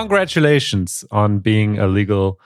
congratulations 0.00 1.04
on 1.10 1.40
being 1.40 1.78
a 1.78 1.86
legal 1.86 2.40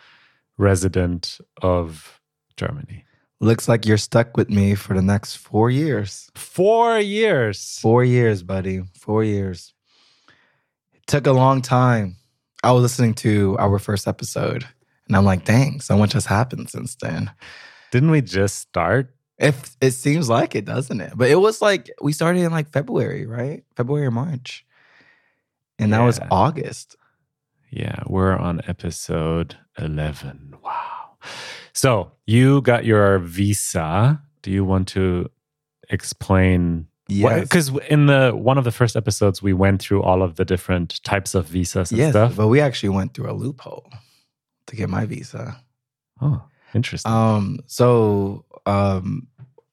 resident 0.59 1.39
of 1.63 2.21
Germany. 2.57 3.05
Looks 3.41 3.69
like 3.69 3.87
you're 3.87 3.97
stuck 3.97 4.37
with 4.37 4.51
me 4.51 4.75
for 4.75 4.95
the 4.95 5.03
next 5.03 5.37
four 5.37 5.71
years. 5.71 6.31
Four 6.35 6.99
years. 6.99 7.79
Four 7.81 8.03
years, 8.03 8.43
buddy. 8.43 8.83
Four 8.99 9.23
years. 9.23 9.73
It 10.95 11.07
took 11.07 11.27
a 11.27 11.33
long 11.33 11.63
time. 11.63 12.17
I 12.65 12.73
was 12.73 12.83
listening 12.83 13.15
to 13.15 13.57
our 13.59 13.79
first 13.79 14.09
episode 14.09 14.67
and 15.07 15.17
I'm 15.17 15.25
like, 15.25 15.45
dang, 15.45 15.81
so 15.81 15.97
much 15.97 16.15
has 16.15 16.27
happened 16.27 16.71
since 16.71 16.97
then. 16.97 17.31
Didn't 17.93 18.11
we 18.11 18.23
just 18.23 18.59
start? 18.59 19.15
If 19.39 19.77
it 19.81 19.93
seems 19.93 20.29
like 20.29 20.57
it, 20.57 20.65
doesn't 20.65 21.01
it? 21.01 21.13
But 21.15 21.31
it 21.31 21.37
was 21.37 21.63
like 21.63 21.91
we 22.01 22.13
started 22.13 22.41
in 22.41 22.51
like 22.51 22.71
February, 22.71 23.27
right? 23.27 23.63
February 23.77 24.07
or 24.07 24.11
March. 24.11 24.65
And 25.79 25.93
that 25.93 26.01
was 26.01 26.19
August. 26.31 26.97
Yeah, 27.75 28.05
we're 28.07 28.37
on 28.37 28.61
episode 28.69 29.57
11. 29.79 30.55
Wow. 30.63 31.17
So 31.73 32.13
you 32.25 32.63
got 32.63 32.85
your 32.85 33.19
visa. 33.19 34.23
Do 34.43 34.53
you 34.53 34.65
want 34.65 34.87
to 34.89 35.29
explain? 35.91 36.87
Yes. 37.09 37.41
Because 37.41 37.77
in 37.89 38.07
the 38.07 38.31
one 38.31 38.59
of 38.59 38.65
the 38.65 38.71
first 38.71 38.95
episodes, 38.95 39.43
we 39.43 39.55
went 39.55 39.83
through 39.83 40.05
all 40.05 40.23
of 40.23 40.37
the 40.37 40.45
different 40.45 41.03
types 41.03 41.35
of 41.35 41.47
visas 41.47 41.91
and 41.91 41.99
yes, 41.99 42.13
stuff. 42.13 42.37
but 42.37 42.47
we 42.47 42.61
actually 42.61 42.91
went 42.91 43.13
through 43.13 43.29
a 43.29 43.35
loophole 43.35 43.91
to 44.69 44.77
get 44.77 44.89
my 44.89 45.05
visa. 45.05 45.61
Oh, 46.21 46.45
interesting. 46.75 47.11
Um, 47.11 47.59
so 47.67 48.45
um, 48.67 49.27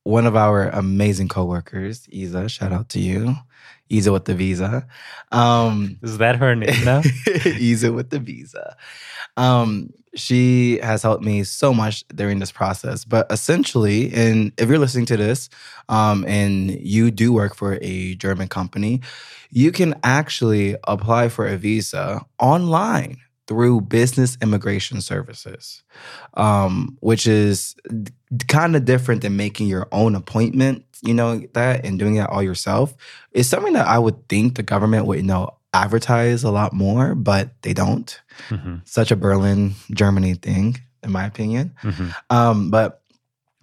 one 0.04 0.26
of 0.26 0.36
our 0.36 0.70
amazing 0.70 1.28
coworkers, 1.28 2.08
Isa, 2.10 2.50
shout 2.50 2.72
out 2.72 2.90
to 2.90 3.00
you, 3.00 3.36
Isa 3.90 4.12
with 4.12 4.26
the 4.26 4.34
visa. 4.34 4.88
Um, 5.32 5.98
Is 6.02 6.18
that 6.18 6.38
her 6.38 6.56
name 6.56 6.86
now? 6.86 7.02
Isa 7.46 7.92
with 7.92 8.10
the 8.10 8.20
visa. 8.20 8.76
Um, 9.38 9.92
she 10.16 10.80
has 10.80 11.04
helped 11.04 11.24
me 11.24 11.44
so 11.44 11.74
much 11.74 12.06
during 12.10 12.40
this 12.40 12.52
process. 12.52 13.06
But 13.06 13.32
essentially, 13.32 14.14
and 14.14 14.52
if 14.58 14.68
you're 14.70 14.80
listening 14.80 15.06
to 15.08 15.18
this, 15.18 15.50
um, 15.88 16.26
and 16.28 16.72
you 16.72 17.12
do 17.12 17.32
work 17.32 17.56
for 17.56 17.78
a 17.82 18.16
German 18.16 18.48
company, 18.48 19.02
you 19.52 19.72
can 19.72 19.96
actually 20.04 20.76
apply 20.86 21.30
for 21.30 21.48
a 21.48 21.58
visa 21.58 22.26
online 22.40 23.18
through 23.48 23.82
business 23.82 24.38
immigration 24.42 25.02
services, 25.02 25.84
um, 26.36 26.98
which 27.02 27.28
is 27.28 27.76
kind 28.48 28.76
of 28.76 28.86
different 28.86 29.22
than 29.22 29.36
making 29.36 29.68
your 29.68 29.88
own 29.92 30.16
appointment, 30.16 30.86
you 31.02 31.14
know, 31.14 31.40
that 31.54 31.86
and 31.86 32.00
doing 32.00 32.16
that 32.16 32.30
all 32.30 32.44
yourself. 32.44 32.96
It's 33.32 33.50
something 33.50 33.74
that 33.74 33.88
I 33.88 34.00
would 34.00 34.28
think 34.30 34.56
the 34.56 34.64
government 34.64 35.06
would, 35.08 35.18
you 35.18 35.24
know, 35.24 35.50
advertise 35.74 36.44
a 36.44 36.52
lot 36.52 36.74
more, 36.74 37.16
but 37.16 37.50
they 37.62 37.74
don't. 37.74 38.20
Mhm, 38.50 38.82
Such 38.86 39.12
a 39.12 39.16
Berlin, 39.16 39.76
Germany 39.92 40.36
thing, 40.36 40.80
in 41.04 41.12
my 41.12 41.26
opinion. 41.26 41.74
mhm. 41.82 42.14
Um, 42.30 42.70
but 42.72 43.02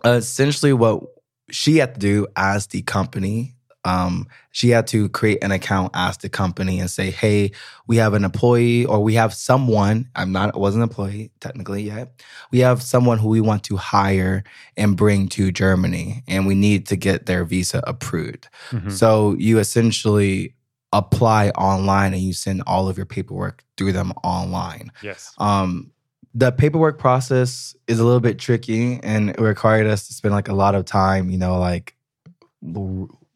essentially, 0.05 0.73
what 0.73 1.03
she 1.51 1.79
had 1.79 1.95
to 1.95 2.01
do 2.01 2.27
as 2.37 2.67
the 2.69 2.83
company, 2.83 3.55
um, 3.85 4.27
she 4.51 4.71
had 4.71 4.87
to 4.89 5.09
create 5.11 5.43
an 5.43 5.53
account 5.53 5.93
ask 5.95 6.21
the 6.21 6.29
company 6.29 6.81
and 6.81 6.91
say, 6.91 7.11
"Hey, 7.11 7.53
we 7.87 7.97
have 7.97 8.15
an 8.15 8.25
employee, 8.25 8.85
or 8.85 9.03
we 9.03 9.15
have 9.15 9.33
someone. 9.33 10.09
I'm 10.17 10.33
not, 10.33 10.55
I 10.55 10.59
wasn't 10.59 10.83
an 10.83 10.89
employee 10.89 11.31
technically 11.41 11.83
yet. 11.83 12.23
We 12.51 12.59
have 12.61 12.83
someone 12.83 13.19
who 13.19 13.29
we 13.29 13.41
want 13.41 13.63
to 13.65 13.77
hire 13.77 14.45
and 14.77 14.97
bring 14.97 15.29
to 15.31 15.53
Germany, 15.53 16.23
and 16.27 16.47
we 16.47 16.55
need 16.55 16.87
to 16.89 16.97
get 16.97 17.27
their 17.27 17.45
visa 17.45 17.83
approved. 17.87 18.49
Mhm. 18.71 18.93
So 18.93 19.37
you 19.39 19.59
essentially 19.59 20.55
apply 20.93 21.51
online 21.51 22.15
and 22.15 22.23
you 22.23 22.33
send 22.33 22.63
all 22.67 22.89
of 22.89 22.97
your 22.97 23.07
paperwork 23.07 23.63
through 23.77 23.93
them 23.93 24.13
online. 24.25 24.91
Yes. 25.03 25.35
Um, 25.39 25.91
the 26.35 26.51
paperwork 26.51 26.99
process 26.99 27.77
is 27.87 27.99
a 27.99 28.05
little 28.05 28.21
bit 28.21 28.39
tricky 28.39 28.99
and 29.03 29.31
it 29.31 29.41
required 29.41 29.87
us 29.87 30.07
to 30.09 30.15
spend 30.15 30.35
like 30.35 30.49
a 30.49 30.55
lot 30.55 30.75
of 30.75 30.85
time, 30.85 31.31
you 31.31 31.39
know, 31.39 31.59
like 31.59 31.95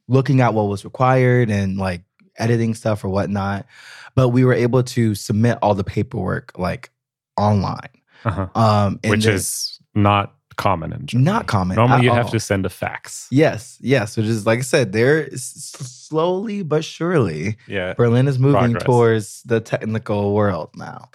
looking 0.08 0.40
at 0.40 0.54
what 0.54 0.64
was 0.64 0.84
required 0.84 1.50
and 1.50 1.78
like 1.78 2.02
editing 2.38 2.74
stuff 2.74 3.04
or 3.04 3.08
whatnot. 3.08 3.66
But 4.14 4.28
we 4.30 4.44
were 4.44 4.54
able 4.54 4.82
to 4.82 5.14
submit 5.14 5.58
all 5.62 5.74
the 5.74 5.84
paperwork 5.84 6.52
like 6.58 6.90
online. 7.36 7.88
Uh-huh. 8.24 8.48
Um, 8.54 9.00
Which 9.04 9.26
is 9.26 9.78
not 9.94 10.34
common 10.56 10.92
in 10.92 11.06
Germany. 11.06 11.24
Not 11.24 11.46
common 11.46 11.76
Normally, 11.76 12.04
you 12.04 12.12
have 12.12 12.30
to 12.30 12.38
send 12.40 12.66
a 12.66 12.68
fax. 12.68 13.26
yes, 13.30 13.78
yes, 13.80 14.16
which 14.16 14.26
is 14.26 14.46
like 14.46 14.58
I 14.58 14.62
said, 14.62 14.92
there 14.92 15.32
s- 15.32 16.01
slowly 16.16 16.62
but 16.62 16.84
surely 16.84 17.56
Yeah. 17.66 17.94
Berlin 17.94 18.28
is 18.28 18.38
moving 18.38 18.72
Progress. 18.72 18.84
towards 18.84 19.42
the 19.44 19.60
technical 19.60 20.34
world 20.34 20.68
now. 20.76 21.08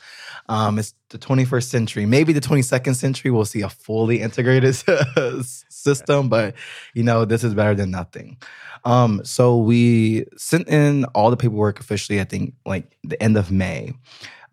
Um, 0.49 0.79
it's 0.79 0.93
the 1.09 1.19
21st 1.19 1.69
century. 1.69 2.05
Maybe 2.07 2.33
the 2.33 2.41
22nd 2.41 2.95
century 2.95 3.29
we'll 3.31 3.45
see 3.45 3.61
a 3.61 3.69
fully 3.69 4.21
integrated 4.21 4.73
system, 5.69 6.29
but 6.29 6.55
you 6.93 7.03
know 7.03 7.25
this 7.25 7.43
is 7.43 7.53
better 7.53 7.75
than 7.75 7.91
nothing. 7.91 8.37
Um, 8.85 9.21
so 9.23 9.57
we 9.57 10.25
sent 10.37 10.67
in 10.67 11.05
all 11.13 11.29
the 11.29 11.37
paperwork 11.37 11.79
officially. 11.79 12.19
I 12.19 12.23
think 12.23 12.53
like 12.65 12.97
the 13.03 13.21
end 13.21 13.37
of 13.37 13.51
May. 13.51 13.93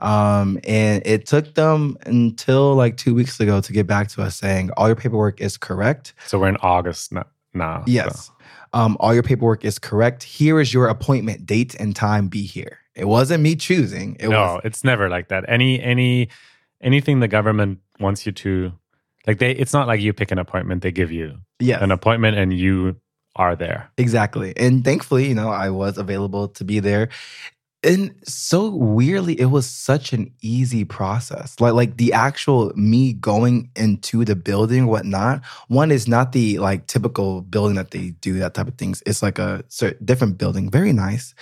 Um, 0.00 0.58
and 0.64 1.02
it 1.06 1.24
took 1.26 1.54
them 1.54 1.96
until 2.04 2.74
like 2.74 2.96
two 2.96 3.14
weeks 3.14 3.38
ago 3.40 3.60
to 3.60 3.72
get 3.72 3.86
back 3.86 4.08
to 4.08 4.22
us 4.22 4.36
saying 4.36 4.70
all 4.76 4.88
your 4.88 4.96
paperwork 4.96 5.40
is 5.40 5.56
correct. 5.56 6.12
So 6.26 6.38
we're 6.38 6.48
in 6.48 6.58
August 6.58 7.12
no- 7.12 7.24
now. 7.54 7.78
so- 7.78 7.84
Yes. 7.86 8.30
Um, 8.74 8.96
all 9.00 9.14
your 9.14 9.22
paperwork 9.22 9.64
is 9.64 9.78
correct. 9.78 10.24
Here 10.24 10.60
is 10.60 10.74
your 10.74 10.88
appointment 10.88 11.46
date 11.46 11.74
and 11.76 11.94
time. 11.94 12.28
Be 12.28 12.42
here. 12.42 12.78
It 12.94 13.06
wasn't 13.06 13.42
me 13.42 13.56
choosing. 13.56 14.16
It 14.20 14.28
no, 14.28 14.40
was 14.40 14.60
it's 14.64 14.84
never 14.84 15.08
like 15.08 15.28
that. 15.28 15.44
Any 15.48 15.80
any 15.80 16.28
anything 16.80 17.20
the 17.20 17.28
government 17.28 17.78
wants 18.00 18.26
you 18.26 18.32
to 18.32 18.72
like 19.26 19.38
they 19.38 19.52
it's 19.52 19.72
not 19.72 19.86
like 19.86 20.00
you 20.00 20.12
pick 20.12 20.30
an 20.30 20.38
appointment, 20.38 20.82
they 20.82 20.92
give 20.92 21.10
you 21.10 21.38
yes, 21.60 21.82
an 21.82 21.90
appointment 21.90 22.36
and 22.36 22.52
you 22.52 22.96
are 23.36 23.56
there. 23.56 23.90
exactly. 23.98 24.54
And 24.56 24.84
thankfully, 24.84 25.26
you 25.28 25.34
know, 25.34 25.48
I 25.48 25.70
was 25.70 25.98
available 25.98 26.48
to 26.48 26.64
be 26.64 26.78
there. 26.78 27.08
And 27.84 28.14
so 28.24 28.70
weirdly, 28.70 29.38
it 29.38 29.46
was 29.46 29.66
such 29.66 30.14
an 30.14 30.32
easy 30.40 30.84
process. 30.84 31.60
Like 31.60 31.74
like 31.74 31.96
the 31.98 32.14
actual 32.14 32.72
me 32.74 33.12
going 33.12 33.70
into 33.76 34.24
the 34.24 34.34
building, 34.34 34.86
whatnot. 34.86 35.44
One 35.68 35.90
is 35.90 36.08
not 36.08 36.32
the 36.32 36.58
like 36.58 36.86
typical 36.86 37.42
building 37.42 37.76
that 37.76 37.90
they 37.90 38.10
do 38.20 38.38
that 38.38 38.54
type 38.54 38.68
of 38.68 38.76
things. 38.76 39.02
It's 39.06 39.22
like 39.22 39.38
a 39.38 39.64
cer- 39.68 39.98
different 40.02 40.38
building, 40.38 40.70
very 40.70 40.92
nice. 40.94 41.34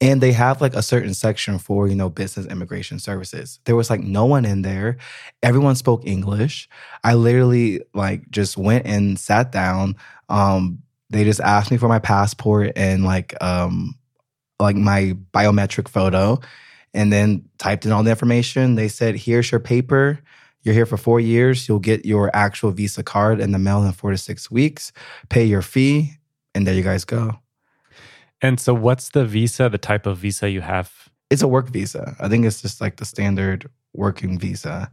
And 0.00 0.20
they 0.20 0.32
have 0.32 0.60
like 0.60 0.74
a 0.74 0.82
certain 0.82 1.14
section 1.14 1.58
for, 1.58 1.88
you 1.88 1.94
know, 1.94 2.10
business 2.10 2.46
immigration 2.46 2.98
services. 2.98 3.58
There 3.64 3.76
was 3.76 3.88
like 3.88 4.00
no 4.00 4.26
one 4.26 4.44
in 4.44 4.62
there. 4.62 4.98
Everyone 5.42 5.76
spoke 5.76 6.06
English. 6.06 6.68
I 7.04 7.14
literally 7.14 7.80
like 7.94 8.30
just 8.30 8.58
went 8.58 8.86
and 8.86 9.18
sat 9.18 9.50
down. 9.50 9.96
Um, 10.28 10.82
they 11.08 11.24
just 11.24 11.40
asked 11.40 11.70
me 11.70 11.76
for 11.78 11.88
my 11.88 12.00
passport 12.00 12.72
and 12.76 13.04
like 13.04 13.34
um 13.42 13.94
like 14.60 14.76
my 14.76 15.16
biometric 15.32 15.88
photo 15.88 16.38
and 16.94 17.12
then 17.12 17.48
typed 17.58 17.84
in 17.84 17.92
all 17.92 18.02
the 18.02 18.10
information. 18.10 18.74
They 18.74 18.88
said, 18.88 19.16
here's 19.16 19.50
your 19.50 19.60
paper. 19.60 20.18
You're 20.62 20.74
here 20.74 20.86
for 20.86 20.96
four 20.96 21.20
years. 21.20 21.68
You'll 21.68 21.78
get 21.78 22.04
your 22.04 22.34
actual 22.34 22.70
Visa 22.72 23.02
card 23.02 23.40
in 23.40 23.52
the 23.52 23.58
mail 23.58 23.84
in 23.84 23.92
four 23.92 24.10
to 24.10 24.18
six 24.18 24.50
weeks. 24.50 24.92
Pay 25.28 25.44
your 25.44 25.62
fee, 25.62 26.14
and 26.54 26.66
there 26.66 26.74
you 26.74 26.82
guys 26.82 27.04
go. 27.04 27.38
And 28.42 28.58
so 28.58 28.74
what's 28.74 29.10
the 29.10 29.24
visa, 29.24 29.68
the 29.68 29.78
type 29.78 30.06
of 30.06 30.18
visa 30.18 30.50
you 30.50 30.62
have? 30.62 31.08
It's 31.30 31.42
a 31.42 31.48
work 31.48 31.68
visa. 31.68 32.16
I 32.18 32.28
think 32.28 32.44
it's 32.44 32.62
just 32.62 32.80
like 32.80 32.96
the 32.96 33.04
standard 33.04 33.70
working 33.94 34.38
visa. 34.38 34.90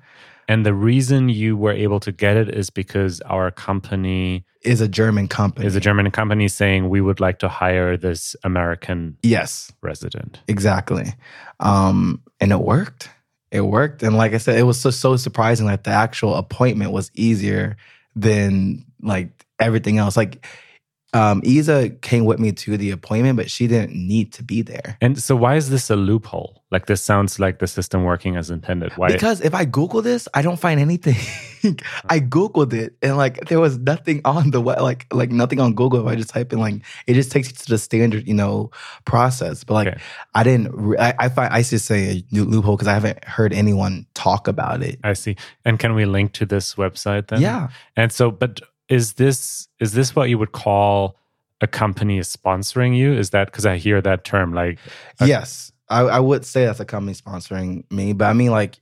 And 0.47 0.65
the 0.65 0.73
reason 0.73 1.29
you 1.29 1.55
were 1.55 1.71
able 1.71 1.99
to 2.01 2.11
get 2.11 2.35
it 2.37 2.49
is 2.49 2.69
because 2.69 3.21
our 3.21 3.49
company 3.51 4.45
Is 4.63 4.81
a 4.81 4.87
German 4.87 5.27
company. 5.27 5.65
is 5.65 5.75
a 5.75 5.79
German 5.79 6.11
company 6.11 6.47
saying 6.47 6.89
we 6.89 7.01
would 7.01 7.19
like 7.19 7.39
to 7.39 7.47
hire 7.49 7.95
this 7.97 8.35
American 8.43 9.17
Yes, 9.23 9.71
resident. 9.81 10.41
exactly. 10.47 11.13
Um, 11.59 12.21
and 12.39 12.51
it 12.51 12.59
worked. 12.59 13.09
It 13.51 13.61
worked. 13.61 14.03
And 14.03 14.17
like 14.17 14.33
I 14.33 14.37
said, 14.37 14.57
it 14.57 14.63
was 14.63 14.79
so 14.79 14.89
so 14.91 15.15
surprising 15.15 15.67
that 15.67 15.83
the 15.83 15.91
actual 15.91 16.35
appointment 16.35 16.91
was 16.91 17.11
easier 17.13 17.77
than 18.15 18.85
like 19.01 19.45
everything 19.59 19.97
else. 19.97 20.17
Like 20.17 20.45
um 21.13 21.41
Isa 21.43 21.89
came 22.01 22.25
with 22.25 22.39
me 22.39 22.51
to 22.51 22.77
the 22.77 22.91
appointment, 22.91 23.37
but 23.37 23.49
she 23.49 23.67
didn't 23.67 23.93
need 23.95 24.33
to 24.33 24.43
be 24.43 24.61
there. 24.61 24.97
And 25.01 25.17
so 25.19 25.35
why 25.35 25.55
is 25.55 25.69
this 25.69 25.89
a 25.89 25.95
loophole? 25.95 26.63
Like 26.71 26.87
this 26.87 27.03
sounds 27.03 27.39
like 27.39 27.59
the 27.59 27.67
system 27.67 28.03
working 28.03 28.35
as 28.35 28.49
intended. 28.49 28.93
Why 28.93 29.11
Because 29.11 29.41
if 29.41 29.53
I 29.53 29.63
Google 29.65 30.01
this, 30.01 30.27
I 30.33 30.41
don't 30.41 30.59
find 30.59 30.79
anything. 30.79 31.15
I 32.09 32.19
Googled 32.19 32.73
it 32.73 32.95
and 33.03 33.15
like 33.15 33.45
there 33.47 33.59
was 33.59 33.77
nothing 33.77 34.21
on 34.25 34.49
the 34.51 34.59
web, 34.59 34.81
like 34.81 35.05
like 35.13 35.31
nothing 35.31 35.59
on 35.59 35.73
Google. 35.75 36.01
If 36.01 36.07
I 36.07 36.15
just 36.15 36.29
type 36.31 36.51
in 36.51 36.59
like 36.59 36.81
it 37.05 37.13
just 37.13 37.31
takes 37.31 37.49
you 37.49 37.55
to 37.55 37.69
the 37.69 37.77
standard, 37.77 38.27
you 38.27 38.33
know, 38.33 38.71
process. 39.05 39.63
But 39.63 39.73
like 39.75 39.87
Okay. 39.87 40.01
I 40.33 40.43
didn't. 40.43 40.71
re- 40.73 40.97
I, 40.97 41.13
I 41.19 41.29
find 41.29 41.53
I 41.53 41.61
just 41.61 41.85
say 41.85 42.17
a 42.17 42.23
new 42.35 42.43
loophole 42.43 42.75
because 42.75 42.87
I 42.87 42.93
haven't 42.93 43.23
heard 43.25 43.53
anyone 43.53 44.07
talk 44.15 44.47
about 44.47 44.81
it. 44.81 44.99
I 45.03 45.13
see. 45.13 45.35
And 45.65 45.77
can 45.77 45.93
we 45.93 46.05
link 46.05 46.33
to 46.33 46.45
this 46.45 46.73
website 46.75 47.27
then? 47.27 47.41
Yeah, 47.41 47.69
And 47.95 48.11
so, 48.11 48.31
but 48.31 48.61
is 48.93 49.13
this 49.13 49.67
is 49.79 49.93
this 49.93 50.15
what 50.15 50.29
you 50.29 50.37
would 50.37 50.51
call 50.51 51.17
a 51.61 51.67
company 51.67 52.17
is 52.19 52.35
sponsoring 52.35 52.95
you? 52.97 53.13
Is 53.13 53.31
that 53.31 53.45
because 53.47 53.65
I 53.65 53.77
hear 53.77 54.01
that 54.01 54.23
term 54.23 54.53
like 54.53 54.79
a- 55.19 55.27
yes. 55.27 55.71
I, 55.89 56.01
I 56.01 56.19
would 56.19 56.45
say 56.45 56.65
that's 56.65 56.79
a 56.79 56.85
company 56.85 57.13
sponsoring 57.13 57.83
me, 57.91 58.13
but 58.13 58.25
I 58.25 58.33
mean, 58.33 58.51
like, 58.51 58.79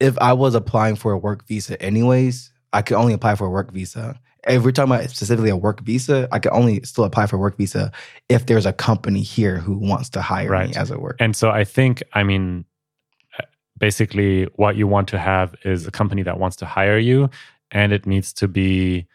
if 0.00 0.18
I 0.18 0.32
was 0.32 0.54
applying 0.54 0.96
for 0.96 1.12
a 1.12 1.18
work 1.18 1.46
visa, 1.46 1.80
anyways, 1.82 2.50
I 2.72 2.82
could 2.82 2.96
only 2.96 3.12
apply 3.12 3.34
for 3.36 3.46
a 3.46 3.50
work 3.50 3.70
visa. 3.72 4.18
If 4.48 4.64
we're 4.64 4.72
talking 4.72 4.92
about 4.92 5.10
specifically 5.10 5.50
a 5.50 5.56
work 5.56 5.80
visa, 5.82 6.26
I 6.32 6.38
could 6.38 6.52
only 6.52 6.82
still 6.82 7.04
apply 7.04 7.26
for 7.26 7.36
a 7.36 7.38
work 7.38 7.56
visa 7.58 7.92
if 8.28 8.46
there's 8.46 8.66
a 8.66 8.72
company 8.72 9.22
here 9.22 9.58
who 9.58 9.76
wants 9.76 10.08
to 10.10 10.22
hire 10.22 10.48
Right. 10.50 10.70
me 10.70 10.76
as 10.76 10.90
a 10.90 10.98
work. 10.98 11.16
And 11.20 11.36
so 11.36 11.50
I 11.50 11.64
think, 11.64 12.02
I 12.14 12.22
mean, 12.22 12.64
uh, 13.38 13.44
basically, 13.76 14.44
what 14.56 14.76
you 14.76 14.86
want 14.86 15.08
to 15.08 15.18
have 15.18 15.54
is 15.64 15.86
a 15.86 15.90
company 15.90 16.22
that 16.22 16.38
wants 16.38 16.56
to 16.56 16.66
hire 16.66 16.98
you, 16.98 17.28
and 17.70 17.92
it 17.92 18.06
needs 18.06 18.32
to 18.34 18.48
be 18.48 19.06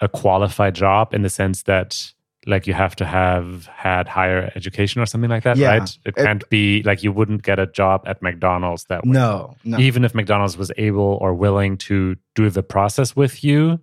a 0.00 0.08
qualified 0.08 0.74
job 0.74 1.14
in 1.14 1.22
the 1.22 1.30
sense 1.30 1.62
that, 1.62 2.12
like, 2.46 2.66
you 2.66 2.74
have 2.74 2.96
to 2.96 3.04
have 3.04 3.66
had 3.66 4.08
higher 4.08 4.50
education 4.56 5.00
or 5.00 5.06
something 5.06 5.30
like 5.30 5.44
that, 5.44 5.56
Yeah. 5.56 5.68
right? 5.78 5.98
It 6.04 6.14
It- 6.16 6.24
can't 6.24 6.48
be 6.50 6.82
like 6.82 7.02
you 7.04 7.12
wouldn't 7.12 7.42
get 7.42 7.58
a 7.58 7.66
job 7.66 8.02
at 8.06 8.20
McDonald's 8.20 8.84
that 8.84 9.04
way. 9.06 9.12
No, 9.12 9.54
no. 9.64 9.78
Even 9.78 10.04
if 10.04 10.14
McDonald's 10.14 10.56
was 10.58 10.72
able 10.76 11.18
or 11.20 11.34
willing 11.34 11.76
to 11.78 12.16
do 12.34 12.50
the 12.50 12.62
process 12.62 13.14
with 13.14 13.44
you, 13.44 13.78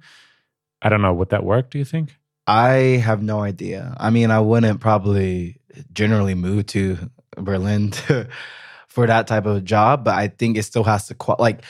I 0.81 0.89
don't 0.89 1.01
know, 1.01 1.13
would 1.13 1.29
that 1.29 1.43
work, 1.43 1.69
do 1.69 1.77
you 1.77 1.85
think? 1.85 2.15
I 2.47 2.99
have 3.05 3.21
no 3.21 3.39
idea. 3.41 3.95
I 3.97 4.09
mean, 4.09 4.31
I 4.31 4.39
wouldn't 4.39 4.79
probably 4.81 5.61
generally 5.93 6.33
move 6.35 6.65
to 6.67 6.97
Berlin 7.37 7.91
to, 8.07 8.27
for 8.87 9.05
that 9.07 9.27
type 9.27 9.45
of 9.45 9.63
job, 9.63 10.03
but 10.03 10.15
I 10.15 10.27
think 10.27 10.57
it 10.57 10.63
still 10.63 10.83
has 10.83 11.07
to 11.07 11.15
qual- 11.15 11.37
like 11.39 11.63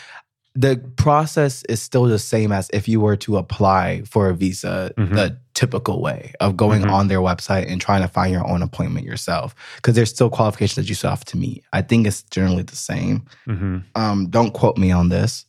the 0.55 0.77
process 0.97 1.63
is 1.69 1.81
still 1.81 2.05
the 2.05 2.19
same 2.19 2.51
as 2.51 2.69
if 2.73 2.87
you 2.87 2.99
were 2.99 3.15
to 3.15 3.37
apply 3.37 4.01
for 4.05 4.29
a 4.29 4.33
visa 4.35 4.91
Mhm. 4.97 5.13
the 5.15 5.37
typical 5.53 6.01
way 6.01 6.33
of 6.39 6.57
going 6.57 6.81
Mhm. 6.83 6.91
on 6.91 7.07
their 7.07 7.19
website 7.19 7.69
and 7.71 7.79
trying 7.79 8.01
to 8.01 8.07
find 8.07 8.31
your 8.33 8.47
own 8.49 8.61
appointment 8.61 9.05
yourself 9.05 9.53
because 9.75 9.95
there's 9.95 10.09
still 10.09 10.29
qualifications 10.29 10.75
that 10.77 10.89
you 10.89 10.95
still 10.95 11.09
have 11.11 11.23
to 11.25 11.37
meet. 11.37 11.63
I 11.71 11.81
think 11.81 12.07
it's 12.07 12.23
generally 12.23 12.63
the 12.63 12.75
same. 12.75 13.23
hmm 13.45 13.77
Um, 13.95 14.27
don't 14.29 14.51
quote 14.53 14.77
me 14.77 14.91
on 14.91 15.09
this, 15.09 15.45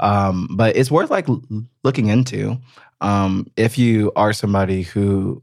um, 0.00 0.48
but 0.52 0.76
it's 0.76 0.90
worth 0.90 1.10
like 1.10 1.26
looking 1.84 2.08
into. 2.08 2.58
Um, 3.00 3.46
if 3.56 3.78
you 3.78 4.12
are 4.16 4.32
somebody 4.32 4.82
who 4.82 5.42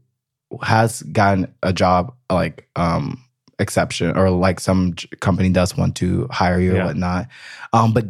has 0.62 1.02
gotten 1.02 1.48
a 1.62 1.72
job 1.72 2.12
like 2.30 2.68
um, 2.76 3.20
exception 3.58 4.16
or 4.16 4.30
like 4.30 4.60
some 4.60 4.94
company 5.20 5.48
does 5.50 5.76
want 5.76 5.94
to 5.96 6.28
hire 6.30 6.60
you 6.60 6.74
Yeah. 6.74 6.82
or 6.82 6.86
whatnot, 6.86 7.28
um, 7.72 7.92
but 7.92 8.06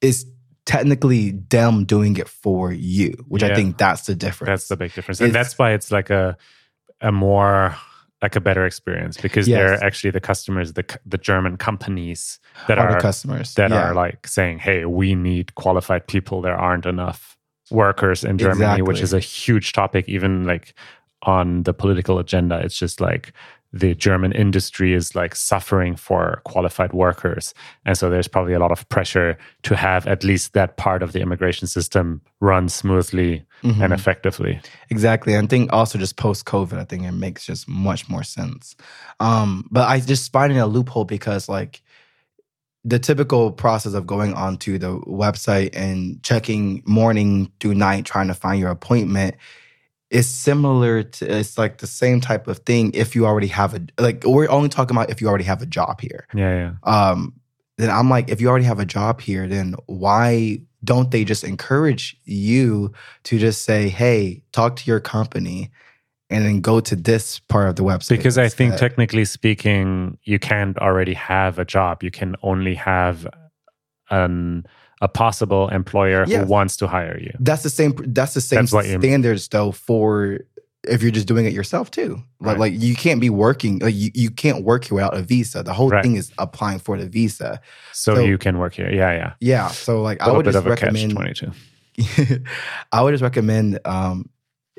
it's 0.00 0.24
technically 0.66 1.30
them 1.50 1.84
doing 1.84 2.16
it 2.16 2.28
for 2.28 2.72
you, 2.72 3.12
which 3.28 3.42
I 3.42 3.54
think 3.54 3.78
that's 3.78 4.06
the 4.06 4.14
difference. 4.14 4.48
That's 4.48 4.68
the 4.68 4.76
big 4.76 4.92
difference, 4.94 5.20
and 5.20 5.34
that's 5.34 5.58
why 5.58 5.72
it's 5.72 5.90
like 5.90 6.10
a 6.10 6.36
a 7.00 7.12
more 7.12 7.76
like 8.22 8.36
a 8.36 8.40
better 8.40 8.64
experience 8.64 9.18
because 9.20 9.46
Yes. 9.46 9.58
they're 9.58 9.84
actually 9.84 10.10
the 10.10 10.20
customers, 10.20 10.72
the 10.72 10.84
the 11.04 11.18
German 11.18 11.56
companies 11.58 12.38
that 12.68 12.78
Are 12.78 12.88
are 12.88 12.94
the 12.94 13.00
customers 13.00 13.54
that 13.54 13.70
Yeah. 13.70 13.88
are 13.90 13.94
like 13.94 14.26
saying, 14.26 14.60
"Hey, 14.60 14.84
we 14.86 15.14
need 15.14 15.54
qualified 15.56 16.06
people. 16.06 16.40
There 16.40 16.56
aren't 16.56 16.86
enough 16.86 17.36
workers 17.70 18.24
in 18.24 18.38
Germany," 18.38 18.80
which 18.82 19.00
is 19.00 19.12
a 19.12 19.20
huge 19.20 19.72
topic, 19.74 20.08
even 20.08 20.44
like 20.44 20.72
on 21.22 21.64
the 21.64 21.74
political 21.74 22.18
agenda. 22.18 22.58
It's 22.60 22.78
just 22.78 23.00
like 23.00 23.32
the 23.76 23.92
German 23.92 24.30
industry 24.30 24.94
is 24.94 25.16
like 25.16 25.34
suffering 25.34 25.96
for 25.96 26.40
qualified 26.44 26.92
workers. 26.92 27.52
And 27.84 27.98
so 27.98 28.08
there's 28.08 28.28
probably 28.28 28.54
a 28.54 28.60
lot 28.60 28.70
of 28.70 28.88
pressure 28.88 29.36
to 29.64 29.74
have 29.74 30.06
at 30.06 30.22
least 30.22 30.52
that 30.52 30.76
part 30.76 31.02
of 31.02 31.10
the 31.10 31.20
immigration 31.20 31.66
system 31.66 32.20
run 32.40 32.68
smoothly 32.68 33.44
Mhm. 33.64 33.82
and 33.82 33.92
effectively. 33.92 34.60
Exactly. 34.90 35.36
I 35.36 35.44
think 35.46 35.72
also 35.72 35.98
just 35.98 36.16
post 36.16 36.44
COVID, 36.44 36.78
I 36.78 36.84
think 36.84 37.02
it 37.02 37.12
makes 37.12 37.44
just 37.46 37.68
much 37.68 38.08
more 38.08 38.22
sense. 38.22 38.76
Um, 39.18 39.66
but 39.72 39.88
I 39.88 39.98
just 39.98 40.30
find 40.30 40.44
finding 40.44 40.60
a 40.60 40.66
loophole 40.66 41.06
because 41.06 41.48
like 41.48 41.82
the 42.84 42.98
typical 42.98 43.50
process 43.50 43.94
of 43.94 44.06
going 44.06 44.34
onto 44.34 44.78
the 44.78 44.98
website 45.00 45.70
and 45.72 46.22
checking 46.22 46.82
morning 46.86 47.50
through 47.58 47.74
night 47.74 48.04
trying 48.04 48.28
to 48.28 48.34
find 48.34 48.60
your 48.60 48.70
appointment 48.70 49.36
is 50.14 50.28
similar 50.28 51.02
to 51.02 51.38
it's 51.38 51.58
like 51.58 51.78
the 51.78 51.86
same 51.86 52.20
type 52.20 52.46
of 52.46 52.58
thing 52.58 52.92
if 52.94 53.14
you 53.14 53.26
already 53.26 53.48
have 53.48 53.74
a 53.74 53.80
like 53.98 54.22
we're 54.24 54.48
only 54.48 54.68
talking 54.68 54.96
about 54.96 55.10
if 55.10 55.20
you 55.20 55.28
already 55.28 55.44
have 55.44 55.60
a 55.60 55.66
job 55.66 56.00
here 56.00 56.26
Yeah, 56.32 56.54
yeah. 56.84 57.10
um, 57.10 57.34
then 57.76 57.90
I'm 57.90 58.08
like, 58.08 58.28
if 58.28 58.40
you 58.40 58.48
already 58.48 58.64
have 58.66 58.78
a 58.78 58.86
job 58.86 59.20
here, 59.20 59.48
then 59.48 59.74
why 59.86 60.60
don't 60.84 61.10
they 61.10 61.24
just 61.24 61.44
encourage 61.44 62.16
you 62.24 62.92
to 63.24 63.38
just 63.38 63.62
say, 63.62 63.88
hey, 63.88 64.42
talk 64.52 64.76
to 64.76 64.86
your 64.86 65.00
company 65.00 65.70
and 66.30 66.44
then 66.44 66.60
go 66.60 66.80
to 66.80 66.94
this 66.94 67.40
part 67.40 67.68
of 67.68 67.76
the 67.76 67.82
website? 67.82 68.16
Because 68.16 68.38
I 68.38 68.48
think, 68.48 68.76
technically 68.76 69.24
speaking, 69.24 70.18
you 70.22 70.38
can't 70.38 70.78
already 70.78 71.14
have 71.14 71.58
a 71.58 71.64
job. 71.64 72.02
You 72.02 72.10
can 72.10 72.36
only 72.42 72.74
have 72.74 73.26
an 74.10 74.66
a 75.00 75.08
possible 75.08 75.68
employer 75.68 76.24
who 76.24 76.44
wants 76.46 76.76
to 76.78 76.86
hire 76.86 77.18
you. 77.20 77.32
that's 77.40 77.62
the 77.62 77.70
same. 77.70 77.94
That's 78.06 78.34
the 78.34 78.40
same 78.40 78.66
That's 78.66 78.88
standards 78.88 79.48
though 79.48 79.72
for 79.72 80.40
if 80.86 81.00
you're 81.02 81.10
just 81.10 81.26
doing 81.26 81.46
it 81.46 81.52
yourself 81.54 81.90
too. 81.90 82.16
Like, 82.40 82.58
Right. 82.58 82.72
like 82.72 82.82
you 82.82 82.94
can't 82.94 83.20
be 83.20 83.30
working. 83.30 83.78
Like 83.78 83.94
you, 83.94 84.10
you 84.14 84.30
can't 84.30 84.64
work 84.64 84.84
here 84.84 84.96
without 84.96 85.16
a 85.16 85.22
visa. 85.22 85.62
The 85.62 85.72
whole 85.72 85.88
Right. 85.88 86.02
thing 86.02 86.16
is 86.16 86.30
applying 86.38 86.78
for 86.78 86.98
the 86.98 87.08
visa. 87.08 87.60
So, 87.92 88.14
So- 88.16 88.20
you 88.22 88.36
can 88.38 88.58
work 88.58 88.74
here. 88.74 88.90
Yeah, 88.92 89.12
yeah. 89.12 89.32
Yeah. 89.40 89.68
So 89.68 90.02
like 90.02 90.20
I 90.20 90.30
would 90.30 90.44
just 90.44 90.64
recommend. 90.64 91.12
twenty 91.12 91.32
two. 91.32 91.50
I 92.92 93.02
would 93.02 93.12
just 93.12 93.22
recommend 93.22 93.78
um, 93.84 94.28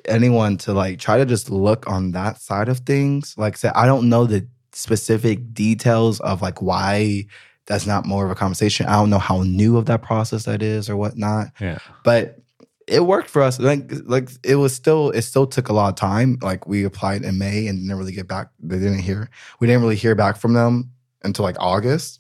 anyone 0.06 0.58
to 0.58 0.74
like 0.74 1.00
try 1.00 1.18
to 1.18 1.26
just 1.26 1.50
look 1.50 1.90
on 1.90 2.12
that 2.12 2.40
side 2.40 2.70
of 2.70 2.80
things. 2.80 3.34
Like 3.38 3.54
I 3.56 3.58
said, 3.58 3.72
I 3.76 3.86
don't 3.86 4.10
know 4.10 4.26
the 4.26 4.48
specific 4.74 5.54
details 5.54 6.20
of 6.20 6.42
like 6.42 6.62
why 6.62 7.26
that's 7.68 7.88
not 7.88 8.06
more 8.06 8.26
of 8.26 8.32
a 8.32 8.36
conversation. 8.36 8.86
I 8.86 8.94
don't 8.94 9.10
know 9.10 9.20
how 9.20 9.42
new 9.44 9.78
of 9.78 9.86
that 9.86 10.02
process 10.02 10.46
that 10.46 10.62
is 10.62 10.90
or 10.90 10.96
whatnot. 10.98 11.48
Yeah. 11.60 11.80
But 12.04 12.40
it 12.88 13.06
worked 13.06 13.30
for 13.30 13.42
us. 13.42 13.60
Like 13.60 13.92
like 14.06 14.30
it 14.44 14.56
was 14.56 14.74
still 14.74 15.10
it 15.12 15.24
still 15.24 15.48
took 15.48 15.70
a 15.70 15.74
lot 15.74 15.90
of 15.90 15.96
time. 15.96 16.38
Like 16.42 16.68
we 16.68 16.84
applied 16.84 17.24
in 17.24 17.38
May 17.38 17.68
and 17.68 17.80
didn't 17.80 17.98
really 17.98 18.12
get 18.12 18.28
back. 18.28 18.50
They 18.60 18.78
didn't 18.78 19.00
hear. 19.00 19.30
We 19.60 19.68
didn't 19.68 19.82
really 19.82 19.96
hear 19.96 20.16
back 20.16 20.38
from 20.38 20.54
them 20.54 20.92
until 21.24 21.44
like 21.44 21.58
August. 21.60 22.20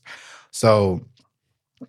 So 0.51 1.01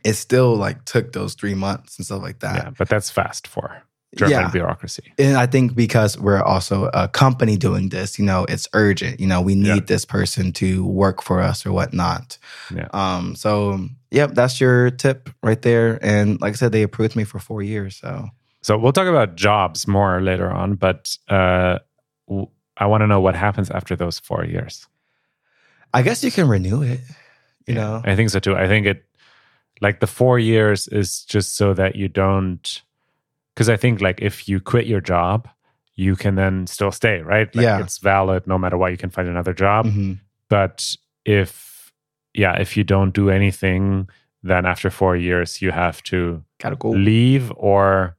it 0.05 0.15
still 0.15 0.55
like 0.57 0.85
took 0.85 1.13
those 1.13 1.35
three 1.35 1.55
months 1.55 1.97
and 1.99 2.05
stuff 2.05 2.23
like 2.23 2.41
that. 2.41 2.65
Yeah. 2.65 2.71
But 2.77 2.89
that's 2.89 3.11
fast 3.11 3.47
for 3.47 3.83
German 4.15 4.31
Yeah. 4.33 4.51
bureaucracy. 4.51 5.13
And 5.19 5.37
I 5.37 5.47
think 5.47 5.75
because 5.75 6.19
we're 6.19 6.43
also 6.43 6.91
a 6.95 7.09
company 7.09 7.57
doing 7.57 7.89
this, 7.91 8.19
you 8.19 8.25
know, 8.25 8.45
it's 8.49 8.69
urgent. 8.73 9.21
You 9.21 9.27
know, 9.27 9.41
we 9.41 9.55
need 9.55 9.67
Yeah. 9.69 9.87
this 9.87 10.05
person 10.05 10.53
to 10.55 10.85
work 10.87 11.23
for 11.23 11.41
us 11.41 11.67
or 11.67 11.73
whatnot. 11.73 12.39
Yeah. 12.75 12.89
Um. 12.93 13.35
So, 13.37 13.89
yep, 14.11 14.35
that's 14.35 14.61
your 14.61 14.91
tip 14.91 15.29
right 15.43 15.61
there. 15.61 15.99
And 16.03 16.41
like 16.41 16.53
I 16.53 16.57
said, 16.57 16.73
they 16.73 16.83
approved 16.83 17.17
me 17.17 17.25
for 17.25 17.39
four 17.39 17.63
years. 17.63 17.97
So, 17.97 18.29
So 18.63 18.79
we'll 18.79 18.93
talk 18.93 19.07
about 19.09 19.37
jobs 19.37 19.87
more 19.87 20.21
later 20.21 20.51
on, 20.51 20.75
but 20.77 21.17
uh, 21.29 21.79
I 22.77 22.87
want 22.87 23.03
to 23.03 23.07
know 23.07 23.21
what 23.21 23.35
happens 23.37 23.71
after 23.71 23.97
those 23.97 24.19
four 24.19 24.45
years. 24.45 24.87
I 25.95 26.03
guess 26.03 26.25
you 26.25 26.31
can 26.33 26.49
renew 26.49 26.83
it. 26.83 27.01
You 27.67 27.75
Yeah, 27.75 27.81
know. 27.81 28.03
I 28.05 28.17
think 28.17 28.31
so 28.31 28.39
too. 28.41 28.57
I 28.57 28.67
think 28.67 28.87
it, 28.87 29.05
like 29.81 30.01
the 30.01 30.07
four 30.07 30.39
years 30.39 30.89
is 30.89 31.25
just 31.25 31.57
so 31.57 31.75
that 31.75 31.97
you 31.97 32.09
don't, 32.09 32.83
because 33.57 33.71
I 33.71 33.77
think 33.79 34.03
like 34.03 34.21
if 34.21 34.49
you 34.51 34.61
quit 34.61 34.87
your 34.87 35.01
job, 35.01 35.49
you 35.95 36.15
can 36.15 36.35
then 36.35 36.67
still 36.67 36.93
stay, 36.93 37.23
right? 37.23 37.49
Like 37.57 37.65
Yeah. 37.65 37.81
It's 37.81 37.97
valid 37.99 38.47
no 38.47 38.59
matter 38.59 38.77
what, 38.77 38.91
you 38.91 38.99
can 38.99 39.09
find 39.09 39.27
another 39.29 39.55
job. 39.55 39.87
Mhm. 39.87 40.19
But 40.51 40.95
if, 41.25 41.91
yeah, 42.35 42.53
if 42.61 42.77
you 42.77 42.85
don't 42.85 43.15
do 43.15 43.31
anything, 43.31 44.09
then 44.43 44.67
after 44.67 44.91
four 44.91 45.17
years, 45.17 45.63
you 45.63 45.71
have 45.73 46.03
to 46.05 46.45
Gotta 46.61 46.77
go. 46.77 46.91
leave 46.91 47.51
or 47.57 48.17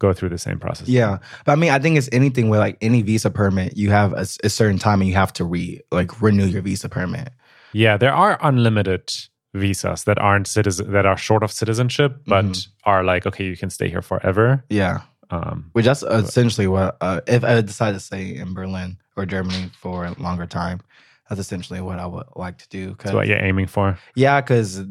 go 0.00 0.12
through 0.12 0.30
the 0.30 0.38
same 0.38 0.58
process. 0.58 0.88
Yeah, 0.88 1.18
but 1.44 1.52
I 1.52 1.54
mean, 1.54 1.70
I 1.70 1.78
think 1.78 1.96
it's 1.96 2.08
anything 2.12 2.48
where 2.48 2.58
like 2.60 2.76
any 2.80 3.02
visa 3.02 3.30
permit, 3.30 3.76
you 3.76 3.90
have 3.90 4.12
a 4.12 4.26
certain 4.26 4.78
time 4.78 5.00
and 5.00 5.08
you 5.08 5.14
have 5.14 5.32
to 5.34 5.44
re 5.44 5.80
like 5.92 6.20
renew 6.20 6.46
your 6.46 6.62
visa 6.62 6.88
permit. 6.88 7.30
Yeah, 7.72 7.96
there 7.96 8.12
are 8.12 8.38
unlimited 8.42 9.12
visas 9.54 10.04
that 10.04 10.18
aren't 10.18 10.46
citizen 10.46 10.92
that 10.92 11.06
are 11.06 11.16
short 11.16 11.42
of 11.42 11.50
citizenship, 11.52 12.20
but 12.26 12.44
Mhm. 12.44 12.68
are 12.84 13.02
like 13.04 13.26
okay, 13.26 13.44
you 13.44 13.56
can 13.56 13.70
stay 13.70 13.88
here 13.88 14.02
forever. 14.02 14.64
Yeah, 14.68 15.00
Um, 15.30 15.70
which 15.72 15.84
that's 15.84 16.02
essentially 16.02 16.66
what 16.66 16.96
uh, 17.00 17.20
if 17.26 17.44
I 17.44 17.60
decide 17.60 17.92
to 17.92 18.00
stay 18.00 18.36
in 18.36 18.54
Berlin 18.54 18.98
or 19.16 19.26
Germany 19.26 19.70
for 19.80 20.06
a 20.06 20.12
longer 20.20 20.46
time, 20.46 20.80
that's 21.28 21.40
essentially 21.40 21.80
what 21.80 21.98
I 21.98 22.06
would 22.06 22.26
like 22.36 22.58
to 22.58 22.68
do. 22.68 22.94
that's 22.98 23.14
what 23.14 23.26
you're 23.26 23.42
aiming 23.44 23.66
for. 23.66 23.98
Yeah, 24.14 24.40
because 24.40 24.82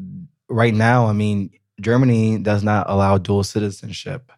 right 0.49 0.73
now, 0.73 1.07
I 1.07 1.13
mean, 1.13 1.49
Germany 1.81 2.39
does 2.39 2.63
not 2.63 2.85
allow 2.89 3.17
dual 3.17 3.43
citizenship. 3.43 4.31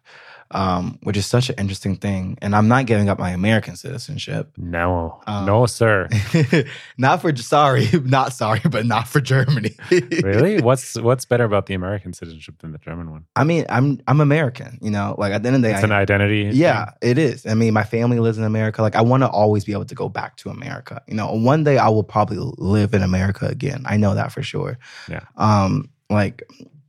Um, 0.52 0.98
which 1.02 1.16
is 1.16 1.26
such 1.26 1.48
an 1.50 1.54
interesting 1.58 1.96
thing. 1.96 2.36
And 2.42 2.54
I'm 2.56 2.66
not 2.68 2.86
giving 2.86 3.08
up 3.08 3.18
my 3.18 3.30
American 3.30 3.76
citizenship. 3.76 4.50
No, 4.56 5.20
Um, 5.26 5.46
no, 5.46 5.66
sir. 5.66 6.08
not 6.98 7.20
for 7.22 7.34
sorry, 7.36 7.88
not 8.04 8.32
sorry, 8.32 8.60
but 8.70 8.86
not 8.86 9.08
for 9.08 9.20
Germany. 9.20 9.76
really? 9.90 10.60
What's 10.60 10.96
what's 10.96 11.24
better 11.24 11.44
about 11.44 11.66
the 11.66 11.74
American 11.74 12.12
citizenship 12.12 12.56
than 12.60 12.72
the 12.72 12.78
German 12.78 13.10
one? 13.10 13.26
I 13.36 13.44
mean, 13.44 13.64
I'm 13.68 14.00
I'm 14.06 14.20
American. 14.20 14.78
You 14.82 14.90
know, 14.90 15.14
like 15.18 15.32
at 15.32 15.42
the 15.42 15.48
end 15.48 15.56
of 15.56 15.62
the 15.62 15.68
day, 15.68 15.74
It's 15.74 15.82
I- 15.84 15.86
an 15.86 15.92
identity. 15.92 16.50
Yeah, 16.52 16.86
thing? 17.00 17.10
it 17.10 17.18
is. 17.18 17.46
I 17.46 17.54
mean, 17.54 17.72
my 17.74 17.84
family 17.84 18.18
lives 18.18 18.38
in 18.38 18.44
America. 18.44 18.82
Like, 18.82 18.96
I 18.96 19.02
want 19.02 19.22
to 19.22 19.28
always 19.28 19.64
be 19.64 19.72
able 19.72 19.84
to 19.86 19.94
go 19.94 20.08
back 20.08 20.36
to 20.38 20.50
America. 20.50 21.02
You 21.06 21.14
know, 21.14 21.32
one 21.32 21.64
day 21.64 21.78
I 21.78 21.88
will 21.88 22.02
probably 22.04 22.38
live 22.58 22.94
in 22.94 23.02
America 23.02 23.46
again. 23.46 23.82
I 23.86 23.96
know 23.96 24.14
that 24.14 24.32
for 24.32 24.42
sure. 24.42 24.78
Yeah. 25.08 25.20
Um, 25.36 25.90
like 26.08 26.42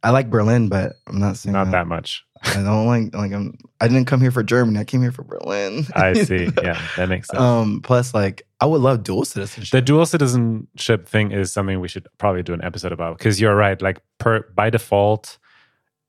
I 0.04 0.10
like 0.10 0.30
Berlin, 0.32 0.68
but 0.68 0.94
I'm 1.08 1.20
not 1.20 1.38
saying 1.38 1.54
not 1.54 1.72
that 1.72 1.86
much. 1.88 2.26
I 2.44 2.56
don't 2.64 2.88
like 2.88 3.14
like 3.14 3.32
I'm. 3.32 3.58
I 3.80 3.88
didn't 3.88 4.06
come 4.06 4.20
here 4.22 4.32
for 4.32 4.44
Germany. 4.44 4.80
I 4.80 4.84
came 4.84 5.02
here 5.02 5.12
for 5.12 5.24
Berlin. 5.24 5.86
I 5.96 6.14
see. 6.24 6.50
Yeah, 6.62 6.82
that 6.98 7.08
makes 7.10 7.28
sense. 7.28 7.40
Um. 7.40 7.82
Plus, 7.82 8.14
like, 8.14 8.48
I 8.60 8.66
would 8.66 8.82
love 8.82 9.04
dual 9.04 9.26
citizenship. 9.26 9.72
the 9.72 9.82
dual 9.82 10.06
citizenship 10.06 11.08
thing 11.08 11.32
is 11.32 11.52
something 11.52 11.80
we 11.80 11.88
should 11.88 12.08
probably 12.18 12.44
do 12.44 12.54
an 12.54 12.64
episode 12.64 12.92
about 12.92 13.18
because 13.18 13.40
you're 13.40 13.56
right. 13.56 13.80
Like 13.82 14.02
per 14.18 14.42
by 14.56 14.70
default, 14.70 15.38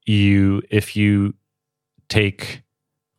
you 0.07 0.63
if 0.71 0.97
you 0.97 1.35
take 2.09 2.63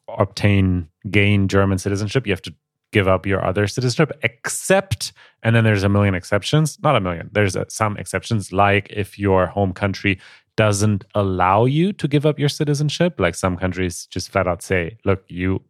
obtain 0.07 0.89
gain 1.09 1.47
German 1.47 1.77
citizenship, 1.77 2.25
you 2.25 2.33
have 2.33 2.41
to 2.43 2.53
give 2.91 3.07
up 3.07 3.25
your 3.25 3.43
other 3.43 3.67
citizenship. 3.67 4.11
Except, 4.23 5.13
and 5.41 5.55
then 5.55 5.63
there's 5.63 5.83
a 5.83 5.89
million 5.89 6.15
exceptions. 6.15 6.79
Not 6.81 6.95
a 6.95 6.99
million. 6.99 7.29
There's 7.31 7.55
uh 7.55 7.65
some 7.67 7.97
exceptions, 7.97 8.51
like 8.51 8.87
if 8.89 9.19
your 9.19 9.47
home 9.47 9.73
country 9.73 10.19
doesn't 10.55 11.03
allow 11.15 11.65
you 11.65 11.93
to 11.93 12.07
give 12.07 12.25
up 12.25 12.37
your 12.37 12.49
citizenship. 12.49 13.19
Like 13.19 13.35
some 13.35 13.57
countries 13.57 14.05
just 14.07 14.29
flat 14.29 14.47
out 14.47 14.61
say, 14.61 14.97
"Look, 15.03 15.23
you 15.27 15.61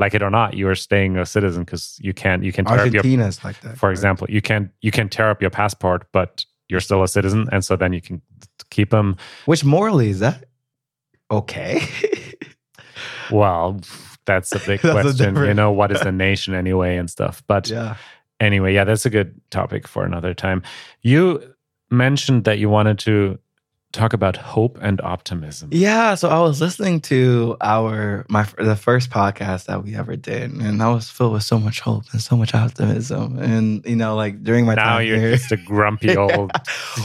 like 0.00 0.14
it 0.14 0.22
or 0.22 0.30
not, 0.30 0.54
you 0.54 0.66
are 0.66 0.74
staying 0.74 1.18
a 1.18 1.26
citizen 1.26 1.62
because 1.62 1.98
you 2.02 2.12
can't 2.14 2.42
you 2.42 2.52
can 2.52 2.64
tear 2.64 2.80
up 2.80 2.92
your 2.92 3.02
like 3.04 3.60
that. 3.60 3.76
for 3.76 3.80
correct? 3.80 3.92
example 3.92 4.26
you 4.30 4.40
can 4.40 4.72
you 4.80 4.90
can 4.90 5.08
tear 5.08 5.30
up 5.30 5.40
your 5.40 5.50
passport 5.50 6.06
but 6.10 6.44
you're 6.68 6.80
still 6.80 7.02
a 7.02 7.08
citizen 7.08 7.48
and 7.52 7.64
so 7.64 7.76
then 7.76 7.92
you 7.92 8.00
can 8.00 8.20
keep 8.70 8.90
them 8.90 9.16
Which 9.44 9.62
morally 9.62 10.08
is 10.08 10.20
that 10.20 10.46
okay? 11.30 11.82
well 13.30 13.78
that's 14.24 14.52
a 14.52 14.58
big 14.66 14.80
That's 14.80 14.98
a 14.98 15.02
question 15.02 15.36
you 15.36 15.54
know 15.54 15.70
what 15.70 15.92
is 15.92 16.00
a 16.00 16.10
nation 16.10 16.54
anyway 16.54 16.96
and 16.96 17.10
stuff 17.10 17.42
but 17.46 17.68
yeah. 17.68 17.96
anyway 18.40 18.72
yeah 18.72 18.84
that's 18.84 19.04
a 19.04 19.10
good 19.10 19.38
topic 19.50 19.86
for 19.86 20.04
another 20.04 20.32
time 20.32 20.62
you 21.02 21.54
mentioned 21.90 22.44
that 22.44 22.58
you 22.58 22.70
wanted 22.70 22.98
to 23.00 23.38
talk 23.92 24.12
about 24.12 24.36
hope 24.36 24.78
and 24.80 25.00
optimism 25.00 25.68
Yeah, 25.72 26.14
so 26.14 26.28
I 26.28 26.38
was 26.40 26.60
listening 26.60 27.00
to 27.10 27.56
our 27.60 28.24
my 28.28 28.44
the 28.56 28.76
first 28.76 29.10
podcast 29.10 29.66
that 29.66 29.82
we 29.82 29.96
ever 29.96 30.14
did, 30.16 30.52
and 30.52 30.80
I 30.82 30.88
was 30.92 31.10
filled 31.10 31.32
with 31.32 31.42
so 31.42 31.58
much 31.58 31.80
hope 31.80 32.04
and 32.12 32.20
so 32.22 32.36
much 32.36 32.54
optimism, 32.54 33.38
and 33.38 33.84
you 33.84 33.96
know, 33.96 34.14
like 34.14 34.42
during 34.44 34.64
my 34.64 34.74
now 34.74 34.98
time 34.98 35.06
you're 35.06 35.18
here, 35.18 35.32
just 35.32 35.50
a 35.50 35.56
grumpy 35.56 36.16
old 36.24 36.52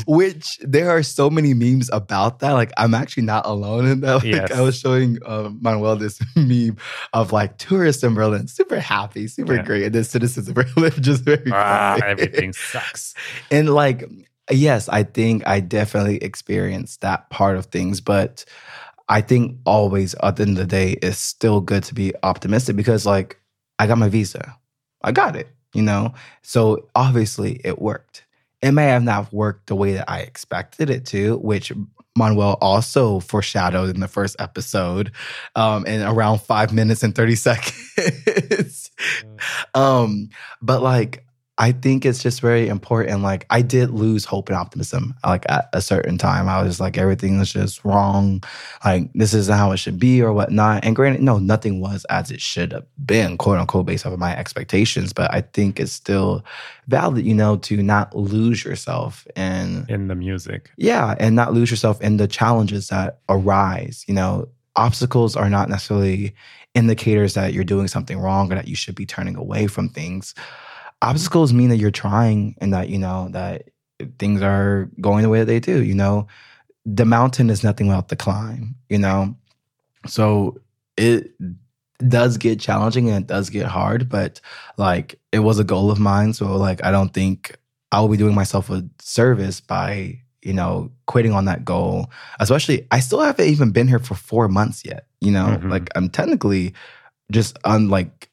which 0.06 0.60
there 0.62 0.89
are 0.92 1.01
so 1.04 1.30
many 1.30 1.54
memes 1.54 1.89
about 1.92 2.39
that. 2.39 2.51
Like 2.51 2.72
I'm 2.77 2.94
actually 2.94 3.24
not 3.24 3.46
alone 3.46 3.86
in 3.88 4.01
that. 4.01 4.15
Like 4.24 4.24
Yes. 4.25 4.51
I 4.51 4.62
was 4.62 4.77
showing 4.80 5.18
um, 5.25 5.60
Manuel 5.62 5.96
this 5.96 6.20
meme 6.36 6.77
of 7.13 7.32
like 7.32 7.58
tourists 7.58 8.04
in 8.04 8.13
Berlin, 8.13 8.48
super 8.48 8.80
happy, 8.80 9.27
super 9.27 9.56
Yeah. 9.56 9.63
great, 9.63 9.84
and 9.86 9.96
then 9.96 10.04
citizens 10.04 10.48
of 10.48 10.54
Berlin 10.60 10.92
just 11.01 11.24
very 11.24 11.51
ah, 11.51 11.98
everything 12.04 12.54
sucks 12.54 13.13
And 13.51 13.70
like, 13.74 14.04
yes, 14.52 14.90
I 14.90 15.04
think 15.04 15.48
I 15.48 15.60
definitely 15.60 16.18
experienced 16.18 17.02
that 17.02 17.30
part 17.30 17.58
of 17.58 17.68
things, 17.68 18.02
but 18.02 18.46
I 19.08 19.22
think 19.22 19.58
always 19.66 20.16
at 20.24 20.36
the 20.36 20.44
end 20.44 20.52
of 20.52 20.58
the 20.58 20.66
day, 20.66 20.98
it's 21.02 21.18
still 21.18 21.62
good 21.62 21.84
to 21.86 21.94
be 21.94 22.14
optimistic 22.24 22.75
because 22.75 23.06
like 23.06 23.40
I 23.80 23.88
got 23.88 23.98
my 23.98 24.10
visa. 24.10 24.58
I 25.04 25.12
got 25.12 25.36
it, 25.36 25.50
you 25.74 25.84
know? 25.84 26.14
So 26.42 26.90
obviously 26.96 27.62
it 27.64 27.80
worked. 27.80 28.25
It 28.62 28.72
may 28.72 28.88
have 28.88 29.04
not 29.04 29.32
worked 29.32 29.68
the 29.68 29.75
way 29.75 29.94
that 29.94 30.10
I 30.10 30.22
expected 30.22 30.90
it 30.90 31.06
to, 31.08 31.38
which 31.38 31.72
Manuel 32.18 32.58
also 32.62 33.20
foreshadowed 33.20 33.94
in 33.94 34.00
the 34.00 34.08
first 34.08 34.38
episode, 34.40 35.12
um, 35.56 35.86
in 35.86 36.02
around 36.02 36.40
five 36.42 36.74
minutes 36.74 37.04
and 37.04 37.14
30 37.14 37.36
seconds. 37.36 38.92
um, 39.75 40.30
but 40.62 40.82
like 40.82 41.25
I 41.57 41.71
think 41.71 42.05
it's 42.05 42.21
just 42.21 42.41
very 42.41 42.67
important. 42.67 43.21
Like 43.21 43.45
I 43.50 43.62
did 43.62 43.89
lose 43.91 44.25
hope 44.25 44.50
and 44.50 44.57
optimism. 44.57 45.15
Like 45.24 45.45
at 45.47 45.69
a 45.71 45.81
certain 45.81 46.17
time, 46.17 46.50
I 46.50 46.62
was 46.62 46.81
like 46.81 46.97
everything 46.97 47.39
was 47.39 47.53
just 47.53 47.85
wrong. 47.85 48.43
Like 48.83 49.09
this 49.13 49.33
isn't 49.33 49.55
how 49.55 49.71
it 49.71 49.77
should 49.77 49.97
be 49.97 50.21
or 50.21 50.33
whatnot. 50.33 50.83
And 50.83 50.95
granted, 50.95 51.21
no, 51.21 51.38
nothing 51.38 51.79
was 51.79 52.03
as 52.05 52.29
it 52.29 52.41
should 52.41 52.74
have 52.74 52.85
been, 53.05 53.38
quote 53.38 53.57
unquote, 53.57 53.85
based 53.85 54.05
off 54.05 54.12
of 54.12 54.19
my 54.19 54.35
expectations. 54.35 55.13
But 55.13 55.33
I 55.33 55.41
think 55.41 55.79
it's 55.79 55.93
still 55.93 56.43
valid, 56.88 57.25
you 57.25 57.33
know, 57.33 57.55
to 57.57 57.81
not 57.81 58.13
lose 58.13 58.65
yourself 58.65 59.25
in 59.38 59.85
in 59.88 60.09
the 60.09 60.15
music 60.15 60.71
yeah, 60.75 61.15
and 61.19 61.35
not 61.35 61.53
lose 61.53 61.71
yourself 61.71 62.01
in 62.01 62.17
the 62.17 62.27
challenges 62.27 62.89
that 62.89 63.19
arise. 63.29 64.03
You 64.09 64.13
know, 64.13 64.50
obstacles 64.75 65.38
are 65.38 65.50
not 65.50 65.69
necessarily 65.69 66.35
indicators 66.74 67.33
that 67.35 67.53
you're 67.53 67.63
doing 67.63 67.88
something 67.88 68.19
wrong 68.19 68.51
or 68.51 68.55
that 68.55 68.67
you 68.67 68.75
should 68.75 68.95
be 68.95 69.05
turning 69.05 69.38
away 69.38 69.67
from 69.67 69.88
things. 69.88 70.35
Obstacles 71.05 71.53
mean 71.53 71.69
that 71.69 71.77
you're 71.77 71.91
trying 71.91 72.55
and 72.59 72.74
that, 72.74 72.89
you 72.89 72.97
know, 72.97 73.29
that 73.31 73.69
things 74.19 74.41
are 74.41 74.89
going 75.00 75.21
the 75.24 75.29
way 75.29 75.39
that 75.39 75.45
they 75.45 75.59
do. 75.59 75.83
You 75.83 75.93
know, 75.95 76.27
the 76.85 77.05
mountain 77.05 77.50
is 77.50 77.63
nothing 77.63 77.88
without 77.88 78.07
the 78.09 78.15
climb, 78.15 78.75
you 78.89 78.97
know? 78.97 79.35
So 80.07 80.59
it 80.97 81.31
does 82.07 82.38
get 82.38 82.59
challenging 82.59 83.09
and 83.09 83.24
it 83.24 83.27
does 83.27 83.50
get 83.50 83.65
hard, 83.67 84.09
but 84.09 84.41
like 84.77 85.19
it 85.31 85.39
was 85.39 85.59
a 85.59 85.63
goal 85.63 85.91
of 85.91 86.00
mine. 86.00 86.33
So, 86.33 86.55
like, 86.57 86.83
I 86.83 86.91
don't 86.91 87.13
think 87.13 87.55
I 87.91 88.01
will 88.01 88.09
be 88.09 88.17
doing 88.17 88.35
myself 88.35 88.69
a 88.69 88.83
service 89.00 89.62
by, 89.62 90.19
you 90.41 90.53
know, 90.53 90.91
quitting 91.07 91.31
on 91.33 91.45
that 91.45 91.63
goal. 91.65 92.12
Especially, 92.39 92.88
I 92.91 93.00
still 93.00 93.21
haven't 93.21 93.47
even 93.47 93.71
been 93.71 93.88
here 93.88 94.00
for 94.00 94.15
four 94.15 94.47
months 94.47 94.83
yet. 94.85 95.07
You 95.21 95.31
know, 95.31 95.45
Mhm. 95.62 95.69
like 95.69 95.89
I'm 95.95 96.09
technically 96.09 96.74
just 97.31 97.57
on 97.63 97.89
like 97.89 98.29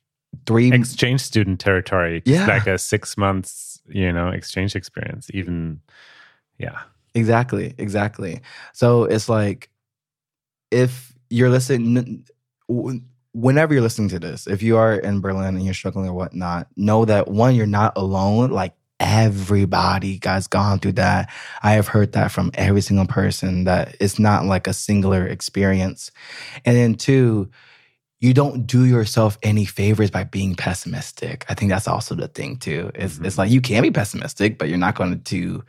three. 0.47 0.73
exchange 0.73 1.21
student 1.21 1.61
territory 1.61 2.23
Yeah. 2.25 2.47
like 2.47 2.67
a 2.67 2.79
six 2.79 3.17
months 3.17 3.81
you 3.89 4.13
know 4.13 4.29
exchange 4.29 4.75
experience 4.77 5.29
even 5.35 5.81
yeah 6.59 6.81
Exactly, 7.15 7.75
exactly. 7.77 8.41
So 8.73 9.05
it's 9.05 9.29
like 9.29 9.69
if 10.71 11.13
you're 11.29 11.51
listening, 11.51 12.25
whenever 13.35 13.75
you're 13.75 13.83
listening 13.83 14.09
to 14.11 14.19
this, 14.19 14.47
if 14.47 14.63
you 14.63 14.77
are 14.79 14.95
in 14.95 15.21
Berlin 15.21 15.55
and 15.57 15.63
you're 15.63 15.75
struggling 15.75 16.09
or 16.09 16.15
whatnot, 16.15 16.69
know 16.77 17.05
that 17.05 17.29
one, 17.29 17.55
you're 17.55 17.67
not 17.67 17.93
alone. 17.97 18.51
Like 18.51 18.73
everybody 18.99 20.21
has 20.25 20.47
gone 20.47 20.79
through 20.79 20.93
that. 20.93 21.31
I 21.63 21.73
have 21.73 21.89
heard 21.89 22.13
that 22.13 22.31
from 22.33 22.51
every 22.55 22.81
single 22.81 23.07
person 23.07 23.65
that 23.65 23.95
it's 24.01 24.19
not 24.19 24.47
like 24.47 24.67
a 24.67 24.73
singular 24.73 25.27
experience. 25.27 26.11
And 26.65 26.77
then 26.77 26.95
two, 26.95 27.51
you 28.23 28.33
don't 28.33 28.67
do 28.69 28.87
yourself 28.87 29.37
any 29.43 29.65
favors 29.65 30.11
by 30.11 30.23
being 30.23 30.55
pessimistic. 30.55 31.45
I 31.49 31.55
think 31.55 31.71
that's 31.71 31.89
also 31.89 32.15
the 32.15 32.29
thing 32.29 32.57
too. 32.57 32.93
It's, 32.95 33.19
Mhm. 33.19 33.27
it's 33.27 33.37
like 33.37 33.51
you 33.51 33.61
can 33.61 33.83
be 33.83 33.91
pessimistic, 33.91 34.59
but 34.59 34.69
you're 34.69 34.79
not 34.79 34.95
going 34.95 35.21
to 35.21 35.65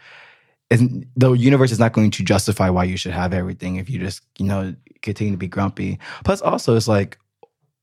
isn't 0.70 1.08
the 1.18 1.34
universe 1.34 1.72
is 1.72 1.80
not 1.80 1.94
going 1.94 2.10
to 2.12 2.24
justify 2.24 2.70
why 2.70 2.84
you 2.86 2.96
should 2.98 3.12
have 3.12 3.34
everything 3.34 3.76
if 3.76 3.90
you 3.90 4.00
just 4.00 4.22
you 4.40 4.46
know 4.46 4.74
continue 5.02 5.34
to 5.34 5.38
be 5.38 5.48
grumpy 5.48 6.00
plus 6.24 6.42
also 6.42 6.76
it's 6.76 6.88
like 6.88 7.20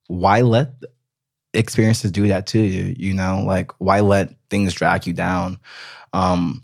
why 0.09 0.41
let 0.41 0.73
experiences 1.53 2.11
do 2.11 2.27
that 2.29 2.47
to 2.47 2.59
you 2.59 2.95
you 2.99 3.13
know 3.15 3.45
like 3.47 3.71
why 3.79 4.01
let 4.01 4.35
things 4.49 4.73
drag 4.73 5.07
you 5.07 5.13
down 5.13 5.59
um 6.15 6.63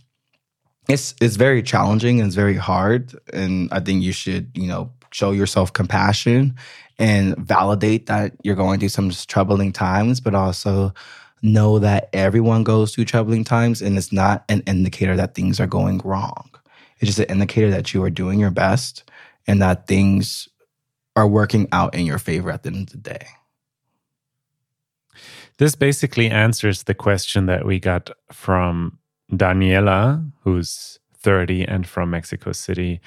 it's 0.89 1.15
it's 1.21 1.37
very 1.37 1.63
challenging 1.63 2.19
and 2.21 2.27
it's 2.29 2.37
very 2.37 2.57
hard 2.57 3.15
and 3.33 3.69
i 3.73 3.79
think 3.79 4.03
you 4.03 4.13
should 4.13 4.51
you 4.55 4.67
know 4.67 4.91
show 5.13 5.33
yourself 5.33 5.73
compassion 5.73 6.55
and 6.99 7.37
validate 7.37 8.07
that 8.07 8.33
you're 8.43 8.57
going 8.57 8.79
through 8.81 8.89
some 8.89 9.11
troubling 9.11 9.73
times 9.73 10.21
but 10.21 10.35
also 10.35 10.93
know 11.43 11.79
that 11.79 12.09
everyone 12.13 12.65
goes 12.65 12.95
through 12.95 13.05
troubling 13.05 13.45
times 13.45 13.83
and 13.83 13.97
it's 13.99 14.13
not 14.13 14.45
an 14.49 14.63
indicator 14.67 15.17
that 15.17 15.35
things 15.35 15.61
are 15.61 15.67
going 15.67 15.99
wrong. 16.05 16.51
It's 16.99 17.07
just 17.09 17.19
an 17.19 17.27
indicator 17.27 17.71
that 17.71 17.93
you 17.93 18.03
are 18.03 18.11
doing 18.11 18.41
your 18.41 18.51
best 18.51 19.05
and 19.47 19.61
that 19.61 19.87
things 19.87 20.49
are 21.15 21.29
working 21.29 21.69
out 21.73 21.95
in 21.95 22.07
your 22.07 22.19
favor 22.19 22.51
at 22.51 22.63
the 22.63 22.71
end 22.71 22.89
of 22.89 22.91
the 22.91 22.99
day. 22.99 23.27
this 25.59 25.75
basically 25.75 26.29
answers 26.29 26.83
the 26.85 26.95
question 26.95 27.47
that 27.47 27.65
we 27.65 27.81
got 27.81 28.11
from 28.33 28.99
daniela 29.33 30.31
who's 30.43 30.99
30 31.19 31.65
and 31.65 31.87
from 31.87 32.11
mexico 32.11 32.53
city 32.53 33.01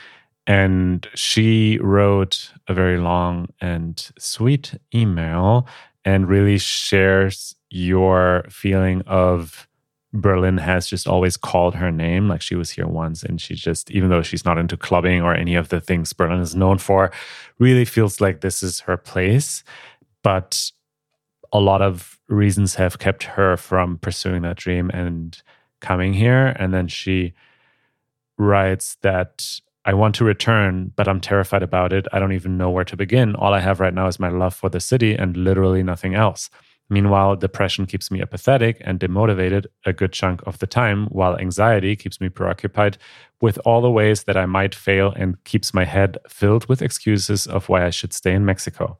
and 0.50 1.08
she 1.14 1.78
wrote 1.78 2.52
a 2.68 2.74
very 2.74 2.98
long 2.98 3.50
and 3.62 4.10
sweet 4.18 4.74
email 4.96 5.68
and 6.04 6.28
really 6.28 6.58
shares 6.58 7.56
your 7.70 8.46
feeling 8.50 9.04
of 9.06 9.68
Berlin 10.12 10.58
has 10.58 10.88
just 10.88 11.08
always 11.08 11.38
called 11.38 11.76
her 11.76 11.92
name. 11.92 12.28
Like 12.28 12.42
she 12.42 12.56
was 12.56 12.72
here 12.72 12.88
once 12.88 13.22
and 13.22 13.40
she 13.40 13.54
just, 13.54 13.92
even 13.92 14.10
though 14.10 14.24
she's 14.24 14.44
not 14.44 14.58
into 14.58 14.76
clubbing 14.76 15.22
or 15.22 15.36
any 15.36 15.54
of 15.54 15.70
the 15.70 15.80
things 15.80 16.14
Berlin 16.14 16.40
is 16.40 16.56
known 16.56 16.80
for, 16.80 17.12
really 17.60 17.86
feels 17.86 18.20
like 18.20 18.42
this 18.42 18.64
is 18.64 18.80
her 18.80 18.98
place. 18.98 19.64
But 20.24 20.72
a 21.54 21.60
lot 21.60 21.84
of 21.84 22.20
reasons 22.28 22.74
have 22.74 22.98
kept 22.98 23.22
her 23.22 23.56
from 23.56 24.00
pursuing 24.00 24.42
that 24.42 24.58
dream 24.58 24.90
and 24.96 25.40
coming 25.80 26.14
here. 26.14 26.56
And 26.58 26.74
then 26.74 26.88
she 26.88 27.34
writes 28.40 28.98
that 29.04 29.62
I 29.86 29.94
want 29.94 30.16
to 30.16 30.26
return, 30.26 30.92
but 30.96 31.08
I'm 31.08 31.22
terrified 31.22 31.64
about 31.64 31.94
it. 31.94 32.08
I 32.12 32.20
don't 32.20 32.34
even 32.34 32.58
know 32.58 32.70
where 32.70 32.86
to 32.86 32.98
begin. 32.98 33.36
All 33.36 33.54
I 33.54 33.60
have 33.60 33.80
right 33.80 33.94
now 33.94 34.08
is 34.08 34.20
my 34.20 34.30
love 34.30 34.54
for 34.54 34.70
the 34.70 34.80
city 34.80 35.16
and 35.16 35.38
literally 35.38 35.84
nothing 35.84 36.16
else. 36.16 36.50
Meanwhile, 36.90 37.36
depression 37.36 37.86
keeps 37.86 38.10
me 38.10 38.20
apathetic 38.20 38.78
and 38.82 39.00
demotivated 39.00 39.68
a 39.86 39.94
good 39.94 40.12
chunk 40.12 40.42
of 40.48 40.58
the 40.58 40.66
time, 40.66 41.06
while 41.08 41.38
anxiety 41.38 41.96
keeps 41.96 42.20
me 42.20 42.30
preoccupied 42.30 42.98
with 43.42 43.60
all 43.64 43.82
the 43.82 43.92
ways 43.92 44.24
that 44.24 44.36
I 44.36 44.48
might 44.48 44.74
fail 44.74 45.14
and 45.16 45.42
keeps 45.44 45.72
my 45.74 45.86
head 45.86 46.18
filled 46.28 46.68
with 46.68 46.82
excuses 46.82 47.46
of 47.46 47.70
why 47.70 47.86
I 47.86 47.92
should 47.92 48.12
stay 48.12 48.34
in 48.34 48.44
Mexico. 48.44 48.98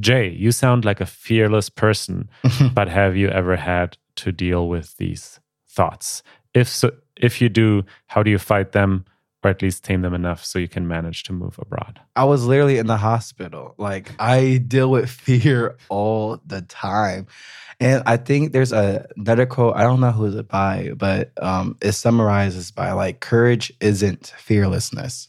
Jae, 0.00 0.36
you 0.36 0.50
sound 0.50 0.84
like 0.84 1.00
a 1.00 1.06
fearless 1.06 1.70
person, 1.70 2.28
but 2.74 2.88
have 2.88 3.16
you 3.16 3.28
ever 3.28 3.54
had 3.56 3.96
to 4.16 4.32
deal 4.32 4.68
with 4.68 4.96
these 4.96 5.38
thoughts? 5.68 6.24
If 6.54 6.68
so, 6.68 6.90
if 7.16 7.40
you 7.40 7.48
do, 7.48 7.84
how 8.08 8.24
do 8.24 8.30
you 8.30 8.38
fight 8.38 8.72
them? 8.72 9.04
Or 9.44 9.50
at 9.50 9.62
least 9.62 9.84
tame 9.84 10.02
them 10.02 10.14
enough 10.14 10.44
so 10.44 10.58
you 10.58 10.68
can 10.68 10.88
manage 10.88 11.22
to 11.24 11.32
move 11.32 11.58
abroad? 11.58 12.00
I 12.16 12.24
was 12.24 12.44
literally 12.44 12.78
in 12.78 12.86
the 12.86 12.96
hospital. 12.96 13.74
Like 13.78 14.10
I 14.18 14.58
deal 14.66 14.90
with 14.90 15.10
fear 15.10 15.76
all 15.88 16.40
the 16.46 16.62
time. 16.62 17.26
And 17.80 18.02
I 18.06 18.16
think 18.16 18.52
there's 18.52 18.72
a 18.72 19.06
another 19.16 19.46
quote, 19.46 19.76
I 19.76 19.82
don't 19.82 20.00
know 20.00 20.10
who's 20.10 20.34
it 20.34 20.48
by, 20.48 20.92
but 20.96 21.30
um, 21.40 21.76
it 21.80 21.92
summarizes 21.92 22.72
by 22.72 22.92
like 22.92 23.20
courage 23.20 23.72
isn't 23.80 24.32
fearlessness. 24.36 25.28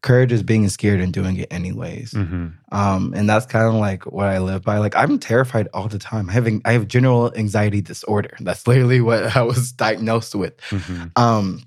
Courage 0.00 0.32
is 0.32 0.42
being 0.42 0.68
scared 0.68 1.00
and 1.00 1.12
doing 1.12 1.36
it 1.36 1.50
anyways. 1.50 2.12
Mm-hmm. 2.12 2.48
Um, 2.72 3.14
and 3.14 3.28
that's 3.28 3.46
kind 3.46 3.66
of 3.66 3.74
like 3.74 4.04
what 4.04 4.28
I 4.28 4.38
live 4.38 4.62
by. 4.62 4.78
Like 4.78 4.96
I'm 4.96 5.18
terrified 5.18 5.68
all 5.74 5.88
the 5.88 5.98
time. 5.98 6.28
Having 6.28 6.62
I 6.64 6.72
have 6.72 6.88
general 6.88 7.34
anxiety 7.36 7.82
disorder. 7.82 8.36
That's 8.40 8.66
literally 8.66 9.02
what 9.02 9.36
I 9.36 9.42
was 9.42 9.72
diagnosed 9.84 10.34
with. 10.34 10.58
Mm-hmm. 10.70 11.22
Um, 11.22 11.64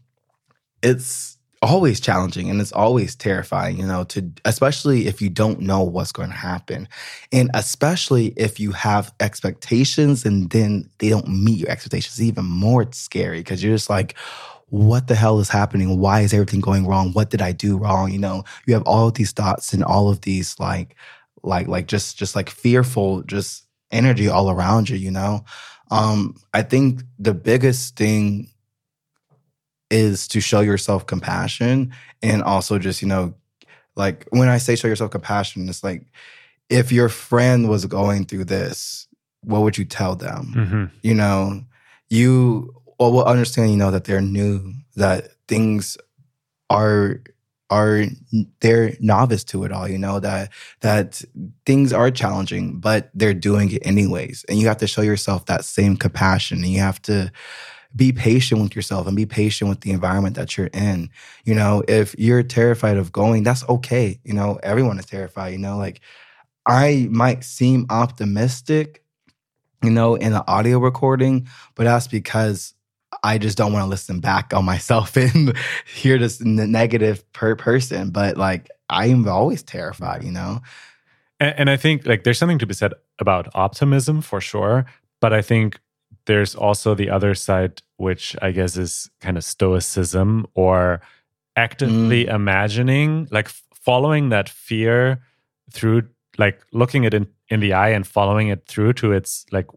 it's 0.81 1.36
always 1.67 1.99
challenging 1.99 2.49
and 2.49 2.61
it's 2.61 2.71
always 2.71 3.15
terrifying, 3.15 3.77
you 3.77 3.85
know, 3.85 4.03
to 4.05 4.31
especially 4.45 5.07
if 5.07 5.21
you 5.21 5.29
don't 5.29 5.59
know 5.59 5.83
what's 5.83 6.11
going 6.11 6.29
to 6.29 6.35
happen. 6.35 6.87
And 7.31 7.49
especially 7.53 8.33
if 8.37 8.59
you 8.59 8.71
have 8.71 9.13
expectations 9.19 10.25
and 10.25 10.49
then 10.49 10.89
they 10.99 11.09
don't 11.09 11.27
meet 11.27 11.59
your 11.59 11.69
expectations, 11.69 12.21
even 12.21 12.45
more 12.45 12.87
scary 12.91 13.39
because 13.39 13.63
you're 13.63 13.75
just 13.75 13.89
like, 13.89 14.17
what 14.69 15.07
the 15.07 15.15
hell 15.15 15.39
is 15.39 15.49
happening? 15.49 15.99
Why 15.99 16.21
is 16.21 16.33
everything 16.33 16.61
going 16.61 16.87
wrong? 16.87 17.13
What 17.13 17.29
did 17.29 17.41
I 17.41 17.51
do 17.51 17.77
wrong? 17.77 18.11
You 18.11 18.19
know, 18.19 18.43
you 18.65 18.73
have 18.73 18.83
all 18.83 19.07
of 19.07 19.13
these 19.15 19.31
thoughts 19.31 19.73
and 19.73 19.83
all 19.83 20.09
of 20.09 20.21
these 20.21 20.59
like 20.59 20.95
like 21.43 21.67
like 21.67 21.87
just 21.87 22.17
just 22.17 22.35
like 22.35 22.49
fearful 22.49 23.23
just 23.23 23.65
energy 23.91 24.27
all 24.27 24.49
around 24.49 24.89
you, 24.89 24.97
you 24.97 25.11
know. 25.11 25.45
Um 25.91 26.35
I 26.53 26.63
think 26.63 27.01
the 27.17 27.33
biggest 27.33 27.95
thing 27.95 28.49
is 29.89 30.27
to 30.29 30.41
show 30.41 30.61
yourself 30.61 31.05
compassion 31.05 31.93
and 32.21 32.43
also 32.43 32.77
just, 32.77 33.01
you 33.01 33.07
know, 33.07 33.33
like 33.95 34.27
when 34.29 34.49
I 34.49 34.57
say 34.57 34.75
show 34.75 34.87
yourself 34.87 35.11
compassion, 35.11 35.67
it's 35.69 35.83
like 35.83 36.05
if 36.69 36.91
your 36.91 37.09
friend 37.09 37.69
was 37.69 37.85
going 37.85 38.25
through 38.25 38.45
this, 38.45 39.07
what 39.41 39.61
would 39.61 39.77
you 39.77 39.85
tell 39.85 40.15
them? 40.15 40.53
Mm-hmm. 40.55 40.85
You 41.01 41.13
know, 41.13 41.63
you 42.09 42.73
will 42.99 43.23
understand, 43.23 43.71
you 43.71 43.77
know, 43.77 43.91
that 43.91 44.03
they're 44.03 44.21
new, 44.21 44.73
that 44.95 45.29
things 45.47 45.97
are 46.69 47.21
are 47.69 48.05
they're 48.61 48.93
novice 49.01 49.43
to 49.43 49.65
it 49.65 49.73
all 49.73 49.89
you 49.89 49.97
know 49.97 50.21
that 50.21 50.49
that 50.79 51.21
things 51.65 51.91
are 51.91 52.09
challenging 52.09 52.79
but 52.79 53.09
they're 53.13 53.33
doing 53.33 53.69
it 53.71 53.85
anyways 53.85 54.45
and 54.47 54.57
you 54.57 54.67
have 54.67 54.77
to 54.77 54.87
show 54.87 55.01
yourself 55.01 55.45
that 55.47 55.65
same 55.65 55.97
compassion 55.97 56.59
and 56.59 56.67
you 56.67 56.79
have 56.79 57.01
to 57.01 57.29
be 57.95 58.11
patient 58.11 58.61
with 58.61 58.75
yourself 58.75 59.07
and 59.07 59.15
be 59.15 59.25
patient 59.25 59.69
with 59.69 59.81
the 59.81 59.91
environment 59.91 60.35
that 60.35 60.57
you're 60.57 60.67
in. 60.67 61.09
You 61.45 61.55
know, 61.55 61.83
if 61.87 62.15
you're 62.17 62.43
terrified 62.43 62.97
of 62.97 63.11
going, 63.11 63.43
that's 63.43 63.67
okay. 63.67 64.19
You 64.23 64.33
know, 64.33 64.59
everyone 64.63 64.99
is 64.99 65.05
terrified, 65.05 65.53
you 65.53 65.59
know, 65.59 65.77
like 65.77 66.01
I 66.65 67.07
might 67.09 67.43
seem 67.43 67.85
optimistic, 67.89 69.03
you 69.81 69.89
know, 69.89 70.15
in 70.15 70.33
the 70.33 70.45
audio 70.47 70.79
recording, 70.79 71.47
but 71.75 71.85
that's 71.85 72.07
because 72.07 72.73
I 73.23 73.37
just 73.37 73.57
don't 73.57 73.73
want 73.73 73.83
to 73.83 73.89
listen 73.89 74.19
back 74.19 74.53
on 74.53 74.65
myself 74.65 75.15
and 75.17 75.53
hear 75.85 76.17
this 76.17 76.41
negative 76.41 77.31
per 77.33 77.55
person. 77.55 78.09
But 78.09 78.37
like, 78.37 78.69
I 78.89 79.07
am 79.07 79.27
always 79.27 79.63
terrified, 79.63 80.23
you 80.23 80.31
know? 80.31 80.61
And, 81.39 81.59
and 81.59 81.69
I 81.69 81.77
think 81.77 82.05
like 82.05 82.23
there's 82.23 82.37
something 82.37 82.59
to 82.59 82.65
be 82.65 82.73
said 82.73 82.93
about 83.19 83.49
optimism 83.55 84.21
for 84.21 84.41
sure. 84.41 84.85
But 85.19 85.33
I 85.33 85.41
think 85.41 85.79
there's 86.27 86.53
also 86.53 86.93
the 86.93 87.09
other 87.09 87.33
side, 87.33 87.81
which 87.97 88.35
I 88.41 88.51
guess 88.51 88.77
is 88.77 89.09
kind 89.19 89.37
of 89.37 89.43
stoicism 89.43 90.45
or 90.53 91.01
actively 91.55 92.25
mm. 92.25 92.33
imagining, 92.33 93.27
like 93.31 93.49
following 93.73 94.29
that 94.29 94.47
fear 94.47 95.23
through, 95.71 96.03
like 96.37 96.61
looking 96.71 97.03
it 97.05 97.13
in, 97.13 97.27
in 97.49 97.61
the 97.61 97.73
eye 97.73 97.89
and 97.89 98.05
following 98.05 98.49
it 98.49 98.67
through 98.67 98.93
to 98.93 99.11
its 99.11 99.45
like 99.51 99.67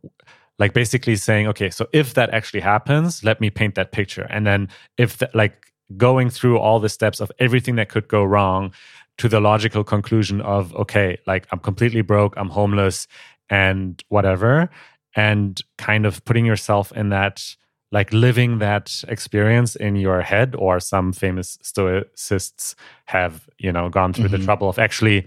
like 0.59 0.75
basically 0.75 1.17
saying 1.17 1.49
okay 1.49 1.71
so 1.71 1.87
if 1.93 2.13
that 2.15 2.29
actually 2.31 2.61
happens 2.61 3.25
let 3.25 3.41
me 3.41 3.49
paint 3.49 3.75
that 3.77 3.93
picture 3.93 4.27
and 4.29 4.47
then 4.47 4.69
if 4.99 5.17
that 5.17 5.35
like 5.35 5.73
going 5.97 6.29
through 6.29 6.59
all 6.59 6.79
the 6.79 6.89
steps 6.89 7.19
of 7.19 7.33
everything 7.39 7.77
that 7.77 7.89
could 7.89 8.07
go 8.09 8.23
wrong 8.23 8.71
to 9.17 9.27
the 9.27 9.41
logical 9.41 9.83
conclusion 9.83 10.41
of 10.43 10.75
okay 10.77 11.17
like 11.27 11.47
i'm 11.51 11.59
completely 11.59 12.03
broke 12.03 12.35
i'm 12.37 12.51
homeless 12.51 13.09
and 13.49 14.05
whatever 14.09 14.69
and 15.17 15.61
kind 15.79 16.07
of 16.07 16.25
putting 16.25 16.47
yourself 16.47 16.93
in 16.93 17.09
that 17.11 17.57
like 17.93 18.13
living 18.13 18.59
that 18.59 19.03
experience 19.09 19.75
in 19.75 19.97
your 19.97 20.23
head 20.23 20.55
or 20.57 20.79
some 20.79 21.13
famous 21.13 21.59
stoicists 21.63 22.75
have 23.07 23.49
you 23.59 23.73
know 23.73 23.89
gone 23.89 24.13
through 24.13 24.27
mm-hmm. 24.27 24.37
the 24.37 24.45
trouble 24.45 24.69
of 24.69 24.79
actually 24.79 25.27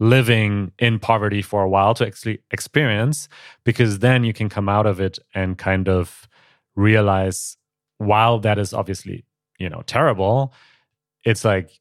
living 0.00 0.72
in 0.78 0.98
poverty 0.98 1.40
for 1.42 1.62
a 1.62 1.68
while 1.68 1.94
to 1.94 2.06
actually 2.06 2.40
experience 2.50 3.28
because 3.64 4.00
then 4.00 4.24
you 4.24 4.32
can 4.32 4.48
come 4.48 4.68
out 4.68 4.86
of 4.86 5.00
it 5.00 5.18
and 5.34 5.58
kind 5.58 5.88
of 5.88 6.28
realize 6.74 7.56
while 7.98 8.38
that 8.38 8.58
is 8.58 8.74
obviously 8.74 9.24
you 9.58 9.68
know 9.68 9.82
terrible 9.86 10.52
it's 11.24 11.44
like 11.44 11.80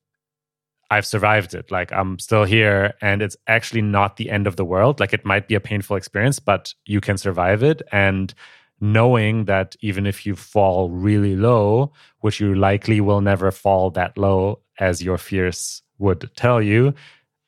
I've 0.91 1.05
survived 1.05 1.55
it. 1.55 1.71
Like 1.71 1.91
I'm 1.93 2.19
still 2.19 2.43
here 2.43 2.93
and 3.01 3.21
it's 3.21 3.37
actually 3.47 3.81
not 3.81 4.17
the 4.17 4.29
end 4.29 4.45
of 4.45 4.57
the 4.57 4.65
world. 4.65 4.99
Like 4.99 5.13
it 5.13 5.25
might 5.25 5.47
be 5.47 5.55
a 5.55 5.61
painful 5.61 5.95
experience, 5.95 6.39
but 6.39 6.73
you 6.85 6.99
can 6.99 7.17
survive 7.17 7.63
it. 7.63 7.81
And 7.93 8.33
knowing 8.81 9.45
that 9.45 9.77
even 9.79 10.05
if 10.05 10.25
you 10.25 10.35
fall 10.35 10.89
really 10.89 11.37
low, 11.37 11.93
which 12.19 12.41
you 12.41 12.53
likely 12.55 12.99
will 12.99 13.21
never 13.21 13.51
fall 13.51 13.89
that 13.91 14.17
low 14.17 14.59
as 14.79 15.01
your 15.01 15.17
fears 15.17 15.81
would 15.97 16.29
tell 16.35 16.61
you, 16.61 16.93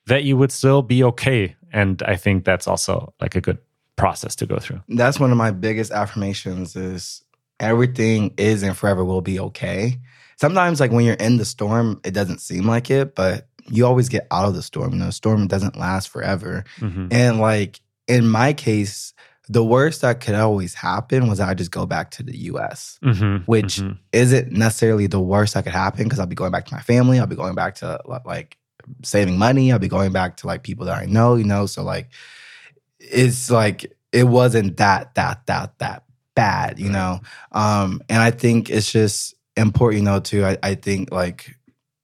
that 0.08 0.23
you 0.23 0.38
would 0.38 0.51
still 0.51 0.82
be 0.82 1.03
okay. 1.03 1.53
And 1.73 2.01
I 2.03 2.15
think 2.15 2.45
that's 2.45 2.67
also 2.67 3.13
like 3.19 3.36
a 3.36 3.41
good 3.41 3.58
process 3.97 4.38
to 4.38 4.45
go 4.45 4.58
through. 4.58 4.82
That's 4.88 5.19
one 5.19 5.32
of 5.32 5.38
my 5.38 5.51
biggest 5.51 5.91
affirmations 5.91 6.77
is 6.77 7.21
everything 7.60 8.34
is 8.38 8.63
and 8.63 8.77
forever 8.77 9.03
will 9.03 9.21
be 9.21 9.38
okay 9.38 9.99
sometimes 10.43 10.82
like 10.82 10.91
when 10.91 11.06
you're 11.06 11.13
in 11.13 11.38
the 11.38 11.45
storm, 11.45 12.01
it 12.03 12.12
doesn't 12.12 12.41
seem 12.41 12.65
like 12.65 12.91
it, 12.91 13.15
but 13.15 13.47
you 13.69 13.86
always 13.86 14.10
get 14.10 14.27
out 14.29 14.45
of 14.45 14.53
the 14.53 14.62
storm. 14.62 14.91
You 14.91 14.99
know, 14.99 15.06
the 15.06 15.13
storm 15.13 15.47
doesn't 15.47 15.77
last 15.77 16.10
forever. 16.10 16.65
Mm-hmm. 16.79 17.08
And 17.12 17.39
like 17.39 17.79
in 18.10 18.27
my 18.27 18.51
case, 18.51 19.13
the 19.47 19.63
worst 19.63 20.01
that 20.01 20.19
could 20.19 20.36
always 20.36 20.73
happen 20.73 21.29
was 21.29 21.39
I 21.39 21.53
just 21.53 21.71
go 21.71 21.86
back 21.86 22.12
to 22.12 22.23
the 22.23 22.36
US, 22.49 22.99
mm-hmm. 23.01 23.45
which 23.45 23.77
mm-hmm. 23.77 23.93
isn't 24.12 24.51
necessarily 24.51 25.08
the 25.08 25.21
worst 25.21 25.53
that 25.53 25.63
could 25.63 25.71
happen 25.71 26.03
because 26.03 26.19
I'll 26.19 26.25
be 26.25 26.36
going 26.36 26.51
back 26.51 26.65
to 26.65 26.73
my 26.73 26.82
family. 26.82 27.21
I'll 27.21 27.25
be 27.25 27.38
going 27.38 27.56
back 27.56 27.75
to 27.75 28.01
like 28.25 28.58
saving 29.01 29.38
money. 29.38 29.71
I'll 29.71 29.79
be 29.79 29.88
going 29.88 30.12
back 30.12 30.36
to 30.38 30.47
like 30.47 30.63
people 30.63 30.88
that 30.88 31.01
I 31.01 31.06
know, 31.06 31.36
you 31.36 31.45
know? 31.45 31.67
So 31.67 31.84
like, 31.84 32.10
it's 32.99 33.49
like, 33.49 33.93
it 34.12 34.25
wasn't 34.25 34.75
that, 34.75 35.15
that, 35.15 35.45
that, 35.45 35.79
that 35.79 36.03
bad, 36.36 36.79
you 36.79 36.89
know? 36.89 37.21
Um, 37.53 38.01
and 38.10 38.21
I 38.21 38.32
think 38.32 38.69
it's 38.69 38.91
just, 38.91 39.36
important, 39.58 40.00
you 40.00 40.06
know, 40.06 40.20
too. 40.20 40.46
I, 40.46 40.58
I 40.63 40.76
think 40.76 41.12
like 41.12 41.56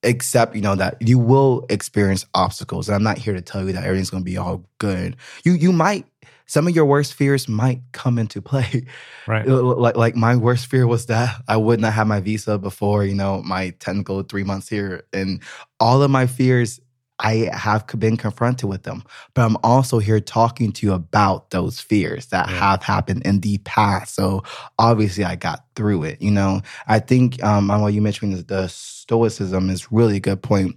accept, 0.04 0.56
you 0.56 0.62
know, 0.62 0.76
that 0.76 0.98
you 1.02 1.20
will 1.20 1.66
experience 1.70 2.26
obstacles. 2.34 2.88
And 2.88 2.96
I'm 2.96 3.04
not 3.04 3.18
here 3.18 3.34
to 3.34 3.42
tell 3.42 3.66
you 3.66 3.74
that 3.74 3.84
everything's 3.84 4.10
gonna 4.10 4.24
be 4.24 4.38
all 4.38 4.66
good. 4.78 5.16
You 5.44 5.54
you 5.54 5.72
might 5.72 6.06
some 6.46 6.68
of 6.68 6.76
your 6.76 6.86
worst 6.86 7.14
fears 7.14 7.48
might 7.48 7.82
come 7.92 8.18
into 8.18 8.42
play. 8.42 8.86
Right. 9.28 9.48
Like 9.48 9.96
like 9.96 10.16
my 10.16 10.36
worst 10.36 10.68
fear 10.68 10.88
was 10.88 11.06
that 11.08 11.42
I 11.48 11.58
would 11.58 11.80
not 11.80 11.94
have 11.94 12.08
my 12.08 12.20
visa 12.20 12.58
before, 12.58 13.06
you 13.06 13.16
know, 13.16 13.42
my 13.44 13.72
technical 13.80 14.24
three 14.24 14.44
months 14.44 14.68
here. 14.68 15.04
And 15.14 15.42
all 15.80 16.02
of 16.02 16.12
my 16.12 16.28
fears 16.28 16.80
I 17.20 17.50
have 17.54 17.86
been 17.98 18.16
confronted 18.18 18.70
with 18.70 18.84
them, 18.84 19.04
but 19.34 19.42
I'm 19.46 19.58
also 19.64 20.00
here 20.00 20.20
talking 20.22 20.72
to 20.72 20.86
you 20.86 20.94
about 20.94 21.50
those 21.50 21.80
fears 21.80 22.28
that 22.28 22.50
Yeah. 22.50 22.56
have 22.60 22.84
happened 22.84 23.24
in 23.26 23.42
the 23.42 23.58
past. 23.60 24.16
So 24.16 24.44
obviously, 24.78 25.26
I 25.26 25.36
got 25.36 25.66
through 25.76 26.04
it. 26.04 26.22
You 26.22 26.32
know, 26.32 26.62
I 26.88 27.00
think 27.00 27.44
um, 27.44 27.70
I 27.72 27.78
know 27.78 27.88
you 27.88 28.02
mentioned 28.02 28.34
the, 28.38 28.44
the 28.44 28.68
stoicism 28.70 29.70
is 29.70 29.92
really 29.92 30.18
a 30.18 30.20
good 30.22 30.42
point. 30.42 30.76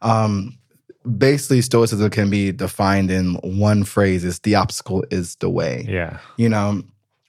Um, 0.00 0.56
basically, 1.18 1.60
stoicism 1.62 2.10
can 2.10 2.30
be 2.30 2.52
defined 2.52 3.10
in 3.10 3.34
one 3.42 3.84
phrase: 3.84 4.24
"Is 4.24 4.38
the 4.40 4.54
obstacle 4.54 5.04
is 5.10 5.36
the 5.36 5.50
way." 5.50 5.84
Yeah. 5.88 6.18
You 6.36 6.48
know. 6.48 6.82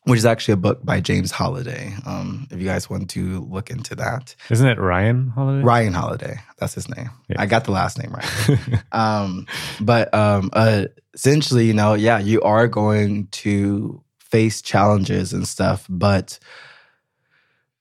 Which 0.05 0.17
is 0.17 0.25
actually 0.25 0.55
a 0.55 0.57
book 0.57 0.83
by 0.83 0.99
James 0.99 1.31
Holiday. 1.31 1.93
Um, 2.05 2.47
if 2.51 2.59
you 2.59 2.65
guys 2.65 2.89
want 2.89 3.09
to 3.11 3.39
look 3.49 3.69
into 3.69 3.95
that, 3.95 4.35
Isn't 4.49 4.67
it 4.67 4.77
Ryan 4.77 5.29
Holiday? 5.29 5.63
Ryan 5.63 5.93
Holiday, 5.93 6.39
that's 6.57 6.73
his 6.73 6.89
name. 6.89 7.09
Yeah. 7.29 7.41
I 7.41 7.45
got 7.45 7.63
the 7.63 7.71
last 7.71 7.97
name 7.97 8.11
right 8.11 8.83
um 8.91 9.47
but 9.79 10.13
um 10.13 10.49
uh 10.53 10.85
essentially 11.13 11.65
you 11.65 11.73
know 11.73 11.93
yeah 11.93 12.19
you 12.19 12.41
are 12.41 12.67
going 12.67 13.27
to 13.27 14.03
face 14.19 14.61
challenges 14.61 15.31
and 15.31 15.47
stuff 15.47 15.85
but 15.89 16.37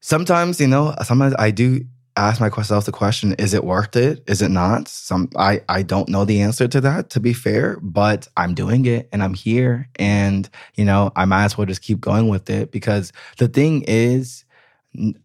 sometimes 0.01 0.61
you 0.61 0.67
know 0.67 0.95
sometimes 1.03 1.35
i 1.39 1.51
do 1.51 1.85
ask 2.17 2.41
myself 2.41 2.85
the 2.85 2.93
question 2.93 3.33
is 3.35 3.55
it 3.55 3.65
worth 3.65 3.97
it 3.97 4.23
is 4.27 4.43
it 4.43 4.51
not 4.51 4.87
some 4.87 5.31
i 5.37 5.61
i 5.69 5.83
don't 5.83 6.09
know 6.09 6.25
the 6.25 6.43
answer 6.43 6.69
to 6.69 6.81
that 6.81 7.09
to 7.11 7.21
be 7.21 7.33
fair 7.33 7.79
but 7.81 8.29
i'm 8.37 8.55
doing 8.55 8.85
it 8.85 9.09
and 9.13 9.23
i'm 9.23 9.35
here 9.35 9.89
and 9.97 10.51
you 10.75 10.85
know 10.85 11.11
i 11.17 11.25
might 11.25 11.45
as 11.45 11.57
well 11.57 11.67
just 11.67 11.83
keep 11.83 12.01
going 12.01 12.29
with 12.29 12.51
it 12.51 12.71
because 12.71 13.13
the 13.39 13.49
thing 13.49 13.83
is 13.87 14.45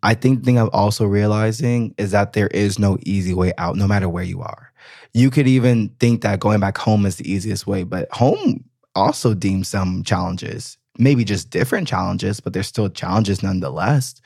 I 0.02 0.13
think 0.13 0.39
the 0.39 0.45
thing 0.45 0.58
I'm 0.58 0.69
also 0.71 1.06
realizing 1.06 1.93
is 1.97 2.12
that 2.12 2.34
there 2.34 2.47
is 2.47 2.80
no 2.80 2.97
easy 3.02 3.34
way 3.34 3.54
out, 3.58 3.76
no 3.76 3.88
matter 3.88 4.08
where 4.08 4.23
you 4.23 4.41
are. 4.41 4.71
You 5.13 5.30
could 5.30 5.47
even 5.47 5.89
think 6.00 6.21
that 6.21 6.39
going 6.39 6.60
back 6.60 6.78
home 6.78 7.06
is 7.06 7.17
the 7.17 7.30
easiest 7.30 7.67
way, 7.67 7.84
but 7.84 8.08
home 8.12 8.63
also 8.95 9.34
deems 9.34 9.67
some 9.67 10.04
challenges, 10.04 10.78
maybe 10.97 11.23
just 11.26 11.50
different 11.50 11.88
challenges, 11.88 12.39
but 12.39 12.54
there's 12.54 12.67
still 12.67 12.89
challenges 12.89 13.43
nonetheless. 13.43 14.21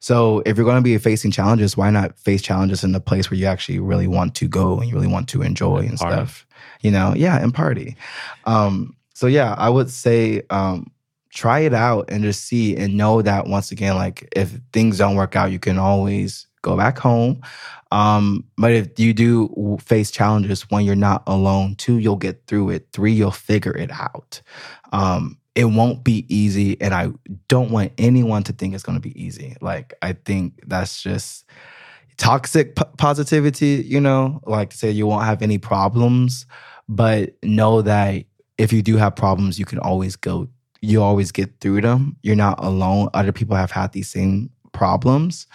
So 0.00 0.42
if 0.46 0.56
you're 0.56 0.64
going 0.64 0.76
to 0.76 0.82
be 0.82 0.96
facing 0.98 1.30
challenges, 1.30 1.76
why 1.76 1.90
not 1.90 2.18
face 2.18 2.42
challenges 2.42 2.84
in 2.84 2.92
the 2.92 3.00
place 3.00 3.30
where 3.30 3.38
you 3.38 3.46
actually 3.46 3.78
really 3.80 4.06
want 4.06 4.34
to 4.36 4.48
go 4.48 4.78
and 4.78 4.88
you 4.88 4.94
really 4.94 5.08
want 5.08 5.28
to 5.30 5.42
enjoy 5.42 5.78
and 5.78 5.98
Party. 5.98 6.14
stuff? 6.14 6.46
You 6.82 6.90
know, 6.90 7.14
yeah, 7.16 7.42
and 7.42 7.52
party. 7.52 7.96
Um, 8.44 8.94
so 9.14 9.26
yeah, 9.26 9.54
I 9.58 9.68
would 9.68 9.90
say 9.90 10.42
um, 10.50 10.92
try 11.30 11.60
it 11.60 11.74
out 11.74 12.08
and 12.08 12.22
just 12.22 12.44
see 12.44 12.76
and 12.76 12.96
know 12.96 13.22
that 13.22 13.46
once 13.46 13.72
again, 13.72 13.96
like 13.96 14.28
if 14.36 14.60
things 14.72 14.98
don't 14.98 15.16
work 15.16 15.34
out, 15.34 15.50
you 15.50 15.58
can 15.58 15.78
always 15.78 16.46
go 16.62 16.76
back 16.76 16.98
home. 16.98 17.40
Um, 17.90 18.44
but 18.56 18.72
if 18.72 18.98
you 18.98 19.14
do 19.14 19.78
face 19.80 20.10
challenges, 20.10 20.70
one, 20.70 20.84
you're 20.84 20.94
not 20.94 21.22
alone. 21.26 21.74
Two, 21.76 21.98
you'll 21.98 22.16
get 22.16 22.46
through 22.46 22.70
it. 22.70 22.88
Three, 22.92 23.12
you'll 23.12 23.30
figure 23.30 23.76
it 23.76 23.90
out. 23.90 24.42
Um, 24.92 25.37
it 25.58 25.64
won't 25.64 26.04
be 26.04 26.24
easy, 26.32 26.80
and 26.80 26.94
I 26.94 27.10
don't 27.48 27.72
want 27.72 27.90
anyone 27.98 28.44
to 28.44 28.52
think 28.52 28.74
it's 28.74 28.84
going 28.84 28.96
to 28.96 29.02
be 29.02 29.20
easy. 29.20 29.56
Like 29.60 29.92
I 30.00 30.12
think 30.12 30.60
that's 30.68 31.02
just 31.02 31.46
toxic 32.16 32.76
p- 32.76 32.84
positivity. 32.96 33.84
You 33.84 34.00
know, 34.00 34.40
like 34.46 34.70
to 34.70 34.78
say 34.78 34.92
you 34.92 35.08
won't 35.08 35.24
have 35.24 35.42
any 35.42 35.58
problems, 35.58 36.46
but 36.88 37.34
know 37.42 37.82
that 37.82 38.24
if 38.56 38.72
you 38.72 38.82
do 38.82 38.98
have 38.98 39.16
problems, 39.16 39.58
you 39.58 39.64
can 39.64 39.80
always 39.80 40.14
go 40.14 40.48
you 40.80 41.02
always 41.02 41.32
get 41.32 41.58
through 41.60 41.80
them. 41.80 42.16
You're 42.22 42.36
not 42.36 42.62
alone. 42.62 43.08
Other 43.12 43.32
people 43.32 43.56
have 43.56 43.72
had 43.72 43.90
these 43.90 44.08
same 44.08 44.50
problems. 44.70 45.48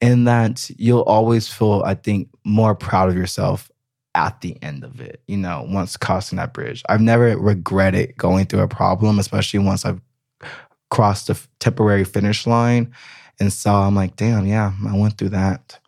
And 0.00 0.26
that 0.26 0.68
you'll 0.76 1.02
always 1.02 1.46
feel, 1.46 1.84
I 1.86 1.94
think, 1.94 2.30
more 2.44 2.74
proud 2.74 3.08
of 3.08 3.16
yourself 3.16 3.70
at 4.16 4.40
the 4.40 4.60
end 4.62 4.82
of 4.82 5.00
it, 5.00 5.20
you 5.28 5.36
know, 5.36 5.64
once 5.68 5.96
crossing 5.96 6.36
that 6.36 6.54
bridge. 6.54 6.82
I've 6.88 7.02
never 7.02 7.36
regretted 7.36 8.16
going 8.16 8.46
through 8.46 8.60
a 8.62 8.68
problem, 8.68 9.18
especially 9.18 9.60
once 9.60 9.84
I've 9.84 10.00
crossed 10.90 11.26
the 11.26 11.38
temporary 11.60 12.04
finish 12.04 12.46
line 12.46 12.92
and 13.38 13.52
saw, 13.52 13.86
I'm 13.86 13.94
like, 13.94 14.16
damn, 14.16 14.46
yeah, 14.46 14.72
I 14.88 14.96
went 14.96 15.18
through 15.18 15.28
that. 15.30 15.78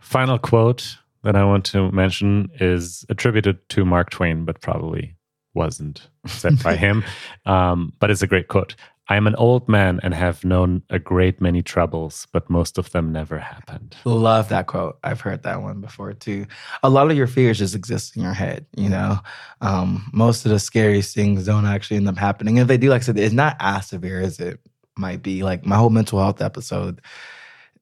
Final 0.00 0.38
quote 0.38 0.96
that 1.24 1.34
I 1.34 1.44
want 1.44 1.64
to 1.66 1.90
mention 1.90 2.50
is 2.60 3.04
attributed 3.08 3.68
to 3.70 3.84
Mark 3.84 4.10
Twain, 4.10 4.44
but 4.44 4.60
probably 4.60 5.16
wasn't 5.54 6.08
said 6.26 6.62
by 6.62 6.76
him. 6.86 7.02
Um, 7.46 7.92
but 7.98 8.10
it's 8.10 8.22
a 8.22 8.28
great 8.28 8.46
quote. 8.46 8.76
I 9.08 9.16
am 9.16 9.26
an 9.26 9.34
old 9.36 9.68
man 9.68 10.00
and 10.02 10.14
have 10.14 10.44
known 10.46 10.82
a 10.88 10.98
great 10.98 11.38
many 11.40 11.62
troubles, 11.62 12.26
but 12.32 12.48
most 12.48 12.78
of 12.78 12.90
them 12.92 13.12
never 13.12 13.38
happened. 13.38 13.94
Love 14.06 14.48
that 14.48 14.66
quote. 14.66 14.98
I've 15.04 15.20
heard 15.20 15.42
that 15.42 15.60
one 15.60 15.82
before 15.82 16.14
too. 16.14 16.46
A 16.82 16.88
lot 16.88 17.10
of 17.10 17.16
your 17.16 17.26
fears 17.26 17.58
just 17.58 17.74
exist 17.74 18.16
in 18.16 18.22
your 18.22 18.32
head, 18.32 18.64
you 18.76 18.88
know. 18.88 19.18
Um, 19.60 20.08
most 20.14 20.46
of 20.46 20.52
the 20.52 20.58
scariest 20.58 21.14
things 21.14 21.44
don't 21.44 21.66
actually 21.66 21.98
end 21.98 22.08
up 22.08 22.16
happening. 22.16 22.56
If 22.56 22.66
they 22.66 22.78
do, 22.78 22.88
like 22.88 23.02
I 23.02 23.04
said, 23.04 23.18
it's 23.18 23.34
not 23.34 23.56
as 23.60 23.88
severe 23.88 24.20
as 24.22 24.40
it 24.40 24.58
might 24.96 25.22
be. 25.22 25.42
Like 25.42 25.66
my 25.66 25.76
whole 25.76 25.90
mental 25.90 26.18
health 26.18 26.40
episode, 26.40 27.02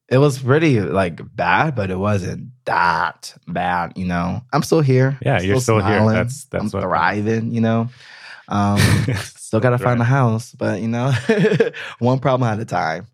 it 0.08 0.18
was 0.18 0.40
pretty 0.40 0.80
like 0.80 1.20
bad, 1.36 1.76
but 1.76 1.90
it 1.90 1.98
wasn't 1.98 2.48
that 2.64 3.32
bad, 3.46 3.92
you 3.96 4.06
know. 4.06 4.42
I'm 4.52 4.64
still 4.64 4.80
here. 4.80 5.18
Yeah, 5.24 5.36
I'm 5.38 5.44
you're 5.44 5.60
still 5.60 5.78
here. 5.78 6.00
That's- 6.04 6.46
that's 6.50 6.64
I'm 6.64 6.70
what- 6.70 6.82
thriving, 6.82 7.52
you 7.52 7.60
know. 7.60 7.88
Um, 8.48 8.78
still 9.22 9.60
gotta 9.60 9.78
find 9.78 10.00
a 10.00 10.04
house, 10.04 10.52
but 10.52 10.80
you 10.80 10.88
know, 10.88 11.12
one 11.98 12.18
problem 12.18 12.48
at 12.48 12.60
a 12.60 12.64
time. 12.64 13.06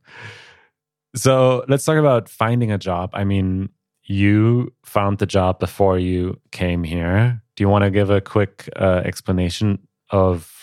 So 1.17 1.65
let's 1.69 1.85
talk 1.85 1.97
about 1.97 2.29
finding 2.29 2.71
a 2.71 2.79
job. 2.79 3.11
I 3.13 3.25
mean, 3.25 3.71
you 4.05 4.73
found 4.85 5.19
the 5.19 5.27
job 5.27 5.59
before 5.59 5.99
you 5.99 6.41
came 6.51 6.85
here. 6.85 7.43
Do 7.57 7.63
you 7.63 7.69
want 7.69 7.85
to 7.85 7.91
give 7.91 8.11
a 8.11 8.21
quick 8.21 8.69
uh, 8.77 9.03
explanation 9.05 9.87
of 10.11 10.58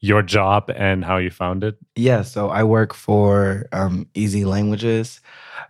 your 0.00 0.22
job 0.22 0.70
and 0.74 1.04
how 1.04 1.16
you 1.16 1.30
found 1.30 1.64
it? 1.64 1.76
Yeah, 1.94 2.22
so 2.22 2.48
I 2.48 2.64
work 2.64 2.94
for 2.94 3.66
um, 3.72 4.06
Easy 4.14 4.44
Languages, 4.44 5.20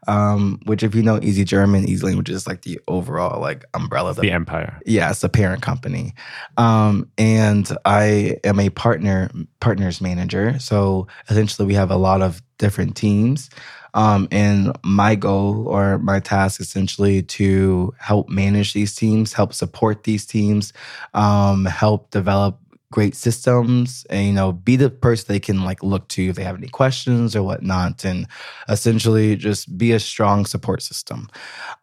um, 0.08 0.60
which 0.64 0.82
if 0.82 0.94
you 0.94 1.02
know 1.02 1.20
Easy 1.22 1.44
German, 1.44 1.88
Easy 1.88 2.04
Languages 2.04 2.36
is 2.36 2.46
like 2.46 2.62
the 2.62 2.80
overall 2.88 3.40
like 3.40 3.64
umbrella. 3.74 4.10
Of 4.10 4.16
The 4.16 4.32
Empire. 4.32 4.80
yeah, 4.84 5.10
it's 5.10 5.22
a 5.24 5.28
parent 5.28 5.62
company, 5.62 6.14
um, 6.56 7.10
and 7.16 7.70
I 7.84 8.38
am 8.44 8.58
a 8.60 8.70
partner 8.70 9.30
partners 9.60 10.00
manager. 10.00 10.58
So 10.58 11.06
essentially, 11.28 11.66
we 11.66 11.74
have 11.74 11.90
a 11.90 11.96
lot 11.96 12.22
of 12.22 12.42
different 12.58 12.96
teams. 12.96 13.50
Um, 13.94 14.28
and 14.30 14.76
my 14.84 15.14
goal 15.14 15.66
or 15.68 15.96
my 15.98 16.20
task 16.20 16.60
essentially 16.60 17.22
to 17.22 17.94
help 17.98 18.28
manage 18.28 18.74
these 18.74 18.94
teams, 18.94 19.32
help 19.32 19.54
support 19.54 20.04
these 20.04 20.26
teams, 20.26 20.74
um, 21.14 21.64
help 21.64 22.10
develop 22.10 22.60
great 22.92 23.16
systems 23.16 24.07
and 24.11 24.27
you 24.27 24.33
know 24.33 24.53
be 24.53 24.77
the 24.77 24.88
person 24.88 25.27
they 25.29 25.40
can 25.40 25.64
like 25.64 25.83
look 25.83 26.07
to 26.09 26.29
if 26.29 26.37
they 26.37 26.44
have 26.44 26.57
any 26.57 26.68
questions 26.68 27.35
or 27.35 27.42
whatnot 27.42 28.05
and 28.05 28.27
essentially 28.68 29.35
just 29.35 29.77
be 29.77 29.90
a 29.92 29.99
strong 29.99 30.46
support 30.46 30.81
system 30.83 31.29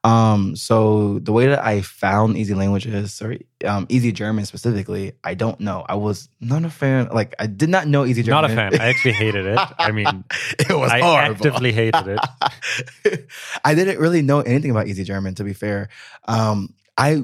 um 0.05 0.55
so 0.55 1.19
the 1.19 1.33
way 1.33 1.45
that 1.47 1.63
i 1.63 1.81
found 1.81 2.37
easy 2.37 2.53
languages 2.53 3.21
or 3.21 3.35
um, 3.65 3.85
easy 3.89 4.11
german 4.13 4.45
specifically 4.45 5.11
i 5.25 5.33
don't 5.33 5.59
know 5.59 5.85
i 5.89 5.95
was 5.95 6.29
not 6.39 6.63
a 6.63 6.69
fan 6.69 7.07
like 7.13 7.35
i 7.37 7.47
did 7.47 7.69
not 7.69 7.85
know 7.85 8.05
easy 8.05 8.23
german 8.23 8.43
Not 8.43 8.51
a 8.51 8.55
fan. 8.55 8.81
I 8.81 8.87
actually 8.87 9.13
hated 9.13 9.45
it. 9.45 9.59
I 9.77 9.91
mean, 9.91 10.23
it 10.59 10.69
was 10.73 10.89
I 10.91 10.99
horrible. 11.01 11.35
actively 11.35 11.71
hated 11.71 12.07
it. 12.07 13.29
I 13.63 13.75
didn't 13.75 13.99
really 13.99 14.21
know 14.21 14.39
anything 14.41 14.71
about 14.71 14.87
Easy 14.87 15.03
German, 15.03 15.35
to 15.35 15.43
be 15.43 15.53
fair. 15.53 15.89
Um, 16.27 16.73
I 16.95 17.23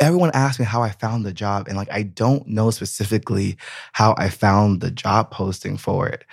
everyone 0.00 0.30
asked 0.34 0.58
me 0.60 0.66
how 0.66 0.82
I 0.82 0.90
found 0.90 1.24
the 1.24 1.32
job, 1.32 1.66
and 1.66 1.76
like 1.78 1.90
I 1.90 2.02
don't 2.02 2.46
know 2.46 2.70
specifically 2.70 3.56
how 3.92 4.14
I 4.18 4.28
found 4.28 4.80
the 4.82 4.90
job 4.90 5.30
posting 5.30 5.78
for 5.78 6.06
it. 6.08 6.24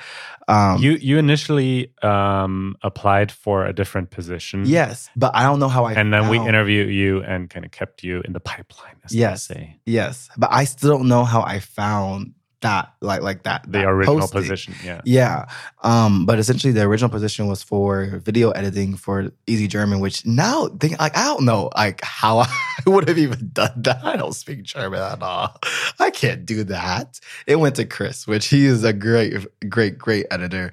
Um, 0.47 0.81
You 0.81 0.91
you 0.91 1.17
initially 1.17 1.93
um, 2.03 2.75
applied 2.83 3.31
for 3.31 3.65
a 3.65 3.71
different 3.73 4.11
position. 4.11 4.65
yes, 4.65 5.09
but 5.15 5.31
I 5.33 5.43
don't 5.43 5.59
know 5.59 5.69
how 5.69 5.85
I. 5.85 5.93
And 5.93 6.13
then 6.13 6.27
we 6.29 6.38
found- 6.38 6.49
interviewed 6.49 6.89
you 6.93 7.23
and 7.23 7.49
kind 7.49 7.65
of 7.65 7.71
kept 7.71 8.03
you 8.03 8.21
in 8.25 8.33
the 8.33 8.39
pipeline, 8.41 8.97
as 9.05 9.15
Yes. 9.15 9.49
Yes, 9.85 10.29
but 10.38 10.49
I 10.51 10.65
still 10.65 10.91
don't 10.97 11.07
know 11.07 11.23
how 11.23 11.41
I 11.41 11.59
found 11.61 12.33
that, 12.61 12.93
like 13.01 13.21
like 13.21 13.43
that. 13.43 13.63
The 13.63 13.79
that 13.79 13.87
original 13.87 14.19
posting. 14.19 14.41
position. 14.41 14.73
Yeah. 14.83 15.01
Yeah. 15.05 15.45
Um, 15.83 16.25
but 16.25 16.39
essentially 16.39 16.73
the 16.73 16.83
original 16.83 17.09
position 17.09 17.47
was 17.47 17.63
for 17.63 18.05
video 18.23 18.51
editing 18.51 18.95
for 18.95 19.31
Easy 19.47 19.67
German, 19.67 19.99
which 19.99 20.25
now 20.25 20.67
think 20.67 20.99
like 20.99 21.17
I 21.17 21.25
don't 21.25 21.45
know 21.45 21.69
like 21.75 22.01
how 22.03 22.39
I 22.39 22.47
would 22.85 23.07
have 23.07 23.17
even 23.17 23.49
done 23.53 23.81
that. 23.83 24.03
I 24.03 24.15
don't 24.15 24.33
speak 24.33 24.63
German 24.63 24.99
at 24.99 25.21
all. 25.21 25.57
I 25.99 26.09
can't 26.09 26.45
do 26.45 26.63
that. 26.65 27.19
It 27.47 27.57
went 27.57 27.75
to 27.77 27.85
Chris, 27.85 28.27
which 28.27 28.47
he 28.47 28.65
is 28.65 28.83
a 28.83 28.93
great, 28.93 29.33
great, 29.69 29.97
great 29.97 30.25
editor. 30.31 30.71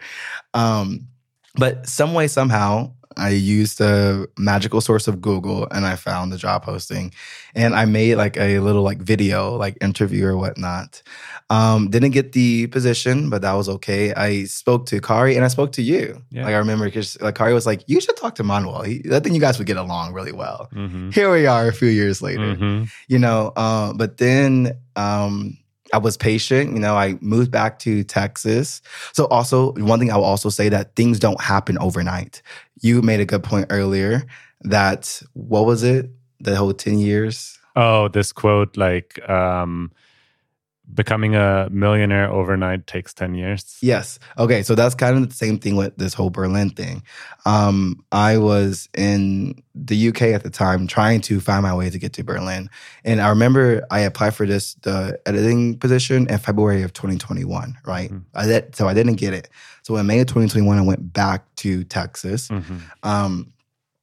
Um, 0.54 1.08
but 1.54 1.86
some 1.86 2.14
way, 2.14 2.28
somehow, 2.28 2.92
I 3.16 3.30
used 3.30 3.78
the 3.78 4.28
magical 4.38 4.80
source 4.80 5.08
of 5.08 5.20
Google 5.20 5.66
and 5.70 5.84
I 5.86 5.96
found 5.96 6.32
the 6.32 6.38
job 6.38 6.62
posting. 6.64 7.12
And 7.54 7.74
I 7.74 7.84
made 7.84 8.16
like 8.16 8.36
a 8.36 8.60
little 8.60 8.82
like 8.82 8.98
video, 8.98 9.56
like 9.56 9.76
interview 9.80 10.26
or 10.26 10.36
whatnot. 10.36 11.02
Um, 11.50 11.90
didn't 11.90 12.12
get 12.12 12.32
the 12.32 12.66
position, 12.68 13.28
but 13.28 13.42
that 13.42 13.52
was 13.52 13.68
okay. 13.68 14.14
I 14.14 14.44
spoke 14.44 14.86
to 14.86 15.00
Kari 15.00 15.36
and 15.36 15.44
I 15.44 15.48
spoke 15.48 15.72
to 15.72 15.82
you. 15.82 16.22
Yeah. 16.30 16.44
Like 16.44 16.54
I 16.54 16.58
remember 16.58 16.86
because 16.86 17.20
like 17.20 17.34
Kari 17.34 17.52
was 17.52 17.66
like, 17.66 17.82
you 17.86 18.00
should 18.00 18.16
talk 18.16 18.34
to 18.36 18.42
Manuel. 18.44 18.82
He, 18.82 19.02
I 19.12 19.20
think 19.20 19.34
you 19.34 19.40
guys 19.40 19.58
would 19.58 19.66
get 19.66 19.76
along 19.76 20.14
really 20.14 20.32
well. 20.32 20.68
Mm-hmm. 20.74 21.10
Here 21.10 21.30
we 21.30 21.46
are 21.46 21.68
a 21.68 21.72
few 21.72 21.88
years 21.88 22.22
later 22.22 22.42
Mm-hmm. 22.56 22.84
you 23.08 23.18
know 23.18 23.52
uh, 23.56 23.92
but 23.92 24.16
then 24.16 24.72
um, 24.96 25.58
i 25.92 25.98
was 25.98 26.16
patient 26.16 26.72
you 26.72 26.80
know 26.80 26.96
i 26.96 27.16
moved 27.20 27.50
back 27.50 27.78
to 27.78 28.04
texas. 28.04 28.82
So 29.12 29.26
also 29.26 29.72
one 29.74 29.98
thing 29.98 30.10
i 30.10 30.16
will 30.16 30.24
also 30.24 30.48
say 30.48 30.68
that 30.68 30.94
things 30.96 31.18
don't 31.18 31.40
happen 31.40 31.78
overnight. 31.78 32.42
You 32.80 33.02
made 33.02 33.20
a 33.20 33.24
good 33.24 33.42
point 33.44 33.66
earlier 33.70 34.24
that 34.62 35.22
what 35.34 35.66
was 35.66 35.82
it? 35.82 36.10
The 36.40 36.56
whole 36.56 36.72
10 36.72 36.98
years? 36.98 37.58
Oh, 37.76 38.08
this 38.08 38.32
quote 38.32 38.76
like 38.76 39.18
um, 39.28 39.92
becoming 40.94 41.34
a 41.34 41.68
millionaire 41.70 42.30
overnight 42.30 42.86
takes 42.86 43.14
10 43.14 43.34
years. 43.34 43.78
Yes. 43.80 44.18
Okay. 44.38 44.62
So 44.62 44.74
that's 44.74 44.94
kind 44.94 45.16
of 45.16 45.28
the 45.28 45.34
same 45.34 45.58
thing 45.58 45.76
with 45.76 45.96
this 45.96 46.14
whole 46.14 46.30
Berlin 46.30 46.70
thing. 46.70 47.02
Um, 47.46 48.04
I 48.12 48.38
was 48.38 48.88
in 48.96 49.62
the 49.74 50.08
UK 50.08 50.22
at 50.34 50.42
the 50.42 50.50
time 50.50 50.86
trying 50.86 51.20
to 51.22 51.40
find 51.40 51.62
my 51.62 51.74
way 51.74 51.88
to 51.90 51.98
get 51.98 52.12
to 52.14 52.22
Berlin. 52.24 52.68
And 53.04 53.20
I 53.20 53.28
remember 53.30 53.86
I 53.90 54.00
applied 54.00 54.34
for 54.34 54.46
this, 54.46 54.74
the 54.82 55.18
editing 55.26 55.78
position 55.78 56.26
in 56.28 56.38
February 56.38 56.82
of 56.82 56.92
2021, 56.92 57.78
right? 57.86 58.10
Mhm. 58.12 58.22
I 58.34 58.46
did, 58.46 58.76
so 58.76 58.86
I 58.88 58.94
didn't 58.94 59.14
get 59.14 59.32
it. 59.32 59.48
So 59.82 59.96
in 59.96 60.06
May 60.06 60.20
of 60.20 60.26
2021, 60.26 60.78
I 60.78 60.82
went 60.82 61.12
back 61.12 61.44
to 61.56 61.84
Texas. 61.84 62.48
Mhm. 62.48 62.80
Um, 63.02 63.52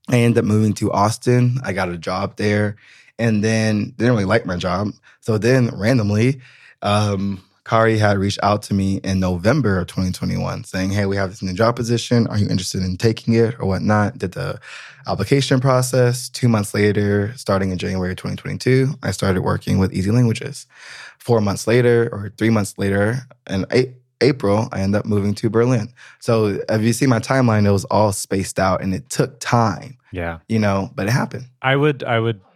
I 0.10 0.18
ended 0.18 0.40
up 0.40 0.46
moving 0.46 0.74
to 0.74 0.92
Austin. 0.92 1.60
I 1.64 1.72
got 1.74 1.90
a 1.90 1.98
job 1.98 2.38
there, 2.38 2.78
and 3.20 3.44
then 3.44 3.94
didn't 3.98 4.14
really 4.14 4.26
like 4.26 4.46
my 4.46 4.58
job. 4.58 4.90
So 5.22 5.38
then 5.38 5.68
randomly, 5.76 6.42
um, 6.82 7.44
Kari 7.66 8.00
had 8.00 8.18
reached 8.18 8.40
out 8.42 8.64
to 8.64 8.74
me 8.74 8.98
in 9.04 9.20
November 9.20 9.78
of 9.80 9.88
2021 9.88 10.64
saying, 10.64 10.90
Hey, 10.90 11.06
we 11.06 11.16
have 11.18 11.30
this 11.30 11.44
new 11.44 11.54
job 11.54 11.76
position. 11.76 12.26
Are 12.28 12.38
you 12.38 12.48
interested 12.48 12.82
in 12.82 12.98
taking 12.98 13.36
it 13.36 13.60
or 13.60 13.68
whatnot? 13.68 14.18
Did 14.18 14.32
the 14.32 14.60
application 15.06 15.60
process. 15.60 16.30
Two 16.30 16.48
months 16.48 16.74
later, 16.74 17.34
starting 17.36 17.72
in 17.72 17.78
January 17.78 18.16
2022, 18.16 18.96
I 19.04 19.12
started 19.12 19.42
working 19.42 19.78
with 19.78 19.94
Easy 19.94 20.12
Languages. 20.12 20.66
Four 21.20 21.42
months 21.42 21.68
later, 21.68 22.10
or 22.12 22.32
three 22.38 22.50
months 22.50 22.76
later, 22.78 23.20
in 23.50 23.66
a- 23.72 23.94
April, 24.22 24.68
I 24.72 24.82
ended 24.82 25.00
up 25.00 25.06
moving 25.06 25.34
to 25.36 25.50
Berlin. 25.50 25.94
So 26.20 26.60
if 26.70 26.82
you 26.82 26.92
see 26.94 27.06
my 27.08 27.20
timeline, 27.20 27.66
it 27.66 27.72
was 27.72 27.86
all 27.86 28.12
spaced 28.12 28.60
out 28.60 28.82
and 28.82 28.94
it 28.94 29.10
took 29.10 29.40
time, 29.40 29.98
Yeah. 30.12 30.40
you 30.50 30.60
know, 30.60 30.92
but 30.94 31.08
it 31.08 31.12
happened. 31.12 31.46
I 31.62 31.76
would, 31.78 32.04
I 32.04 32.20
would, 32.20 32.36
You're 32.36 32.40
still 32.40 32.40
recording? 32.40 32.49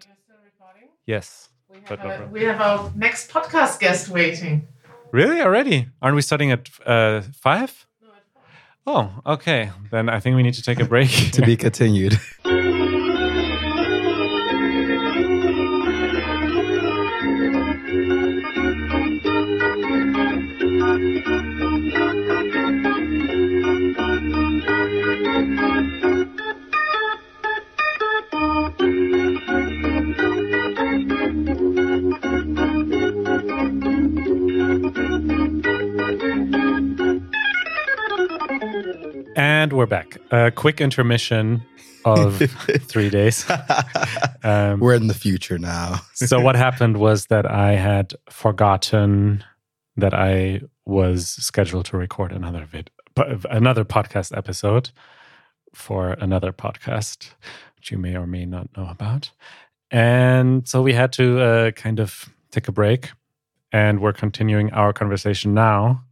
Yes. 1.06 1.50
We 1.70 1.80
have, 1.86 2.00
a, 2.04 2.30
we 2.32 2.44
have 2.44 2.62
our 2.62 2.92
next 2.96 3.32
podcast 3.32 3.80
guest 3.80 4.10
waiting. 4.10 4.68
Really? 5.12 5.42
Already? 5.42 5.88
Aren't 6.02 6.16
we 6.16 6.22
starting 6.22 6.52
at 6.52 6.70
uh, 6.86 7.22
five? 7.34 7.88
No, 8.02 8.10
it's 8.18 8.30
fine. 8.34 8.44
Oh, 9.26 9.34
okay. 9.34 9.72
Then 9.92 10.10
I 10.10 10.20
think 10.20 10.36
we 10.36 10.44
need 10.44 10.54
to 10.56 10.62
take 10.62 10.80
a 10.80 10.86
break. 10.86 11.32
To 11.34 11.42
be 11.42 11.58
continued. 11.58 12.20
we're 39.84 39.88
back. 39.88 40.18
A 40.32 40.50
quick 40.50 40.80
intermission 40.80 41.62
of 42.06 42.38
three 42.88 43.10
days. 43.10 43.46
Um, 44.42 44.80
We're 44.80 44.94
in 44.94 45.08
the 45.08 45.14
future 45.14 45.58
now. 45.58 46.00
so 46.14 46.40
what 46.40 46.56
happened 46.56 46.96
was 46.96 47.26
that 47.26 47.46
I 47.46 47.74
had 47.74 48.14
forgotten 48.30 49.44
that 49.98 50.14
I 50.14 50.62
was 50.86 51.28
scheduled 51.28 51.84
to 51.88 51.98
record 51.98 52.32
another 52.32 52.64
vid, 52.64 52.92
another 53.50 53.84
podcast 53.84 54.38
episode 54.38 54.92
for 55.74 56.12
another 56.12 56.54
podcast, 56.54 57.32
which 57.76 57.92
you 57.92 57.98
may 57.98 58.16
or 58.16 58.26
may 58.26 58.46
not 58.46 58.70
know 58.78 58.88
about. 58.90 59.32
And 59.92 60.66
so 60.66 60.82
we 60.82 60.94
had 60.94 61.12
to 61.14 61.42
uh, 61.42 61.72
kind 61.72 62.00
of 62.00 62.30
take 62.52 62.70
a 62.70 62.72
break, 62.72 63.12
and 63.74 64.00
we're 64.00 64.14
continuing 64.14 64.72
our 64.72 64.94
conversation 64.94 65.54
now. 65.54 66.06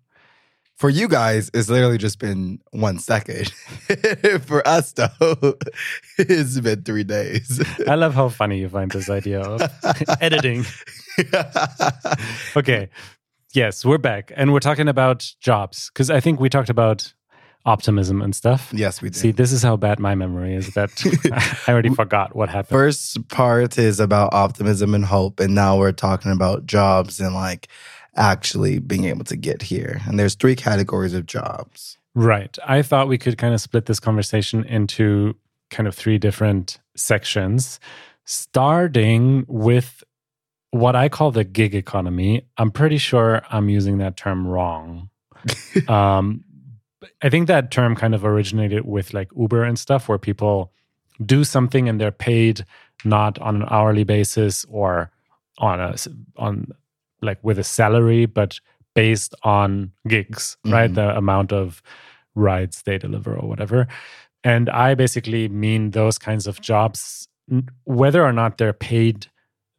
For 0.81 0.89
you 0.89 1.07
guys, 1.07 1.51
it's 1.53 1.69
literally 1.69 1.99
just 1.99 2.17
been 2.17 2.59
one 2.71 2.97
second. 2.97 3.49
For 4.45 4.67
us, 4.67 4.91
though, 4.93 5.09
it's 6.17 6.59
been 6.59 6.81
three 6.81 7.03
days. 7.03 7.63
I 7.87 7.93
love 7.93 8.15
how 8.15 8.29
funny 8.29 8.61
you 8.61 8.67
find 8.67 8.89
this 8.89 9.07
idea 9.07 9.41
of 9.41 9.61
editing. 10.21 10.65
Okay. 12.55 12.89
Yes, 13.53 13.85
we're 13.85 13.99
back 13.99 14.31
and 14.35 14.53
we're 14.53 14.59
talking 14.59 14.87
about 14.87 15.31
jobs 15.39 15.91
because 15.93 16.09
I 16.09 16.19
think 16.19 16.39
we 16.39 16.49
talked 16.49 16.71
about 16.71 17.13
optimism 17.63 18.19
and 18.19 18.35
stuff. 18.35 18.71
yes, 18.73 19.03
we 19.03 19.09
did. 19.09 19.17
See, 19.19 19.31
this 19.31 19.51
is 19.51 19.61
how 19.61 19.77
bad 19.77 19.99
my 19.99 20.15
memory 20.15 20.55
is 20.55 20.73
that 20.73 20.89
I 21.67 21.71
already 21.71 21.89
forgot 21.89 22.35
what 22.35 22.49
happened. 22.49 22.69
First 22.69 23.27
part 23.27 23.77
is 23.77 23.99
about 23.99 24.33
optimism 24.33 24.95
and 24.95 25.05
hope, 25.05 25.39
and 25.39 25.53
now 25.53 25.77
we're 25.77 25.91
talking 25.91 26.31
about 26.31 26.65
jobs 26.65 27.19
and 27.19 27.35
like 27.35 27.67
actually 28.15 28.79
being 28.79 29.05
able 29.05 29.23
to 29.25 29.35
get 29.35 29.61
here. 29.63 30.01
And 30.07 30.19
there's 30.19 30.35
three 30.35 30.55
categories 30.55 31.13
of 31.13 31.25
jobs. 31.25 31.97
Right. 32.13 32.57
I 32.67 32.81
thought 32.81 33.07
we 33.07 33.17
could 33.17 33.37
kind 33.37 33.53
of 33.53 33.61
split 33.61 33.85
this 33.85 33.99
conversation 33.99 34.65
into 34.65 35.35
kind 35.69 35.87
of 35.87 35.95
three 35.95 36.17
different 36.17 36.79
sections, 36.95 37.79
starting 38.25 39.45
with 39.47 40.03
what 40.71 40.95
I 40.95 41.09
call 41.09 41.31
the 41.31 41.43
gig 41.43 41.73
economy. 41.73 42.47
I'm 42.57 42.71
pretty 42.71 42.97
sure 42.97 43.41
I'm 43.49 43.69
using 43.69 43.99
that 43.99 44.17
term 44.17 44.45
wrong. 44.45 45.09
um, 45.87 46.43
I 47.21 47.29
think 47.29 47.47
that 47.47 47.71
term 47.71 47.95
kind 47.95 48.13
of 48.13 48.25
originated 48.25 48.85
with 48.85 49.13
like 49.13 49.29
Uber 49.37 49.63
and 49.63 49.79
stuff, 49.79 50.09
where 50.09 50.17
people 50.17 50.71
do 51.25 51.43
something 51.43 51.87
and 51.87 51.99
they're 51.99 52.11
paid 52.11 52.65
not 53.03 53.39
on 53.39 53.61
an 53.61 53.67
hourly 53.69 54.03
basis 54.03 54.65
or 54.69 55.11
on 55.57 55.79
a 55.79 55.95
on 56.37 56.67
like 57.21 57.39
with 57.43 57.59
a 57.59 57.63
salary, 57.63 58.25
but 58.25 58.59
based 58.95 59.33
on 59.43 59.91
gigs, 60.07 60.57
right? 60.65 60.91
Mhm. 60.91 60.95
The 60.95 61.17
amount 61.17 61.53
of 61.53 61.81
rides 62.35 62.83
they 62.83 62.97
deliver 62.97 63.35
or 63.35 63.47
whatever. 63.47 63.87
And 64.43 64.69
I 64.69 64.95
basically 64.95 65.47
mean 65.49 65.91
those 65.91 66.17
kinds 66.17 66.47
of 66.47 66.59
jobs, 66.61 67.27
whether 67.85 68.23
or 68.23 68.33
not 68.33 68.57
they're 68.57 68.73
paid 68.73 69.27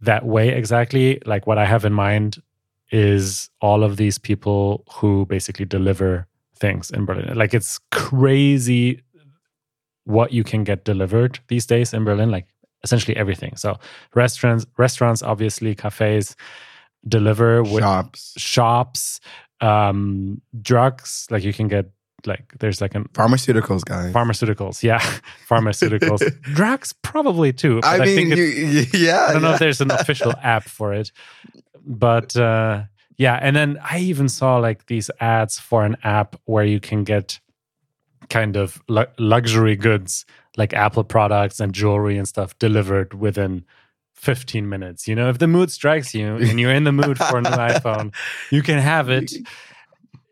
that 0.00 0.24
way 0.24 0.48
exactly. 0.50 1.20
Like 1.26 1.46
what 1.46 1.59
I 1.59 1.64
have 1.66 1.85
in 1.85 1.92
mind 1.92 2.42
is 2.90 3.50
all 3.61 3.83
of 3.83 3.96
these 3.96 4.18
people 4.18 4.85
who 4.92 5.26
basically 5.26 5.64
deliver 5.64 6.26
things 6.57 6.90
in 6.90 7.05
Berlin. 7.07 7.37
Like 7.37 7.55
it's 7.55 7.81
crazy 7.90 9.02
what 10.05 10.33
you 10.33 10.44
can 10.44 10.64
get 10.64 10.85
delivered 10.85 11.38
these 11.48 11.66
days 11.66 11.94
in 11.94 12.05
Berlin, 12.05 12.31
like 12.31 12.46
essentially 12.85 13.16
everything. 13.16 13.57
So 13.57 13.78
restaurants, 14.14 14.66
restaurants, 14.76 15.22
obviously, 15.22 15.74
cafes 15.74 16.37
deliver 17.06 17.62
with 17.62 17.82
Shops, 17.82 18.34
shops, 18.36 19.20
um, 19.60 20.40
drugs. 20.60 21.26
Like 21.30 21.44
you 21.44 21.52
can 21.52 21.68
get 21.68 21.90
like 22.26 22.52
there's 22.58 22.80
like 22.80 22.94
an 22.94 23.04
pharmaceuticals, 23.12 23.84
guys. 23.84 24.12
pharmaceuticals. 24.12 24.82
Yeah, 24.82 24.98
pharmaceuticals. 25.48 26.40
drugs 26.54 26.92
probably 27.02 27.52
too. 27.52 27.80
but 27.80 28.00
I 28.00 28.04
mean, 28.04 28.30
think 28.30 28.36
you, 28.36 28.86
yeah. 28.94 29.26
I 29.28 29.32
don't 29.32 29.42
know 29.42 29.52
if 29.54 29.58
there's 29.58 29.80
an 29.80 29.90
official 30.00 30.32
app 30.42 30.64
for 30.64 30.92
it, 30.94 31.10
but 31.84 32.36
uh, 32.36 32.84
yeah. 33.16 33.38
And 33.40 33.56
then 33.56 33.78
I 33.82 33.98
even 33.98 34.28
saw 34.28 34.58
like 34.58 34.86
these 34.86 35.10
ads 35.20 35.58
for 35.58 35.84
an 35.84 35.96
app 36.04 36.36
where 36.44 36.64
you 36.64 36.80
can 36.80 37.04
get 37.04 37.40
kind 38.30 38.56
of 38.56 38.80
lu- 38.88 39.04
luxury 39.18 39.76
goods 39.76 40.24
like 40.56 40.72
Apple 40.72 41.04
products 41.04 41.60
and 41.60 41.72
jewelry 41.72 42.16
and 42.18 42.28
stuff 42.28 42.58
delivered 42.58 43.14
within 43.14 43.64
15 44.22 44.68
minutes. 44.68 45.08
You 45.08 45.16
know, 45.16 45.28
if 45.28 45.38
the 45.38 45.48
mood 45.48 45.70
strikes 45.70 46.14
you 46.14 46.37
and 46.37 46.58
you're 46.61 46.72
in 46.72 46.85
the 46.85 46.92
mood 46.92 47.18
for 47.18 47.38
an 47.38 47.44
iPhone, 47.72 48.14
you 48.50 48.62
can 48.62 48.78
have 48.78 49.11
it 49.11 49.32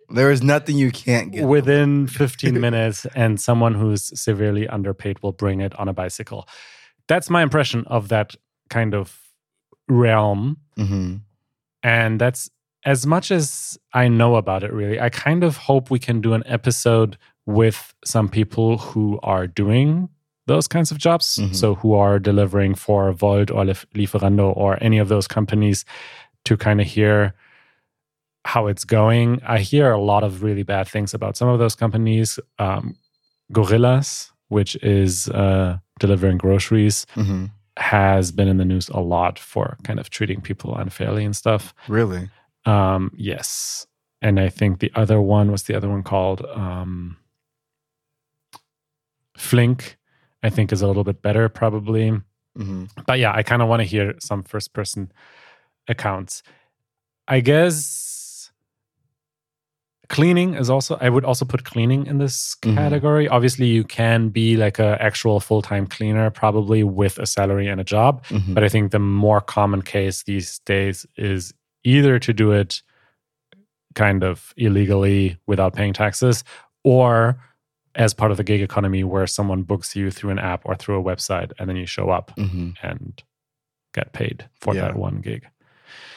There 0.09 0.31
is 0.31 0.43
nothing 0.43 0.77
you 0.79 0.91
can't 0.93 1.33
get. 1.33 1.45
within 1.47 2.07
15 2.07 2.61
minutes, 2.61 3.07
and 3.15 3.41
someone 3.41 3.75
who's 3.75 4.11
severely 4.19 4.67
underpaid 4.69 5.21
will 5.23 5.33
bring 5.33 5.61
it 5.61 5.75
on 5.79 5.89
a 5.89 5.93
bicycle. 5.93 6.47
That's 7.09 7.29
my 7.31 7.43
impression 7.43 7.85
of 7.87 8.09
that 8.09 8.35
kind 8.69 8.95
of 8.95 9.19
realm. 9.89 10.57
hmm 10.77 11.17
And 11.83 12.21
that's 12.21 12.51
as 12.85 13.07
much 13.07 13.31
as 13.31 13.79
I 13.93 14.09
know 14.09 14.37
about 14.37 14.63
it, 14.63 14.73
really. 14.73 14.99
I 15.01 15.11
kind 15.11 15.45
of 15.45 15.57
hope 15.57 15.91
we 15.91 15.99
can 15.99 16.21
do 16.21 16.33
an 16.35 16.43
episode 16.47 17.17
with 17.47 17.95
some 18.05 18.29
people 18.29 18.79
who 18.79 19.19
are 19.23 19.47
doing 19.47 20.09
those 20.47 20.67
kinds 20.69 20.91
of 20.91 20.99
jobs. 20.99 21.37
Mhm. 21.39 21.55
So 21.55 21.75
who 21.77 21.95
are 21.95 22.19
delivering 22.19 22.75
for 22.75 23.13
Wolt 23.21 23.51
or 23.51 23.65
Lif- 23.65 23.87
Lieferando 23.95 24.57
or 24.57 24.79
any 24.83 24.99
of 24.99 25.09
those 25.09 25.29
companies 25.29 25.85
to 26.45 26.57
kind 26.57 26.81
of 26.81 26.87
hear 26.87 27.35
how 28.47 28.67
it's 28.67 28.85
going. 28.85 29.41
I 29.47 29.59
hear 29.59 29.93
a 29.93 30.01
lot 30.01 30.25
of 30.25 30.43
really 30.43 30.63
bad 30.63 30.89
things 30.89 31.15
about 31.15 31.37
some 31.37 31.49
of 31.49 31.59
those 31.59 31.75
companies. 31.77 32.39
Um, 32.59 32.97
Gorillas, 33.53 34.33
which 34.49 34.77
is 34.77 35.29
uh, 35.29 35.79
delivering 35.99 36.39
groceries, 36.39 37.07
hmm 37.15 37.47
has 37.77 38.31
been 38.33 38.49
in 38.49 38.59
the 38.59 38.65
news 38.65 38.91
a 38.91 39.01
lot 39.01 39.39
for 39.39 39.79
kind 39.85 39.99
of 39.99 40.11
treating 40.11 40.41
people 40.43 40.77
unfairly 40.77 41.25
and 41.25 41.35
stuff. 41.35 41.73
Really? 41.89 42.29
Um, 42.67 43.11
yes. 43.17 43.87
And 44.21 44.39
I 44.39 44.51
think 44.51 44.81
the 44.81 44.93
other 44.95 45.19
one 45.19 45.51
was 45.51 45.63
the 45.63 45.75
other 45.75 45.89
one 45.89 46.03
called 46.03 46.45
um, 46.55 47.17
Flink, 49.37 49.97
I 50.43 50.51
think 50.51 50.73
is 50.73 50.83
a 50.83 50.87
little 50.87 51.05
bit 51.05 51.23
better, 51.23 51.49
probably. 51.49 52.13
hmm 52.57 52.85
But 53.07 53.19
yeah, 53.19 53.33
I 53.35 53.43
kind 53.43 53.63
of 53.63 53.69
want 53.69 53.81
to 53.81 53.87
hear 53.89 54.15
some 54.21 54.43
first 54.43 54.73
person 54.73 55.13
accounts. 55.89 56.43
I 57.29 57.41
guess 57.41 58.51
cleaning 60.09 60.55
is 60.55 60.69
also, 60.69 60.99
I 61.01 61.09
would 61.09 61.25
also 61.25 61.45
put 61.45 61.65
cleaning 61.65 62.07
in 62.07 62.19
this 62.19 62.57
Mhm. 62.63 62.75
category. 62.75 63.29
Obviously, 63.29 63.67
you 63.67 63.85
can 63.85 64.29
be 64.31 64.57
like 64.57 64.79
a 64.81 65.01
actual 65.01 65.39
full 65.41 65.63
time 65.63 65.87
cleaner, 65.87 66.31
probably 66.31 66.83
with 66.83 67.19
a 67.19 67.27
salary 67.27 67.69
and 67.69 67.81
a 67.81 67.85
job. 67.85 68.25
hmm 68.27 68.55
But 68.55 68.65
I 68.65 68.69
think 68.69 68.91
the 68.91 68.99
more 68.99 69.41
common 69.41 69.83
case 69.83 70.25
these 70.25 70.59
days 70.67 71.07
is 71.17 71.55
either 71.85 72.19
to 72.19 72.33
do 72.33 72.51
it 72.53 72.83
kind 73.95 74.23
of 74.25 74.53
illegally 74.57 75.37
without 75.47 75.75
paying 75.75 75.93
taxes 75.93 76.45
or 76.85 77.41
as 77.95 78.15
part 78.15 78.31
of 78.31 78.37
the 78.37 78.45
gig 78.45 78.61
economy 78.63 79.03
where 79.05 79.27
someone 79.27 79.63
books 79.63 79.97
you 79.97 80.11
through 80.11 80.31
an 80.31 80.39
app 80.39 80.63
or 80.65 80.75
through 80.77 80.99
a 80.99 81.03
website 81.03 81.51
and 81.59 81.69
then 81.69 81.77
you 81.77 81.87
show 81.87 82.11
up 82.11 82.31
hmm 82.37 82.71
and 82.83 83.23
get 83.93 84.13
paid 84.13 84.49
for 84.61 84.75
Yeah. 84.75 84.83
that 84.83 84.97
one 84.97 85.21
gig. 85.21 85.47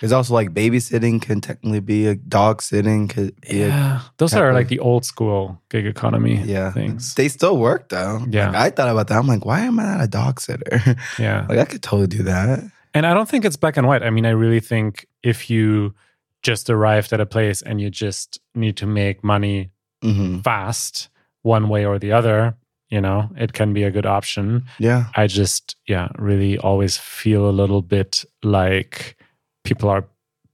It's 0.01 0.12
also 0.13 0.33
like 0.36 0.53
babysitting 0.53 1.21
can 1.21 1.41
technically 1.41 1.79
be 1.79 2.05
a 2.07 2.13
dog 2.15 2.62
sitting 2.62 3.07
could 3.07 3.33
Yeah. 3.49 4.01
Those 4.17 4.33
are 4.36 4.53
like 4.53 4.67
the 4.67 4.79
old 4.79 5.05
school 5.05 5.62
gig 5.69 5.86
economy 5.88 6.36
yeah 6.45 6.71
things. 6.71 7.15
They 7.15 7.27
still 7.29 7.57
work 7.57 7.89
though. 7.89 8.21
Yeah. 8.29 8.47
Like, 8.47 8.55
I 8.55 8.69
thought 8.69 8.89
about 8.89 9.07
that. 9.07 9.17
I'm 9.17 9.27
like, 9.27 9.45
why 9.45 9.62
am 9.62 9.79
I 9.79 9.83
not 9.83 10.03
a 10.03 10.07
dog 10.07 10.39
sitter? 10.39 10.79
Yeah. 11.19 11.45
like 11.49 11.57
I 11.57 11.65
could 11.65 11.81
totally 11.81 12.07
do 12.07 12.23
that. 12.23 12.59
And 12.93 13.07
I 13.07 13.13
don't 13.15 13.27
think 13.27 13.43
it's 13.45 13.55
black 13.55 13.75
and 13.77 13.88
white. 13.88 14.03
I 14.03 14.12
mean, 14.12 14.25
I 14.27 14.31
really 14.31 14.59
think 14.59 15.07
if 15.23 15.49
you 15.49 15.95
just 16.43 16.69
arrived 16.69 17.12
at 17.13 17.19
a 17.19 17.25
place 17.25 17.63
and 17.63 17.81
you 17.81 17.89
just 17.89 18.39
need 18.53 18.77
to 18.77 18.86
make 18.86 19.23
money 19.23 19.71
hmm 20.03 20.39
fast 20.41 21.09
one 21.43 21.69
way 21.69 21.86
or 21.86 21.99
the 21.99 22.12
other, 22.12 22.56
you 22.89 22.99
know, 22.99 23.29
it 23.38 23.53
can 23.53 23.73
be 23.73 23.84
a 23.84 23.91
good 23.91 24.06
option. 24.06 24.65
Yeah. 24.79 25.06
I 25.15 25.27
just, 25.27 25.75
yeah, 25.88 26.10
really 26.17 26.58
always 26.58 26.97
feel 26.97 27.49
a 27.49 27.51
little 27.51 27.82
bit 27.82 28.25
like 28.43 29.15
people 29.63 29.89
are 29.89 30.06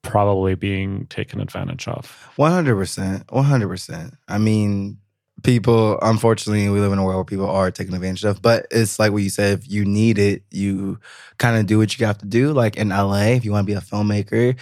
probably 0.01 0.55
being 0.55 1.05
taken 1.07 1.41
advantage 1.41 1.87
of. 1.87 2.29
One 2.35 2.51
hundred 2.51 2.75
percent. 2.75 3.31
One 3.31 3.45
hundred 3.45 3.67
percent. 3.67 4.15
I 4.27 4.37
mean, 4.37 4.97
people. 5.43 5.99
Unfortunately, 6.01 6.69
we 6.69 6.79
live 6.79 6.91
in 6.91 6.99
a 6.99 7.03
world 7.03 7.17
where 7.17 7.25
people 7.25 7.49
are 7.49 7.71
taken 7.71 7.93
advantage 7.93 8.23
of. 8.23 8.41
But 8.41 8.67
it's 8.71 8.99
like 8.99 9.11
what 9.11 9.23
you 9.23 9.29
said. 9.29 9.59
If 9.59 9.69
you 9.69 9.85
need 9.85 10.17
it, 10.17 10.43
you 10.51 10.99
kind 11.37 11.57
of 11.57 11.65
do 11.65 11.77
what 11.77 11.97
you 11.99 12.05
have 12.05 12.17
to 12.19 12.25
do. 12.25 12.53
Like 12.53 12.77
in 12.77 12.89
LA, 12.89 13.35
if 13.35 13.45
you 13.45 13.51
want 13.51 13.67
to 13.67 13.73
be 13.73 13.77
a 13.77 13.81
filmmaker, 13.81 14.57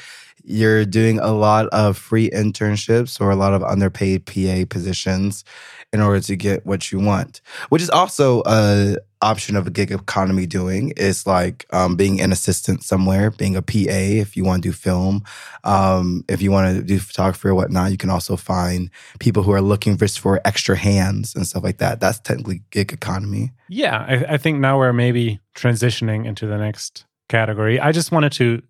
you're 0.47 0.85
doing 0.85 1.19
a 1.19 1.33
lot 1.33 1.67
of 1.67 1.97
free 1.97 2.29
internships 2.29 3.19
or 3.19 3.29
a 3.29 3.35
lot 3.35 3.53
of 3.53 3.61
underpaid 3.63 4.25
PA 4.25 4.63
positions 4.69 5.43
in 5.91 5.99
order 5.99 6.21
to 6.21 6.35
get 6.37 6.65
what 6.65 6.89
you 6.89 6.99
want. 6.99 7.41
Which 7.67 7.81
is 7.81 7.89
also 7.89 8.43
a 8.45 8.95
option 9.21 9.55
of 9.55 9.67
a 9.67 9.71
gig 9.71 9.91
economy 9.91 10.45
doing 10.45 10.93
is 10.95 11.27
like 11.27 11.65
um, 11.71 11.95
being 11.95 12.21
an 12.21 12.31
assistant 12.31 12.83
somewhere, 12.83 13.31
being 13.31 13.57
a 13.57 13.61
PA 13.61 13.73
if 13.87 14.37
you 14.37 14.45
want 14.45 14.63
to 14.63 14.69
do 14.69 14.73
film. 14.73 15.23
Um, 15.65 16.23
if 16.29 16.41
you 16.41 16.51
want 16.51 16.77
to 16.77 16.83
do 16.83 16.97
photography 16.99 17.49
or 17.49 17.55
whatnot, 17.55 17.91
you 17.91 17.97
can 17.97 18.09
also 18.09 18.37
find 18.37 18.89
people 19.19 19.43
who 19.43 19.51
are 19.51 19.61
looking 19.61 19.97
just 19.97 20.19
for 20.19 20.39
extra 20.45 20.77
hands 20.77 21.35
and 21.35 21.45
stuff 21.45 21.63
like 21.63 21.79
that. 21.79 21.99
That's 21.99 22.19
technically 22.19 22.61
gig 22.69 22.93
economy. 22.93 23.51
Yeah, 23.67 24.05
I, 24.07 24.35
I 24.35 24.37
think 24.37 24.59
now 24.59 24.77
we're 24.77 24.93
maybe 24.93 25.41
transitioning 25.55 26.25
into 26.25 26.47
the 26.47 26.57
next 26.57 27.05
category. 27.27 27.81
I 27.81 27.91
just 27.91 28.13
wanted 28.13 28.31
to 28.33 28.61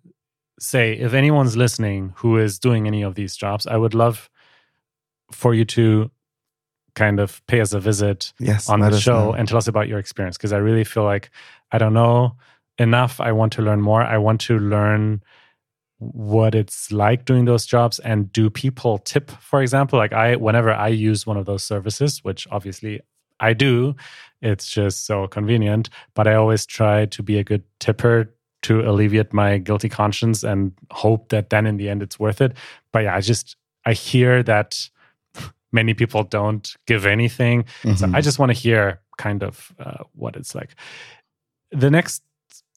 say 0.58 0.92
if 0.92 1.14
anyone's 1.14 1.56
listening 1.56 2.12
who 2.16 2.36
is 2.38 2.58
doing 2.58 2.86
any 2.86 3.02
of 3.02 3.14
these 3.14 3.36
jobs, 3.36 3.66
I 3.66 3.76
would 3.76 3.94
love 3.94 4.28
for 5.32 5.54
you 5.54 5.64
to 5.64 6.10
kind 6.94 7.20
of 7.20 7.46
pay 7.46 7.60
us 7.60 7.72
a 7.72 7.80
visit 7.80 8.32
Yes, 8.40 8.68
on 8.68 8.80
the 8.80 8.98
show 8.98 9.32
and 9.32 9.46
tell 9.46 9.58
us 9.58 9.68
about 9.68 9.88
your 9.88 9.98
experience 9.98 10.36
because 10.36 10.52
I 10.52 10.58
really 10.58 10.84
feel 10.84 11.04
like 11.04 11.30
I 11.70 11.78
don't 11.78 11.94
know 11.94 12.36
enough. 12.78 13.20
I 13.20 13.32
want 13.32 13.52
to 13.54 13.62
learn 13.62 13.80
more. 13.80 14.02
I 14.02 14.18
want 14.18 14.40
to 14.42 14.58
learn 14.58 15.22
what 15.98 16.54
it's 16.54 16.92
like 16.92 17.24
doing 17.24 17.44
those 17.44 17.66
jobs 17.66 17.98
and 18.00 18.32
do 18.32 18.48
people 18.48 18.98
tip 18.98 19.30
for 19.40 19.60
example 19.60 19.98
like 19.98 20.12
i 20.12 20.36
whenever 20.36 20.72
i 20.72 20.86
use 20.86 21.26
one 21.26 21.36
of 21.36 21.44
those 21.44 21.64
services 21.64 22.22
which 22.22 22.46
obviously 22.52 23.00
i 23.40 23.52
do 23.52 23.96
it's 24.40 24.70
just 24.70 25.06
so 25.06 25.26
convenient 25.26 25.90
but 26.14 26.28
i 26.28 26.34
always 26.34 26.64
try 26.64 27.04
to 27.06 27.20
be 27.20 27.36
a 27.36 27.42
good 27.42 27.64
tipper 27.80 28.32
to 28.62 28.80
alleviate 28.80 29.32
my 29.32 29.58
guilty 29.58 29.88
conscience 29.88 30.42
and 30.42 30.72
hope 30.90 31.28
that 31.28 31.50
then 31.50 31.66
in 31.66 31.76
the 31.76 31.88
end 31.88 32.02
it's 32.02 32.18
worth 32.18 32.40
it 32.40 32.52
but 32.92 33.00
yeah 33.04 33.14
i 33.16 33.20
just 33.20 33.56
i 33.86 33.92
hear 33.92 34.42
that 34.42 34.88
many 35.72 35.94
people 35.94 36.24
don't 36.24 36.76
give 36.86 37.04
anything 37.06 37.64
so 37.82 38.06
Mhm. 38.06 38.14
I 38.14 38.20
just 38.20 38.38
want 38.38 38.50
to 38.50 38.58
hear 38.58 39.00
kind 39.18 39.42
of 39.42 39.72
uh, 39.78 40.04
what 40.14 40.34
it's 40.36 40.54
like. 40.54 40.74
The 41.72 41.90
next 41.90 42.22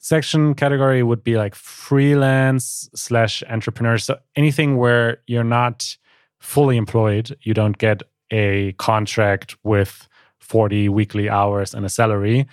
section 0.01 0.53
category 0.55 1.01
would 1.03 1.23
be 1.23 1.37
like 1.37 1.55
freelance 1.55 2.89
slash 2.95 3.43
entrepreneur. 3.49 3.97
So 3.97 4.17
anything 4.35 4.77
where 4.77 5.19
you're 5.27 5.43
not 5.45 5.97
fully 6.39 6.75
employed, 6.77 7.37
you 7.43 7.53
don't 7.53 7.77
get 7.77 8.01
a 8.31 8.73
contract 8.73 9.55
with 9.63 10.07
40 10.39 10.89
weekly 10.89 11.29
hours 11.29 11.73
and 11.73 11.85
a 11.85 11.89
salary, 11.89 12.47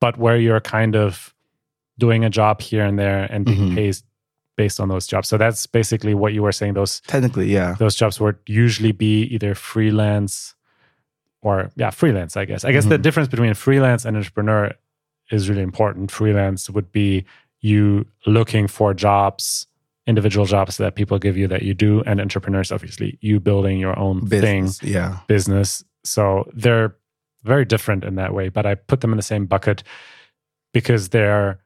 but 0.00 0.18
where 0.18 0.36
you're 0.36 0.60
kind 0.60 0.96
of 0.96 1.32
doing 1.98 2.24
a 2.24 2.30
job 2.30 2.60
here 2.60 2.84
and 2.84 2.98
there 2.98 3.24
and 3.30 3.44
being 3.44 3.70
Mhm. 3.70 3.74
paid 3.74 3.96
based 4.56 4.80
on 4.80 4.88
those 4.88 5.06
jobs. 5.06 5.28
So 5.28 5.36
that's 5.38 5.66
basically 5.66 6.14
what 6.14 6.32
you 6.32 6.42
were 6.42 6.52
saying. 6.52 6.74
Those 6.74 7.00
Technically, 7.06 7.52
yeah. 7.52 7.76
those 7.78 7.94
jobs 7.94 8.20
would 8.20 8.36
usually 8.46 8.92
be 8.92 9.22
either 9.34 9.54
freelance 9.54 10.54
or 11.40 11.70
yeah 11.76 11.90
freelance 11.90 12.36
i 12.36 12.44
guess 12.44 12.64
i 12.64 12.72
guess 12.72 12.86
the 12.86 12.98
Mhm. 12.98 13.02
difference 13.02 13.28
between 13.28 13.54
freelance 13.54 14.04
and 14.04 14.16
entrepreneur 14.16 14.72
is 15.30 15.48
really 15.48 15.62
important 15.62 16.10
freelance 16.10 16.68
would 16.68 16.90
be 16.90 17.24
you 17.60 18.04
looking 18.26 18.66
for 18.66 18.92
jobs 18.92 19.68
individual 20.08 20.46
jobs 20.46 20.78
that 20.78 20.96
people 20.96 21.16
give 21.16 21.36
you 21.36 21.46
that 21.46 21.62
you 21.62 21.74
do 21.74 22.02
and 22.06 22.20
entrepreneurs 22.20 22.72
obviously 22.72 23.18
you 23.20 23.38
building 23.38 23.78
your 23.78 23.96
own 23.96 24.26
thing 24.26 24.68
yeah. 24.82 25.18
business 25.28 25.84
so 26.02 26.50
they're 26.54 26.96
very 27.44 27.64
different 27.64 28.02
in 28.02 28.16
that 28.16 28.34
way 28.34 28.48
but 28.48 28.66
i 28.66 28.74
put 28.74 29.00
them 29.00 29.12
in 29.12 29.16
the 29.16 29.22
same 29.22 29.46
bucket 29.46 29.84
because 30.72 31.10
they're 31.10 31.60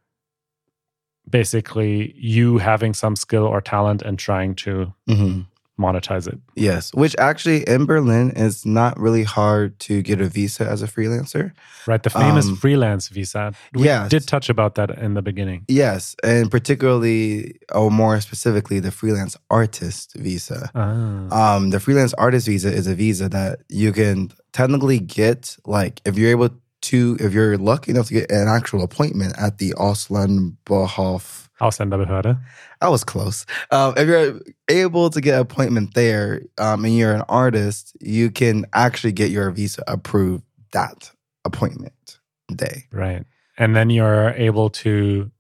basically 1.29 2.15
you 2.17 2.59
having 2.59 2.95
some 2.95 3.17
skill 3.17 3.45
or 3.45 3.61
talent 3.61 4.03
and 4.03 4.19
trying 4.19 4.55
to 4.55 4.93
hmm 5.07 5.41
monetize 5.81 6.29
it 6.29 6.39
Yes, 6.55 6.93
which 6.95 7.17
actually 7.19 7.63
in 7.67 7.87
Berlin 7.87 8.31
is 8.37 8.65
not 8.65 9.01
really 9.01 9.25
hard 9.25 9.81
to 9.81 10.03
get 10.03 10.21
a 10.21 10.29
visa 10.29 10.69
as 10.69 10.83
a 10.83 10.87
freelancer. 10.87 11.53
Right, 11.89 12.03
the 12.03 12.11
famous 12.11 12.47
Um, 12.47 12.57
freelance 12.57 13.09
visa. 13.09 13.53
We 13.73 13.85
yes. 13.87 14.11
did 14.11 14.29
touch 14.29 14.49
about 14.51 14.75
that 14.77 14.91
in 14.91 15.15
the 15.15 15.23
beginning. 15.23 15.65
Yes, 15.67 16.15
and 16.23 16.51
particularly, 16.51 17.57
or 17.75 17.91
more 17.91 18.21
specifically, 18.21 18.81
the 18.81 18.91
freelance 18.93 19.37
artist 19.51 20.15
visa. 20.15 20.71
Ah, 20.75 21.57
Um, 21.57 21.71
the 21.71 21.81
freelance 21.81 22.13
artist 22.15 22.47
visa 22.47 22.71
is 22.73 22.87
a 22.87 22.95
visa 22.95 23.29
that 23.31 23.61
you 23.69 23.93
can 23.93 24.31
technically 24.53 25.01
get, 25.01 25.57
like, 25.67 26.01
if 26.05 26.17
you're 26.19 26.31
able 26.31 26.51
to, 26.83 27.17
if 27.21 27.33
you're 27.33 27.57
lucky 27.59 27.91
enough 27.93 28.09
to 28.09 28.15
get 28.15 28.31
an 28.31 28.49
actual 28.49 28.83
appointment 28.83 29.35
at 29.39 29.59
the 29.59 29.73
Auslandbehof. 29.75 31.49
Ausländerbehörde. 31.61 32.39
I 32.81 32.89
was 32.89 33.05
close. 33.05 33.47
Um, 33.71 33.95
if 33.97 34.09
you're 34.09 34.41
able 34.69 35.11
to 35.11 35.21
get 35.21 35.35
an 35.35 35.41
appointment 35.41 35.95
there, 35.95 36.43
um, 36.59 36.85
and 36.85 36.97
you're 36.97 37.15
an 37.15 37.23
artist, 37.29 37.97
you 38.01 38.31
can 38.31 38.67
actually 38.73 39.13
get 39.13 39.31
your 39.31 39.51
visa 39.53 39.83
approved 39.87 40.45
that 40.73 41.13
appointment 41.45 42.19
day. 42.55 42.87
Right. 42.91 43.25
And 43.59 43.77
then 43.77 43.91
you're 43.91 44.31
able 44.31 44.71
to 44.71 45.31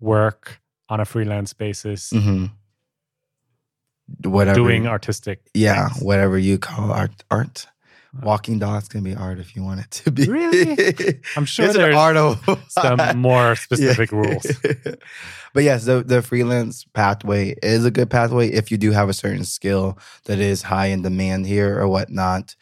work 0.00 0.60
on 0.88 1.00
a 1.00 1.04
freelance 1.04 1.52
basis 1.52 2.10
hmm 2.10 2.46
Whatever. 4.22 4.54
doing 4.54 4.86
artistic. 4.86 5.40
yeah, 5.54 5.88
things. 5.88 6.02
whatever 6.04 6.38
you 6.38 6.58
call 6.58 6.92
art. 6.92 7.24
Art. 7.30 7.66
Walking 8.22 8.58
dogs 8.58 8.88
can 8.88 9.02
be 9.02 9.14
art 9.14 9.38
if 9.38 9.56
you 9.56 9.62
want 9.64 9.80
it 9.80 9.90
to 10.02 10.10
be. 10.10 10.26
Really? 10.28 11.20
I'm 11.36 11.44
sure 11.46 11.66
it's 11.66 11.74
an 11.74 11.80
there's 11.82 11.96
art 11.96 12.16
of 12.16 12.64
some 12.68 13.16
more 13.18 13.56
specific 13.56 14.12
Yeah. 14.12 14.18
rules. 14.18 14.46
but 15.52 15.64
yes, 15.64 15.84
the, 15.84 16.02
the 16.02 16.22
freelance 16.22 16.84
pathway 16.94 17.54
is 17.62 17.84
a 17.84 17.90
good 17.90 18.10
pathway 18.10 18.48
if 18.48 18.70
you 18.70 18.76
do 18.78 18.92
have 18.92 19.08
a 19.08 19.12
certain 19.12 19.44
skill 19.44 19.98
that 20.26 20.38
is 20.38 20.62
high 20.62 20.86
in 20.86 21.02
demand 21.02 21.46
here 21.46 21.78
or 21.80 21.88
whatnot. 21.88 22.54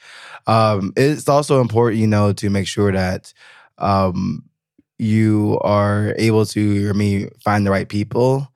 Um, 0.46 0.92
it's 0.96 1.28
also 1.28 1.60
important, 1.60 2.00
you 2.00 2.06
know, 2.06 2.32
to 2.34 2.48
make 2.50 2.66
sure 2.66 2.92
that 2.92 3.32
um, 3.78 4.44
you 4.98 5.58
are 5.62 6.14
able 6.18 6.46
to, 6.46 6.88
I 6.88 6.92
mean, 6.92 7.30
find 7.44 7.66
the 7.66 7.70
right 7.70 7.88
people 7.88 8.48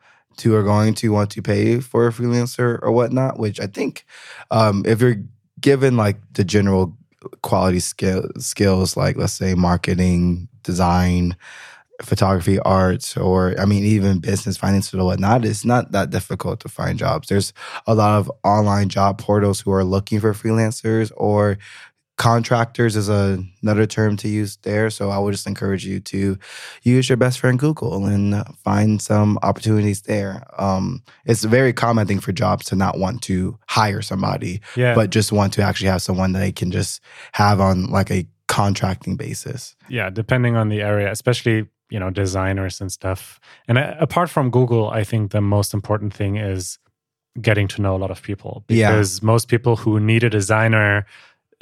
who 0.43 0.55
are 0.55 0.63
going 0.63 0.95
to 0.95 1.09
want 1.13 1.31
to 1.31 1.43
pay 1.43 1.81
for 1.81 2.07
a 2.07 2.11
freelancer 2.13 2.79
or 2.83 2.93
whatnot. 2.93 3.39
Which 3.39 3.59
I 3.61 3.67
think, 3.67 4.05
um, 4.51 4.83
if 4.87 5.01
you're 5.01 5.17
given 5.61 5.97
like 5.97 6.19
the 6.35 6.45
general 6.45 6.97
quality 7.43 7.81
skill, 7.81 8.29
skills, 8.39 8.97
like 8.97 9.17
let's 9.17 9.33
say 9.33 9.55
marketing, 9.55 10.49
design, 10.63 11.37
photography, 12.03 12.59
arts, 12.61 13.17
or 13.17 13.59
I 13.59 13.65
mean, 13.65 13.85
even 13.85 14.19
business, 14.19 14.57
finance, 14.57 14.93
or 14.93 15.05
whatnot, 15.05 15.45
it's 15.45 15.65
not 15.65 15.93
that 15.93 16.11
difficult 16.11 16.61
to 16.61 16.69
find 16.69 16.99
jobs. 16.99 17.29
There's 17.29 17.53
a 17.87 17.95
lot 17.95 18.19
of 18.19 18.31
online 18.45 18.89
job 18.89 19.19
portals 19.19 19.61
who 19.61 19.73
are 19.73 19.85
looking 19.85 20.21
for 20.21 20.33
freelancers 20.35 21.11
or 21.17 21.59
contractors 22.17 22.97
is 22.97 23.09
a, 23.09 23.43
another 23.63 23.87
term 23.87 24.17
to 24.19 24.29
use 24.29 24.57
there. 24.63 24.89
So 24.91 25.11
I 25.11 25.19
would 25.19 25.33
just 25.33 25.47
encourage 25.47 25.85
you 25.85 26.01
to 26.01 26.39
use 26.83 27.09
your 27.09 27.17
best 27.17 27.39
friend 27.39 27.59
Google 27.59 28.07
and 28.07 28.43
find 28.65 29.01
some 29.03 29.39
opportunities 29.43 30.03
there. 30.03 30.45
Um, 30.59 31.03
it's 31.27 31.45
very 31.45 31.73
common 31.73 32.07
thing 32.07 32.21
for 32.21 32.33
jobs 32.33 32.67
to 32.67 32.77
not 32.77 32.99
want 32.99 33.23
to 33.23 33.59
hire 33.69 34.03
somebody, 34.03 34.61
Yeah. 34.77 34.95
but 34.95 35.11
just 35.11 35.31
want 35.33 35.53
to 35.55 35.63
actually 35.63 35.89
have 35.91 36.03
someone 36.03 36.33
that 36.33 36.41
they 36.41 36.53
can 36.53 36.71
just 36.71 37.01
have 37.33 37.61
on 37.61 37.87
like 37.91 38.11
a 38.11 38.27
contracting 38.49 39.17
basis. 39.17 39.75
yeah 39.89 40.09
depending 40.09 40.55
on 40.57 40.69
the 40.69 40.81
area 40.81 41.11
especially 41.11 41.67
you 41.91 41.99
know 41.99 42.11
designers 42.11 42.81
and 42.81 42.93
stuff 42.93 43.41
and 43.67 43.77
uh, 43.77 43.95
apart 43.99 44.31
from 44.31 44.51
google 44.51 44.89
i 44.91 45.03
think 45.03 45.33
the 45.33 45.41
most 45.41 45.75
important 45.75 46.15
thing 46.15 46.37
is 46.37 46.79
getting 47.41 47.67
to 47.67 47.83
know 47.83 47.97
a 47.97 47.99
lot 47.99 48.11
of 48.13 48.23
people 48.23 48.65
Yeah. 48.69 48.93
because 48.93 49.21
most 49.21 49.49
people 49.49 49.75
who 49.77 49.99
need 49.99 50.23
a 50.23 50.31
designer 50.31 51.07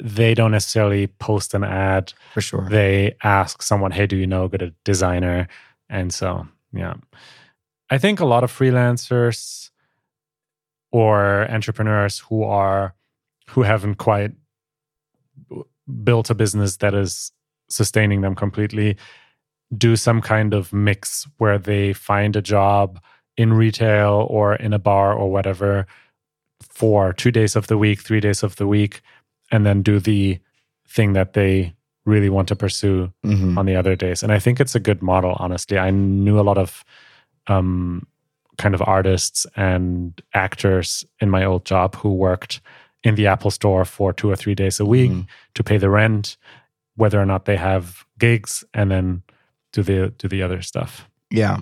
they 0.03 0.33
don't 0.33 0.51
necessarily 0.51 1.07
post 1.07 1.53
an 1.53 1.63
ad. 1.63 2.13
For 2.33 2.41
sure. 2.41 2.67
they 2.69 3.15
ask 3.23 3.61
someone 3.61 3.91
hey 3.91 4.07
do 4.07 4.17
you 4.17 4.27
know 4.27 4.45
a 4.45 4.49
good 4.49 4.73
designer? 4.83 5.47
And 5.89 6.13
so 6.13 6.47
yeah. 6.73 6.95
I 7.89 7.97
think 7.97 8.19
a 8.19 8.25
lot 8.25 8.43
of 8.43 8.51
freelancers 8.51 9.69
or 10.91 11.49
entrepreneurs 11.51 12.19
who 12.19 12.43
are 12.43 12.95
who 13.49 13.61
haven't 13.61 13.95
quite 13.95 14.31
built 16.03 16.29
a 16.29 16.35
business 16.35 16.77
that 16.77 16.93
is 16.93 17.31
sustaining 17.69 18.21
them 18.21 18.35
completely 18.35 18.97
do 19.77 19.95
some 19.95 20.21
kind 20.21 20.53
of 20.53 20.71
mix 20.73 21.27
where 21.37 21.57
they 21.57 21.93
find 21.93 22.35
a 22.35 22.41
job 22.41 22.99
in 23.37 23.53
retail 23.53 24.27
or 24.29 24.55
in 24.55 24.73
a 24.73 24.79
bar 24.79 25.13
or 25.13 25.31
whatever 25.31 25.85
for 26.61 27.13
two 27.13 27.31
days 27.31 27.55
of 27.55 27.67
the 27.67 27.77
week 27.77 28.01
three 28.01 28.19
days 28.19 28.43
of 28.43 28.55
the 28.55 28.67
week 28.67 29.01
and 29.55 29.65
then 29.65 29.81
do 29.81 29.99
the 29.99 30.39
thing 30.87 31.13
that 31.13 31.33
they 31.33 31.73
really 32.05 32.29
want 32.29 32.47
to 32.47 32.55
pursue 32.55 33.11
Mhm. 33.23 33.57
on 33.57 33.65
the 33.65 33.75
other 33.75 33.95
days. 33.95 34.21
And 34.23 34.31
I 34.31 34.39
think 34.39 34.59
it's 34.59 34.75
a 34.75 34.79
good 34.79 35.01
model, 35.01 35.35
honestly. 35.39 35.77
I 35.79 35.89
knew 35.91 36.39
a 36.39 36.43
lot 36.49 36.57
of 36.57 36.83
um, 37.47 38.07
kind 38.57 38.73
of 38.73 38.81
artists 38.87 39.45
and 39.55 40.19
actors 40.33 41.05
in 41.21 41.29
my 41.29 41.45
old 41.45 41.63
job 41.63 41.95
who 41.95 42.09
worked 42.13 42.59
in 43.03 43.15
the 43.15 43.27
Apple 43.27 43.51
store 43.51 43.85
for 43.85 44.11
two 44.13 44.29
or 44.31 44.35
three 44.35 44.55
days 44.55 44.79
a 44.79 44.85
week 44.85 45.11
Mhm. 45.11 45.27
to 45.53 45.63
pay 45.63 45.77
the 45.77 45.89
rent, 45.89 46.37
whether 46.95 47.21
or 47.21 47.25
not 47.25 47.45
they 47.45 47.57
have 47.57 48.03
gigs, 48.17 48.63
and 48.73 48.89
then 48.89 49.21
do 49.73 49.83
the 49.83 50.11
do 50.17 50.27
the 50.27 50.41
other 50.41 50.61
stuff. 50.63 51.07
Yeah. 51.29 51.57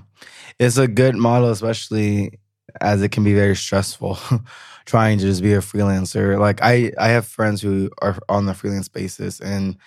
It's 0.59 0.77
a 0.77 0.87
good 0.87 1.15
model, 1.15 1.49
especially 1.49 2.39
as 2.82 3.01
it 3.01 3.09
can 3.09 3.24
be 3.24 3.34
very 3.34 3.55
stressful 3.55 4.17
trying 4.86 5.17
to 5.17 5.24
just 5.26 5.41
be 5.41 5.53
a 5.53 5.59
freelancer. 5.59 6.39
Like 6.39 6.61
I, 6.61 6.91
I 6.99 7.09
have 7.09 7.26
friends 7.26 7.61
who 7.61 7.89
are 8.01 8.17
on 8.30 8.45
the 8.45 8.53
freelance 8.53 8.88
basis 8.89 9.39
and 9.39 9.78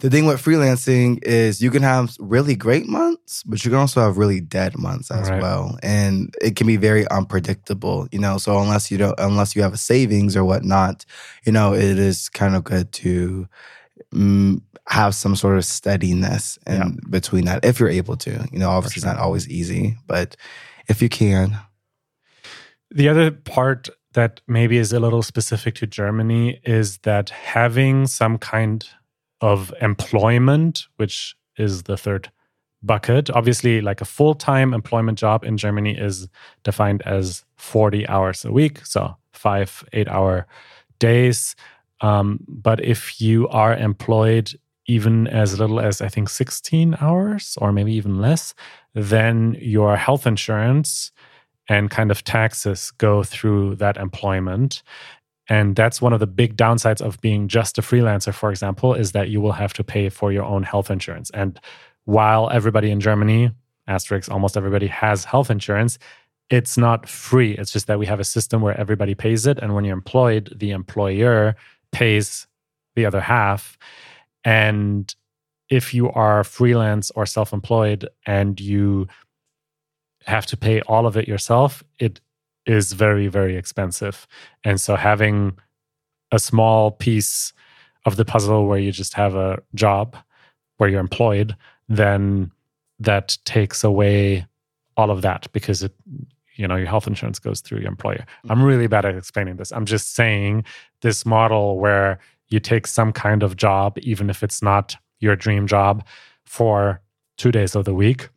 the 0.00 0.08
thing 0.08 0.24
with 0.24 0.42
freelancing 0.42 1.22
is 1.24 1.60
you 1.60 1.70
can 1.70 1.82
have 1.82 2.16
really 2.18 2.56
great 2.56 2.86
months, 2.86 3.42
but 3.42 3.62
you 3.64 3.70
can 3.70 3.78
also 3.78 4.00
have 4.00 4.16
really 4.16 4.40
dead 4.40 4.78
months 4.78 5.10
as 5.10 5.30
Right. 5.30 5.40
well. 5.40 5.78
And 5.82 6.34
it 6.40 6.56
can 6.56 6.66
be 6.66 6.76
very 6.78 7.06
unpredictable, 7.08 8.08
you 8.10 8.18
know. 8.18 8.38
So 8.38 8.58
unless 8.60 8.90
you 8.90 8.96
don't 8.96 9.18
unless 9.18 9.54
you 9.54 9.60
have 9.60 9.74
a 9.74 9.78
savings 9.78 10.36
or 10.36 10.44
whatnot, 10.44 11.04
you 11.44 11.52
know, 11.52 11.74
it 11.74 11.98
is 11.98 12.30
kind 12.30 12.56
of 12.56 12.64
good 12.64 12.92
to 12.92 13.46
mm, 14.14 14.62
have 14.88 15.14
some 15.14 15.36
sort 15.36 15.58
of 15.58 15.64
steadiness 15.66 16.58
in 16.66 16.76
Yeah. 16.76 16.88
between 17.10 17.44
that 17.44 17.64
if 17.64 17.78
you're 17.78 17.88
able 17.90 18.16
to. 18.18 18.48
You 18.52 18.58
know, 18.58 18.70
obviously 18.70 19.00
it's 19.00 19.06
not 19.06 19.18
always 19.18 19.48
easy, 19.48 19.98
but 20.06 20.36
if 20.88 21.02
you 21.02 21.08
can. 21.10 21.58
The 22.90 23.08
other 23.08 23.30
part 23.30 23.88
that 24.14 24.40
maybe 24.48 24.76
is 24.76 24.92
a 24.92 25.00
little 25.00 25.22
specific 25.22 25.76
to 25.76 25.86
Germany 25.86 26.60
is 26.64 26.98
that 26.98 27.30
having 27.30 28.06
some 28.06 28.38
kind 28.38 28.84
of 29.40 29.72
employment, 29.80 30.86
which 30.96 31.36
is 31.56 31.84
the 31.84 31.96
third 31.96 32.30
bucket, 32.82 33.30
obviously, 33.30 33.80
like 33.80 34.00
a 34.00 34.04
full 34.04 34.34
time 34.34 34.74
employment 34.74 35.18
job 35.18 35.44
in 35.44 35.56
Germany 35.56 35.96
is 35.96 36.28
defined 36.64 37.02
as 37.02 37.44
40 37.56 38.08
hours 38.08 38.44
a 38.44 38.52
week. 38.52 38.84
So 38.84 39.16
five, 39.32 39.84
eight 39.92 40.08
hour 40.08 40.46
days. 40.98 41.54
Um, 42.00 42.40
but 42.48 42.82
if 42.84 43.20
you 43.20 43.48
are 43.48 43.76
employed 43.76 44.52
even 44.86 45.28
as 45.28 45.58
little 45.60 45.78
as 45.78 46.00
I 46.00 46.08
think 46.08 46.28
16 46.28 46.96
hours 47.00 47.56
or 47.60 47.70
maybe 47.72 47.92
even 47.92 48.20
less, 48.20 48.54
then 48.94 49.56
your 49.60 49.96
health 49.96 50.26
insurance 50.26 51.12
and 51.70 51.88
kind 51.88 52.10
of 52.10 52.24
taxes 52.24 52.90
go 52.98 53.22
through 53.22 53.76
that 53.76 53.96
employment. 53.96 54.82
And 55.48 55.76
that's 55.76 56.02
one 56.02 56.12
of 56.12 56.18
the 56.18 56.26
big 56.26 56.56
downsides 56.56 57.00
of 57.00 57.20
being 57.20 57.46
just 57.46 57.78
a 57.78 57.80
freelancer, 57.80 58.34
for 58.34 58.50
example, 58.50 58.92
is 58.92 59.12
that 59.12 59.30
you 59.30 59.40
will 59.40 59.52
have 59.52 59.72
to 59.74 59.84
pay 59.84 60.08
for 60.08 60.32
your 60.32 60.42
own 60.42 60.64
health 60.64 60.90
insurance. 60.90 61.30
And 61.30 61.60
while 62.06 62.50
everybody 62.50 62.90
in 62.90 62.98
Germany, 62.98 63.52
asterisk, 63.86 64.28
almost 64.30 64.56
everybody 64.56 64.88
has 64.88 65.24
health 65.24 65.48
insurance, 65.48 65.96
it's 66.50 66.76
not 66.76 67.08
free. 67.08 67.52
It's 67.52 67.70
just 67.70 67.86
that 67.86 68.00
we 68.00 68.06
have 68.06 68.18
a 68.18 68.24
system 68.24 68.62
where 68.62 68.78
everybody 68.78 69.14
pays 69.14 69.46
it. 69.46 69.60
And 69.60 69.72
when 69.72 69.84
you're 69.84 69.96
employed, 69.96 70.52
the 70.56 70.72
employer 70.72 71.54
pays 71.92 72.48
the 72.96 73.06
other 73.06 73.20
half. 73.20 73.78
And 74.42 75.14
if 75.68 75.94
you 75.94 76.10
are 76.10 76.42
freelance 76.42 77.12
or 77.12 77.26
self 77.26 77.52
employed 77.52 78.08
and 78.26 78.58
you 78.58 79.06
have 80.26 80.46
to 80.46 80.56
pay 80.56 80.80
all 80.82 81.06
of 81.06 81.16
it 81.16 81.28
yourself, 81.28 81.82
it 81.98 82.20
is 82.66 82.92
very, 82.92 83.26
very 83.28 83.56
expensive. 83.56 84.26
And 84.64 84.80
so 84.80 84.96
having 84.96 85.58
a 86.32 86.38
small 86.38 86.90
piece 86.90 87.52
of 88.06 88.16
the 88.16 88.24
puzzle 88.24 88.66
where 88.66 88.78
you 88.78 88.92
just 88.92 89.14
have 89.14 89.34
a 89.34 89.58
job 89.74 90.16
where 90.76 90.88
you're 90.88 91.00
employed, 91.00 91.56
then 91.88 92.50
that 92.98 93.36
takes 93.44 93.82
away 93.82 94.46
all 94.96 95.10
of 95.10 95.22
that 95.22 95.50
because 95.52 95.82
it 95.82 95.94
you 96.56 96.68
know 96.68 96.76
your 96.76 96.86
health 96.86 97.06
insurance 97.06 97.38
goes 97.38 97.60
through 97.60 97.78
your 97.78 97.88
employer. 97.88 98.24
I'm 98.48 98.58
mm-hmm. 98.58 98.66
really 98.66 98.86
bad 98.86 99.04
at 99.06 99.14
explaining 99.14 99.56
this. 99.56 99.72
I'm 99.72 99.86
just 99.86 100.14
saying 100.14 100.64
this 101.00 101.24
model 101.24 101.78
where 101.78 102.18
you 102.48 102.60
take 102.60 102.86
some 102.86 103.12
kind 103.12 103.42
of 103.42 103.56
job 103.56 103.98
even 104.02 104.28
if 104.28 104.42
it's 104.42 104.60
not 104.60 104.96
your 105.20 105.36
dream 105.36 105.66
job 105.66 106.04
for 106.44 107.00
2 107.38 107.52
days 107.52 107.74
of 107.74 107.84
the 107.84 107.94
week 107.94 108.28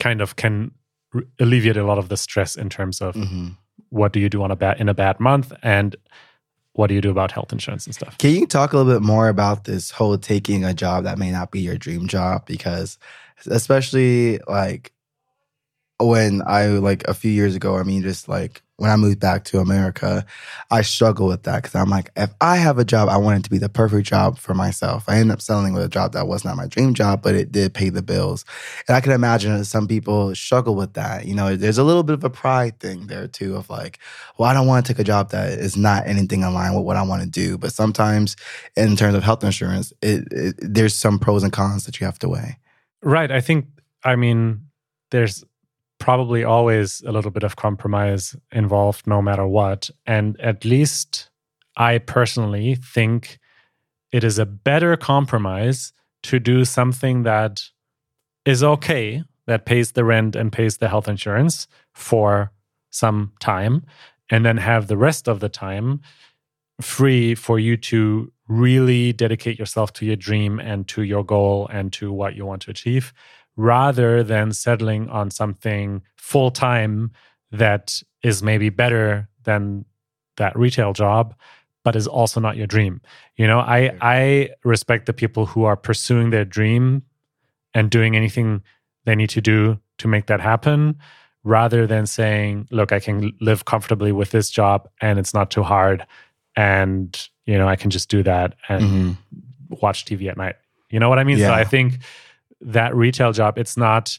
kind 0.00 0.20
of 0.20 0.36
can 0.36 0.70
re- 1.12 1.24
alleviate 1.38 1.76
a 1.76 1.84
lot 1.84 1.98
of 1.98 2.08
the 2.08 2.16
stress 2.16 2.56
in 2.56 2.68
terms 2.68 3.00
of 3.00 3.14
hmm 3.14 3.48
what 3.90 4.12
do 4.12 4.18
you 4.18 4.28
do 4.28 4.42
on 4.42 4.50
a 4.50 4.56
bad 4.56 4.80
in 4.80 4.88
a 4.88 4.94
bad 4.94 5.20
month 5.20 5.52
and 5.62 5.96
what 6.76 6.88
do 6.88 6.94
you 6.94 7.00
do 7.00 7.10
about 7.10 7.32
health 7.32 7.52
insurance 7.52 7.86
and 7.86 7.94
stuff. 7.94 8.18
Can 8.18 8.34
you 8.34 8.46
talk 8.46 8.72
a 8.72 8.76
little 8.76 8.92
bit 8.92 9.02
more 9.02 9.28
about 9.28 9.64
this 9.64 9.90
whole 9.90 10.18
taking 10.18 10.64
a 10.64 10.74
job 10.74 11.04
that 11.04 11.18
may 11.18 11.30
not 11.30 11.50
be 11.50 11.60
your 11.60 11.76
dream 11.76 12.06
job? 12.06 12.46
Because 12.46 12.98
especially 13.46 14.38
like 14.46 14.92
when 15.98 16.42
I 16.46 16.66
like 16.66 17.04
a 17.08 17.14
few 17.14 17.30
years 17.30 17.54
ago, 17.54 17.76
I 17.76 17.82
mean, 17.82 18.02
just 18.02 18.28
like 18.28 18.62
when 18.78 18.90
I 18.90 18.96
moved 18.96 19.20
back 19.20 19.44
to 19.44 19.58
America, 19.58 20.24
I 20.70 20.82
struggle 20.82 21.26
with 21.28 21.44
that 21.44 21.62
because 21.62 21.74
I'm 21.74 21.88
like, 21.88 22.10
if 22.14 22.34
I 22.42 22.56
have 22.56 22.78
a 22.78 22.84
job, 22.84 23.08
I 23.08 23.16
want 23.16 23.38
it 23.38 23.44
to 23.44 23.50
be 23.50 23.58
the 23.58 23.70
perfect 23.70 24.06
job 24.06 24.38
for 24.38 24.52
myself. 24.52 25.04
I 25.08 25.16
ended 25.16 25.32
up 25.32 25.40
settling 25.40 25.72
with 25.72 25.82
a 25.82 25.88
job 25.88 26.12
that 26.12 26.28
was 26.28 26.44
not 26.44 26.56
my 26.56 26.66
dream 26.66 26.92
job, 26.92 27.22
but 27.22 27.34
it 27.34 27.50
did 27.50 27.72
pay 27.72 27.88
the 27.88 28.02
bills. 28.02 28.44
And 28.86 28.94
I 28.94 29.00
can 29.00 29.12
imagine 29.12 29.56
that 29.56 29.64
some 29.64 29.88
people 29.88 30.34
struggle 30.34 30.74
with 30.74 30.92
that. 30.92 31.26
You 31.26 31.34
know, 31.34 31.56
there's 31.56 31.78
a 31.78 31.84
little 31.84 32.02
bit 32.02 32.14
of 32.14 32.24
a 32.24 32.30
pride 32.30 32.78
thing 32.78 33.06
there 33.06 33.26
too 33.26 33.56
of 33.56 33.70
like, 33.70 33.98
well, 34.36 34.50
I 34.50 34.52
don't 34.52 34.66
want 34.66 34.84
to 34.84 34.92
take 34.92 35.00
a 35.00 35.04
job 35.04 35.30
that 35.30 35.58
is 35.58 35.76
not 35.76 36.06
anything 36.06 36.42
in 36.42 36.52
line 36.52 36.74
with 36.74 36.84
what 36.84 36.96
I 36.96 37.02
want 37.02 37.22
to 37.22 37.28
do. 37.28 37.56
But 37.56 37.72
sometimes, 37.72 38.36
in 38.76 38.94
terms 38.96 39.14
of 39.14 39.22
health 39.22 39.42
insurance, 39.42 39.92
it, 40.02 40.28
it 40.30 40.56
there's 40.58 40.94
some 40.94 41.18
pros 41.18 41.42
and 41.42 41.52
cons 41.52 41.86
that 41.86 41.98
you 41.98 42.04
have 42.04 42.18
to 42.18 42.28
weigh. 42.28 42.58
Right. 43.02 43.30
I 43.30 43.40
think, 43.40 43.66
I 44.04 44.16
mean, 44.16 44.66
there's 45.10 45.44
probably 45.98 46.44
always 46.44 47.02
a 47.02 47.12
little 47.12 47.30
bit 47.30 47.42
of 47.42 47.56
compromise 47.56 48.36
involved 48.52 49.06
no 49.06 49.22
matter 49.22 49.46
what. 49.46 49.90
And 50.06 50.38
at 50.40 50.64
least 50.64 51.30
I 51.76 51.98
personally 51.98 52.74
think 52.76 53.38
it 54.12 54.24
is 54.24 54.38
a 54.38 54.46
better 54.46 54.96
compromise 54.96 55.92
to 56.24 56.38
do 56.38 56.64
something 56.64 57.22
that 57.24 57.62
is 58.44 58.62
okay, 58.62 59.22
that 59.46 59.66
pays 59.66 59.92
the 59.92 60.04
rent 60.04 60.36
and 60.36 60.52
pays 60.52 60.78
the 60.78 60.88
health 60.88 61.08
insurance 61.08 61.66
for 61.94 62.52
some 62.90 63.32
time, 63.40 63.84
and 64.30 64.44
then 64.44 64.56
have 64.56 64.86
the 64.86 64.96
rest 64.96 65.28
of 65.28 65.40
the 65.40 65.48
time 65.48 66.00
free 66.80 67.34
for 67.34 67.58
you 67.58 67.76
to 67.76 68.32
really 68.48 69.12
dedicate 69.12 69.58
yourself 69.58 69.92
to 69.94 70.06
your 70.06 70.16
dream 70.16 70.58
and 70.58 70.86
to 70.88 71.02
your 71.02 71.24
goal 71.24 71.68
and 71.72 71.92
to 71.92 72.12
what 72.12 72.34
you 72.36 72.46
want 72.46 72.62
to 72.62 72.70
achieve 72.70 73.12
rather 73.56 74.22
than 74.22 74.52
settling 74.52 75.08
on 75.08 75.30
something 75.30 76.02
full 76.16 76.50
time 76.50 77.10
that 77.50 78.02
is 78.22 78.42
maybe 78.42 78.68
better 78.68 79.28
than 79.44 79.84
that 80.36 80.56
retail 80.58 80.92
job 80.92 81.34
but 81.84 81.94
is 81.94 82.08
also 82.08 82.40
not 82.40 82.56
your 82.56 82.66
dream. 82.66 83.00
You 83.36 83.46
know 83.46 83.60
i 83.60 83.92
i 84.00 84.50
respect 84.64 85.06
the 85.06 85.12
people 85.12 85.46
who 85.46 85.64
are 85.64 85.76
pursuing 85.76 86.30
their 86.30 86.44
dream 86.44 87.02
and 87.74 87.90
doing 87.90 88.16
anything 88.16 88.62
they 89.04 89.14
need 89.14 89.30
to 89.30 89.40
do 89.40 89.78
to 89.98 90.08
make 90.08 90.26
that 90.26 90.40
happen 90.40 90.98
rather 91.44 91.86
than 91.86 92.06
saying 92.06 92.66
look 92.70 92.90
i 92.92 92.98
can 93.00 93.32
live 93.40 93.64
comfortably 93.66 94.10
with 94.12 94.30
this 94.32 94.50
job 94.50 94.88
and 95.00 95.18
it's 95.18 95.32
not 95.32 95.50
too 95.50 95.62
hard 95.62 96.04
and 96.56 97.28
you 97.46 97.56
know 97.56 97.68
i 97.68 97.76
can 97.76 97.88
just 97.90 98.08
do 98.08 98.22
that 98.22 98.54
and 98.68 98.82
Mhm. 98.84 99.16
watch 99.80 100.04
tv 100.04 100.28
at 100.28 100.36
night. 100.36 100.56
You 100.90 100.98
know 101.00 101.08
what 101.08 101.18
i 101.18 101.24
mean? 101.24 101.38
So 101.38 101.54
i 101.54 101.64
think 101.64 101.98
that 102.60 102.94
retail 102.94 103.32
job 103.32 103.58
it's 103.58 103.76
not 103.76 104.18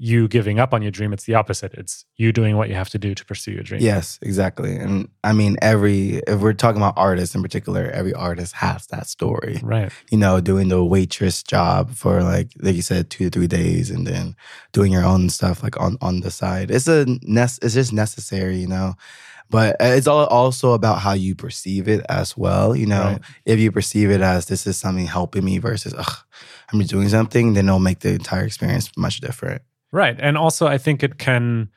you 0.00 0.28
giving 0.28 0.60
up 0.60 0.72
on 0.72 0.80
your 0.80 0.92
dream 0.92 1.12
it's 1.12 1.24
the 1.24 1.34
opposite 1.34 1.74
it's 1.74 2.04
you 2.16 2.32
doing 2.32 2.56
what 2.56 2.68
you 2.68 2.74
have 2.76 2.88
to 2.88 2.98
do 2.98 3.14
to 3.16 3.24
pursue 3.24 3.50
your 3.50 3.64
dream 3.64 3.80
Yes, 3.82 4.16
exactly. 4.22 4.76
And 4.76 5.08
I 5.24 5.32
mean, 5.32 5.56
every, 5.60 6.20
if 6.28 6.38
we're 6.40 6.52
talking 6.52 6.80
about 6.80 6.94
artists 6.96 7.34
in 7.34 7.42
particular, 7.42 7.90
every 7.90 8.14
artist 8.14 8.54
has 8.54 8.86
that 8.88 9.08
story. 9.08 9.58
right 9.62 9.90
You 10.12 10.18
know, 10.18 10.40
doing 10.40 10.68
the 10.68 10.84
waitress 10.84 11.42
job 11.42 11.90
for 11.90 12.22
like, 12.22 12.50
like 12.60 12.76
you 12.76 12.82
said, 12.82 13.10
two 13.10 13.24
to 13.28 13.30
three 13.30 13.48
days 13.48 13.90
and 13.90 14.06
then 14.06 14.36
doing 14.72 14.92
your 14.92 15.04
own 15.04 15.30
stuff 15.30 15.64
like 15.64 15.80
on, 15.80 15.96
on 16.00 16.20
the 16.20 16.30
side. 16.30 16.70
It's 16.70 16.86
a, 16.86 17.04
nec- 17.22 17.58
it's 17.62 17.74
just 17.74 17.92
necessary, 17.92 18.58
you 18.58 18.68
know. 18.68 18.94
But 19.50 19.76
uh, 19.80 19.94
it's 19.96 20.06
all 20.06 20.26
also 20.26 20.72
about 20.74 20.98
how 21.00 21.12
you 21.14 21.34
perceive 21.34 21.88
it 21.88 22.04
as 22.08 22.36
well. 22.36 22.76
You 22.76 22.86
know, 22.86 23.02
Right. 23.04 23.20
if 23.46 23.58
you 23.58 23.72
perceive 23.72 24.10
it 24.10 24.20
as 24.20 24.46
this 24.46 24.66
is 24.66 24.76
something 24.76 25.06
helping 25.06 25.44
me 25.44 25.58
versus, 25.58 25.94
ugh, 25.96 26.16
I'm 26.72 26.80
doing 26.80 27.08
something, 27.08 27.54
then 27.54 27.66
it'll 27.68 27.78
make 27.78 28.00
the 28.00 28.10
entire 28.14 28.44
experience 28.44 28.90
much 28.96 29.20
different. 29.20 29.62
Right. 29.92 30.16
And 30.18 30.36
also 30.36 30.66
I 30.66 30.78
think 30.78 31.02
it 31.02 31.18
can 31.18 31.70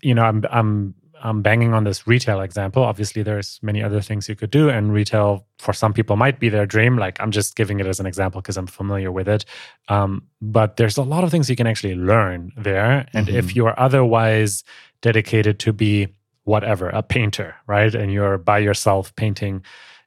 you 0.00 0.14
know, 0.14 0.22
I'm 0.22 0.44
I'm 0.50 0.94
I'm 1.24 1.40
banging 1.42 1.72
on 1.72 1.84
this 1.84 2.06
retail 2.06 2.40
example. 2.40 2.82
Obviously 2.82 3.22
there's 3.22 3.60
many 3.62 3.82
other 3.82 4.00
things 4.00 4.28
you 4.28 4.34
could 4.34 4.50
do 4.50 4.68
and 4.68 4.92
retail 4.92 5.46
for 5.58 5.72
some 5.72 5.92
people 5.92 6.16
might 6.16 6.40
be 6.40 6.48
their 6.48 6.66
dream. 6.66 6.96
Like 6.96 7.20
I'm 7.20 7.30
just 7.30 7.54
giving 7.56 7.78
it 7.80 7.86
as 7.86 8.00
an 8.00 8.06
example 8.06 8.40
because 8.40 8.56
I'm 8.56 8.66
familiar 8.66 9.12
with 9.12 9.28
it. 9.28 9.44
Um, 9.88 10.22
but 10.40 10.76
there's 10.78 10.96
a 10.96 11.02
lot 11.02 11.22
of 11.24 11.30
things 11.30 11.48
you 11.48 11.56
can 11.56 11.66
actually 11.66 11.94
learn 11.94 12.52
there. 12.56 13.06
And 13.12 13.28
if 13.28 13.48
Mhm. 13.48 13.54
you 13.56 13.66
are 13.66 13.78
otherwise 13.78 14.64
dedicated 15.00 15.58
to 15.60 15.72
be 15.72 16.08
whatever, 16.44 16.88
a 16.88 17.02
painter, 17.02 17.54
right? 17.68 17.94
And 17.94 18.12
you're 18.12 18.38
by 18.38 18.58
yourself 18.58 19.14
painting 19.14 19.62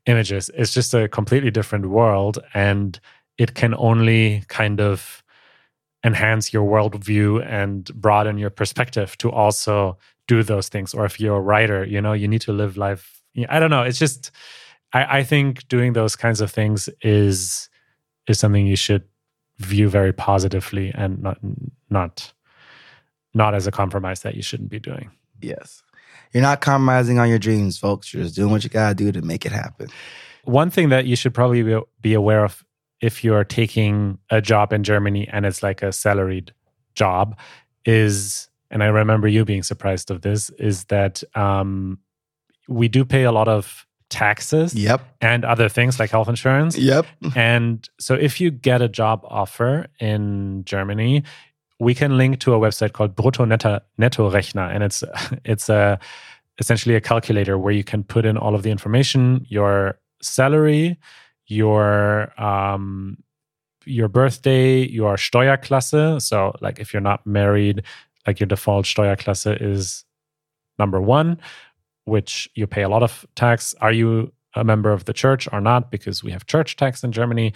images, 0.05 0.51
it's 0.53 0.73
just 0.73 0.93
a 0.93 1.07
completely 1.07 1.51
different 1.51 1.85
world. 1.87 2.39
And 2.53 2.99
it 3.37 3.53
can 3.53 3.75
only 3.77 4.43
kind 4.47 4.79
of 4.79 5.23
enhance 6.03 6.53
your 6.53 6.63
worldview 6.63 7.45
and 7.45 7.93
broaden 7.95 8.37
your 8.37 8.49
perspective 8.51 9.17
to 9.17 9.31
also 9.31 9.97
do 10.27 10.43
those 10.43 10.69
things. 10.69 10.93
Or 10.93 11.05
if 11.05 11.19
you're 11.19 11.37
a 11.37 11.41
writer, 11.41 11.83
you 11.83 12.01
know, 12.01 12.13
you 12.13 12.27
need 12.27 12.41
to 12.41 12.53
live 12.53 12.77
life. 12.77 13.21
I 13.49 13.59
don't 13.59 13.71
know. 13.71 13.83
It's 13.83 13.99
just, 13.99 14.31
I, 14.93 15.19
I 15.19 15.23
think 15.23 15.67
doing 15.67 15.93
those 15.93 16.15
kinds 16.15 16.41
of 16.41 16.51
things 16.51 16.89
is 17.01 17.69
is 18.27 18.39
something 18.39 18.65
you 18.65 18.75
should 18.75 19.03
view 19.59 19.87
very 19.89 20.13
positively 20.13 20.91
and 20.93 21.21
not 21.21 21.37
not 21.89 22.33
not 23.33 23.53
as 23.53 23.67
a 23.67 23.71
compromise 23.71 24.21
that 24.21 24.35
you 24.35 24.41
shouldn't 24.41 24.69
be 24.69 24.79
doing. 24.79 25.11
Yes. 25.41 25.83
You're 26.33 26.41
not 26.41 26.61
compromising 26.61 27.19
on 27.19 27.29
your 27.29 27.39
dreams, 27.39 27.77
folks. 27.77 28.13
You're 28.13 28.23
just 28.23 28.35
doing 28.35 28.51
what 28.51 28.63
you 28.63 28.69
got 28.69 28.89
to 28.89 28.95
do 28.95 29.11
to 29.11 29.21
make 29.21 29.45
it 29.45 29.51
happen. 29.51 29.89
One 30.43 30.69
thing 30.69 30.89
that 30.89 31.05
you 31.05 31.15
should 31.15 31.33
probably 31.33 31.63
be, 31.63 31.79
be 32.01 32.13
aware 32.13 32.43
of 32.43 32.64
if 33.01 33.23
you're 33.23 33.43
taking 33.43 34.17
a 34.29 34.41
job 34.41 34.73
in 34.73 34.83
Germany 34.83 35.27
and 35.31 35.45
it's 35.45 35.61
like 35.61 35.81
a 35.81 35.91
salaried 35.91 36.53
job 36.95 37.37
is, 37.85 38.49
and 38.71 38.83
I 38.83 38.87
remember 38.87 39.27
you 39.27 39.45
being 39.45 39.63
surprised 39.63 40.09
of 40.11 40.21
this, 40.21 40.49
is 40.51 40.85
that 40.85 41.23
um, 41.35 41.99
we 42.67 42.87
do 42.87 43.05
pay 43.05 43.23
a 43.23 43.31
lot 43.31 43.47
of 43.47 43.85
taxes 44.09 44.73
Yep. 44.75 45.01
and 45.21 45.43
other 45.43 45.67
things 45.67 45.99
like 45.99 46.09
health 46.09 46.29
insurance. 46.29 46.77
Yep. 46.77 47.05
And 47.35 47.87
so 47.99 48.13
if 48.15 48.39
you 48.39 48.51
get 48.51 48.81
a 48.81 48.87
job 48.87 49.21
offer 49.25 49.87
in 49.99 50.63
Germany, 50.65 51.23
we 51.79 51.93
can 51.93 52.17
link 52.17 52.39
to 52.39 52.53
a 52.53 52.59
website 52.59 52.93
called 52.93 53.15
Brutto 53.15 53.45
Netto, 53.47 53.81
Netto 53.97 54.29
Rechner. 54.31 54.73
And 54.73 54.83
it's 54.83 55.03
it's 55.43 55.69
a 55.69 55.99
essentially 56.59 56.95
a 56.95 57.01
calculator 57.01 57.57
where 57.57 57.73
you 57.73 57.83
can 57.83 58.03
put 58.03 58.25
in 58.25 58.37
all 58.37 58.55
of 58.55 58.63
the 58.63 58.71
information, 58.71 59.45
your 59.49 59.99
salary, 60.21 60.97
your 61.47 62.33
um 62.41 63.17
your 63.85 64.07
birthday, 64.07 64.87
your 64.87 65.15
Steuerklasse. 65.15 66.21
So 66.21 66.55
like 66.61 66.79
if 66.79 66.93
you're 66.93 67.01
not 67.01 67.25
married, 67.25 67.83
like 68.25 68.39
your 68.39 68.47
default 68.47 68.85
Steuerklasse 68.85 69.61
is 69.61 70.05
number 70.79 70.99
one, 70.99 71.37
which 72.05 72.49
you 72.55 72.67
pay 72.67 72.81
a 72.81 72.89
lot 72.89 73.03
of 73.03 73.25
tax. 73.35 73.75
Are 73.81 73.91
you 73.91 74.31
a 74.55 74.63
member 74.63 74.91
of 74.91 75.05
the 75.05 75.13
church 75.13 75.47
or 75.51 75.61
not? 75.61 75.91
Because 75.91 76.23
we 76.23 76.31
have 76.31 76.45
church 76.47 76.75
tax 76.75 77.03
in 77.03 77.11
Germany. 77.11 77.53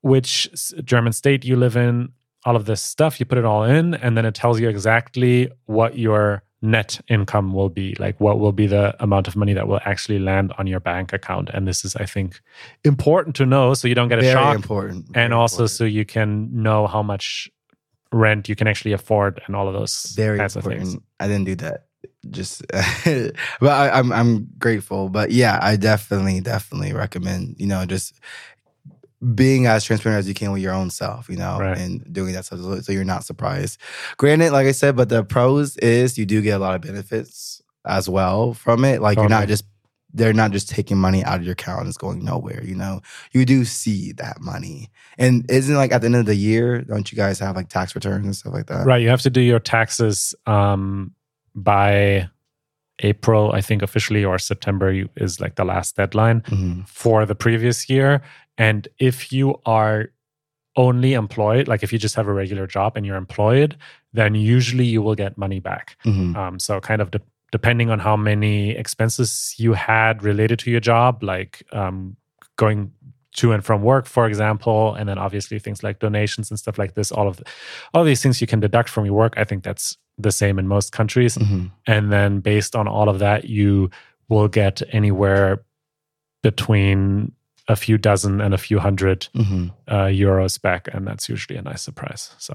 Which 0.00 0.48
German 0.84 1.12
state 1.12 1.44
you 1.44 1.56
live 1.56 1.76
in? 1.76 2.12
All 2.44 2.54
of 2.54 2.66
this 2.66 2.80
stuff, 2.80 3.18
you 3.18 3.26
put 3.26 3.38
it 3.38 3.44
all 3.44 3.64
in, 3.64 3.94
and 3.94 4.16
then 4.16 4.24
it 4.24 4.34
tells 4.34 4.60
you 4.60 4.68
exactly 4.68 5.50
what 5.64 5.98
your 5.98 6.44
net 6.62 7.00
income 7.08 7.52
will 7.52 7.68
be. 7.68 7.94
Like 7.98 8.18
what 8.20 8.38
will 8.38 8.52
be 8.52 8.66
the 8.66 8.94
amount 9.02 9.28
of 9.28 9.36
money 9.36 9.52
that 9.52 9.68
will 9.68 9.80
actually 9.84 10.18
land 10.18 10.52
on 10.58 10.66
your 10.66 10.80
bank 10.80 11.12
account. 11.12 11.50
And 11.52 11.66
this 11.68 11.84
is, 11.84 11.96
I 11.96 12.06
think, 12.06 12.40
important 12.84 13.36
to 13.36 13.46
know 13.46 13.74
so 13.74 13.88
you 13.88 13.94
don't 13.94 14.08
get 14.08 14.18
a 14.18 14.22
Very 14.22 14.32
shock 14.32 14.56
important. 14.56 15.06
and 15.06 15.14
Very 15.14 15.32
also 15.32 15.64
important. 15.64 15.70
so 15.70 15.84
you 15.84 16.04
can 16.04 16.62
know 16.62 16.86
how 16.86 17.02
much 17.02 17.50
rent 18.12 18.48
you 18.48 18.56
can 18.56 18.66
actually 18.66 18.92
afford 18.92 19.40
and 19.46 19.54
all 19.56 19.68
of 19.68 19.74
those 19.74 20.14
very 20.16 20.38
kinds 20.38 20.56
of 20.56 20.64
important. 20.64 20.88
things. 20.90 21.02
I 21.20 21.28
didn't 21.28 21.44
do 21.44 21.54
that. 21.56 21.82
Just, 22.30 22.64
but 22.70 23.34
I, 23.62 23.90
I'm 23.90 24.12
I'm 24.12 24.48
grateful. 24.58 25.08
But 25.08 25.30
yeah, 25.32 25.58
I 25.62 25.76
definitely 25.76 26.40
definitely 26.40 26.92
recommend 26.92 27.56
you 27.58 27.66
know 27.66 27.84
just 27.84 28.18
being 29.34 29.66
as 29.66 29.84
transparent 29.84 30.18
as 30.18 30.28
you 30.28 30.34
can 30.34 30.52
with 30.52 30.60
your 30.62 30.72
own 30.74 30.90
self, 30.90 31.28
you 31.28 31.36
know, 31.36 31.58
Right. 31.58 31.78
and 31.78 32.12
doing 32.12 32.32
that 32.34 32.44
so, 32.44 32.80
so 32.80 32.92
you're 32.92 33.04
not 33.04 33.24
surprised. 33.24 33.78
Granted, 34.18 34.52
like 34.52 34.66
I 34.66 34.72
said, 34.72 34.94
but 34.96 35.08
the 35.08 35.24
pros 35.24 35.76
is 35.78 36.18
you 36.18 36.26
do 36.26 36.42
get 36.42 36.56
a 36.56 36.58
lot 36.58 36.74
of 36.74 36.82
benefits 36.82 37.62
as 37.86 38.08
well 38.08 38.52
from 38.52 38.84
it. 38.84 39.00
Like 39.00 39.16
you're 39.16 39.28
not 39.28 39.48
just 39.48 39.64
they're 40.14 40.32
not 40.32 40.50
just 40.50 40.70
taking 40.70 40.96
money 40.96 41.22
out 41.24 41.38
of 41.40 41.42
your 41.44 41.52
account 41.52 41.80
and 41.80 41.88
it's 41.88 41.98
going 41.98 42.24
nowhere, 42.24 42.62
you 42.64 42.74
know. 42.74 43.02
You 43.32 43.44
do 43.44 43.64
see 43.66 44.12
that 44.12 44.40
money. 44.40 44.88
And 45.18 45.44
isn't 45.50 45.74
like 45.74 45.92
at 45.92 46.00
the 46.00 46.06
end 46.06 46.16
of 46.16 46.24
the 46.26 46.34
year, 46.34 46.80
don't 46.82 47.10
you 47.12 47.16
guys 47.16 47.38
have 47.40 47.54
like 47.54 47.68
tax 47.68 47.94
returns 47.94 48.24
and 48.24 48.34
stuff 48.34 48.54
like 48.54 48.66
that? 48.66 48.86
Right. 48.86 49.02
You 49.02 49.08
have 49.10 49.20
to 49.22 49.30
do 49.30 49.40
your 49.42 49.58
taxes 49.60 50.34
um, 50.46 51.12
by 51.54 52.30
April, 53.00 53.52
I 53.52 53.60
think 53.60 53.82
officially, 53.82 54.24
or 54.24 54.38
September 54.38 55.04
is 55.16 55.38
like 55.38 55.56
the 55.56 55.64
last 55.66 55.96
deadline 55.96 56.40
Mhm. 56.42 56.88
for 56.88 57.26
the 57.26 57.34
previous 57.34 57.90
year. 57.90 58.22
And 58.58 58.88
if 58.98 59.32
you 59.32 59.60
are 59.66 60.10
only 60.76 61.14
employed, 61.14 61.68
like 61.68 61.82
if 61.82 61.92
you 61.92 61.98
just 61.98 62.14
have 62.16 62.26
a 62.28 62.32
regular 62.32 62.66
job 62.66 62.96
and 62.96 63.06
you're 63.06 63.16
employed, 63.16 63.76
then 64.12 64.34
usually 64.34 64.84
you 64.84 65.00
will 65.02 65.14
get 65.14 65.38
money 65.38 65.58
back. 65.60 65.96
Mhm. 66.04 66.36
Um, 66.36 66.58
so 66.58 66.80
kind 66.80 67.00
of 67.00 67.10
de- 67.10 67.20
depending 67.52 67.90
on 67.90 67.98
how 67.98 68.16
many 68.16 68.70
expenses 68.70 69.54
you 69.56 69.72
had 69.72 70.22
related 70.22 70.58
to 70.60 70.70
your 70.70 70.80
job, 70.80 71.22
like 71.22 71.62
um, 71.72 72.16
going 72.56 72.90
to 73.36 73.52
and 73.52 73.64
from 73.64 73.82
work, 73.82 74.06
for 74.06 74.26
example, 74.26 74.94
and 74.94 75.08
then 75.08 75.18
obviously 75.18 75.58
things 75.58 75.82
like 75.82 75.98
donations 75.98 76.50
and 76.50 76.58
stuff 76.58 76.78
like 76.78 76.94
this. 76.94 77.12
All 77.12 77.28
of 77.28 77.40
all 77.94 78.04
these 78.04 78.22
things 78.22 78.40
you 78.40 78.46
can 78.46 78.60
deduct 78.60 78.88
from 78.88 79.04
your 79.04 79.14
work. 79.14 79.34
I 79.36 79.44
think 79.44 79.62
that's 79.62 79.96
the 80.18 80.32
same 80.32 80.58
in 80.58 80.66
most 80.66 80.92
countries. 80.92 81.36
Mhm. 81.36 81.70
And 81.86 82.10
then 82.12 82.40
based 82.40 82.74
on 82.74 82.88
all 82.88 83.08
of 83.08 83.18
that, 83.18 83.44
you 83.44 83.90
will 84.28 84.48
get 84.48 84.82
anywhere 84.92 85.62
between 86.42 87.32
a 87.68 87.76
few 87.76 87.98
dozen 87.98 88.40
and 88.40 88.54
a 88.54 88.58
few 88.58 88.78
hundred 88.78 89.28
Mhm. 89.34 89.72
uh, 89.88 90.04
euros 90.06 90.60
back, 90.60 90.88
and 90.92 91.06
that's 91.06 91.28
usually 91.28 91.58
a 91.58 91.62
nice 91.62 91.82
surprise. 91.82 92.34
So. 92.38 92.54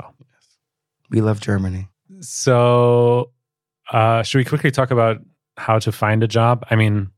We 1.10 1.20
love 1.22 1.42
Germany. 1.42 1.90
So, 2.22 3.32
uh, 3.92 4.24
should 4.24 4.38
we 4.38 4.46
quickly 4.46 4.72
talk 4.72 4.92
about 4.92 5.18
how 5.58 5.80
to 5.80 5.92
find 5.92 6.24
a 6.24 6.28
job? 6.28 6.66
I 6.72 6.76
mean, 6.78 7.10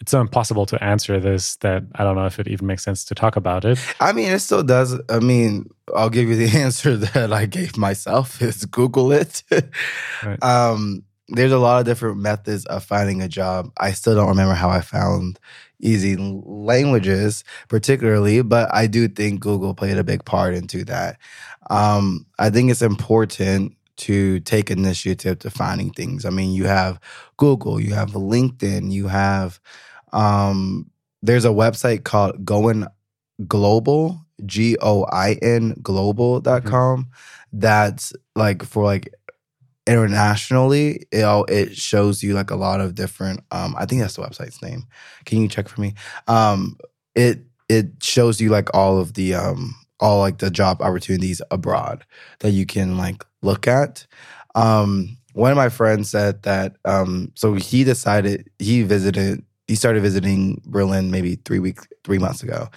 it's 0.00 0.10
so 0.10 0.20
impossible 0.20 0.66
to 0.66 0.82
answer 0.84 1.18
this 1.18 1.56
that 1.56 1.82
I 1.94 2.04
don't 2.04 2.14
know 2.16 2.26
if 2.26 2.38
it 2.38 2.46
even 2.48 2.66
makes 2.66 2.84
sense 2.84 3.04
to 3.06 3.14
talk 3.14 3.36
about 3.36 3.64
it. 3.64 3.78
I 4.00 4.12
mean, 4.12 4.30
it 4.30 4.40
still 4.40 4.62
does. 4.62 4.94
I 5.08 5.18
mean, 5.20 5.70
I'll 5.96 6.10
give 6.10 6.28
you 6.28 6.36
the 6.36 6.58
answer 6.64 6.96
that 6.98 7.32
I 7.32 7.46
gave 7.46 7.76
myself 7.78 8.40
is 8.42 8.64
Google 8.66 9.10
it. 9.12 9.42
Right. 10.22 10.42
um, 10.44 11.02
there's 11.28 11.52
a 11.52 11.58
lot 11.58 11.80
of 11.80 11.86
different 11.86 12.18
methods 12.18 12.64
of 12.66 12.84
finding 12.84 13.22
a 13.22 13.28
job. 13.28 13.70
I 13.78 13.92
still 13.92 14.14
don't 14.14 14.28
remember 14.28 14.54
how 14.54 14.68
I 14.70 14.80
found 14.82 15.38
easy 15.80 16.16
languages, 16.16 17.44
particularly, 17.68 18.42
but 18.42 18.72
I 18.74 18.86
do 18.86 19.08
think 19.08 19.40
Google 19.40 19.74
played 19.74 19.98
a 19.98 20.04
big 20.04 20.24
part 20.24 20.54
into 20.54 20.84
that. 20.84 21.18
Um, 21.70 22.26
I 22.38 22.50
think 22.50 22.70
it's 22.70 22.82
important 22.82 23.74
to 23.98 24.40
take 24.40 24.70
initiative 24.70 25.40
to 25.40 25.50
finding 25.50 25.90
things. 25.90 26.24
I 26.24 26.30
mean, 26.30 26.52
you 26.52 26.64
have 26.64 27.00
Google, 27.36 27.80
you 27.80 27.94
have 27.94 28.12
LinkedIn, 28.12 28.90
you 28.92 29.08
have 29.08 29.60
um 30.12 30.90
there's 31.22 31.44
a 31.44 31.48
website 31.48 32.04
called 32.04 32.44
Going 32.44 32.86
Global, 33.46 34.24
G 34.46 34.76
O 34.80 35.04
I 35.12 35.36
N 35.42 35.74
global.com 35.82 37.08
that's 37.52 38.12
like 38.36 38.62
for 38.62 38.84
like 38.84 39.12
internationally 39.88 41.06
it, 41.12 41.22
all- 41.24 41.44
it 41.46 41.76
shows 41.76 42.22
you 42.22 42.34
like 42.34 42.50
a 42.50 42.56
lot 42.56 42.80
of 42.80 42.94
different 42.94 43.40
um 43.52 43.74
i 43.78 43.86
think 43.86 44.00
that's 44.02 44.16
the 44.16 44.22
website's 44.22 44.62
name. 44.62 44.84
Can 45.26 45.40
you 45.42 45.48
check 45.48 45.68
for 45.68 45.80
me? 45.80 45.94
Um 46.28 46.76
it 47.14 47.40
it 47.68 47.86
shows 48.02 48.40
you 48.40 48.50
like 48.50 48.68
all 48.74 48.98
of 48.98 49.14
the 49.14 49.34
um 49.34 49.74
all 50.00 50.20
like 50.20 50.38
the 50.38 50.50
job 50.50 50.80
opportunities 50.82 51.42
abroad 51.50 52.04
that 52.40 52.52
you 52.52 52.66
can 52.66 52.96
like 52.98 53.24
look 53.42 53.66
at. 53.68 54.06
Um 54.54 55.16
one 55.34 55.50
of 55.50 55.56
my 55.56 55.68
friends 55.68 56.10
said 56.10 56.42
that 56.42 56.76
um 56.84 57.32
so 57.34 57.54
he 57.54 57.84
decided 57.84 58.50
he 58.58 58.82
visited 58.82 59.42
he 59.68 59.74
started 59.74 60.02
visiting 60.02 60.60
berlin 60.66 61.10
maybe 61.10 61.36
three 61.44 61.58
weeks 61.58 61.86
three 62.04 62.18
months 62.18 62.42
ago. 62.42 62.68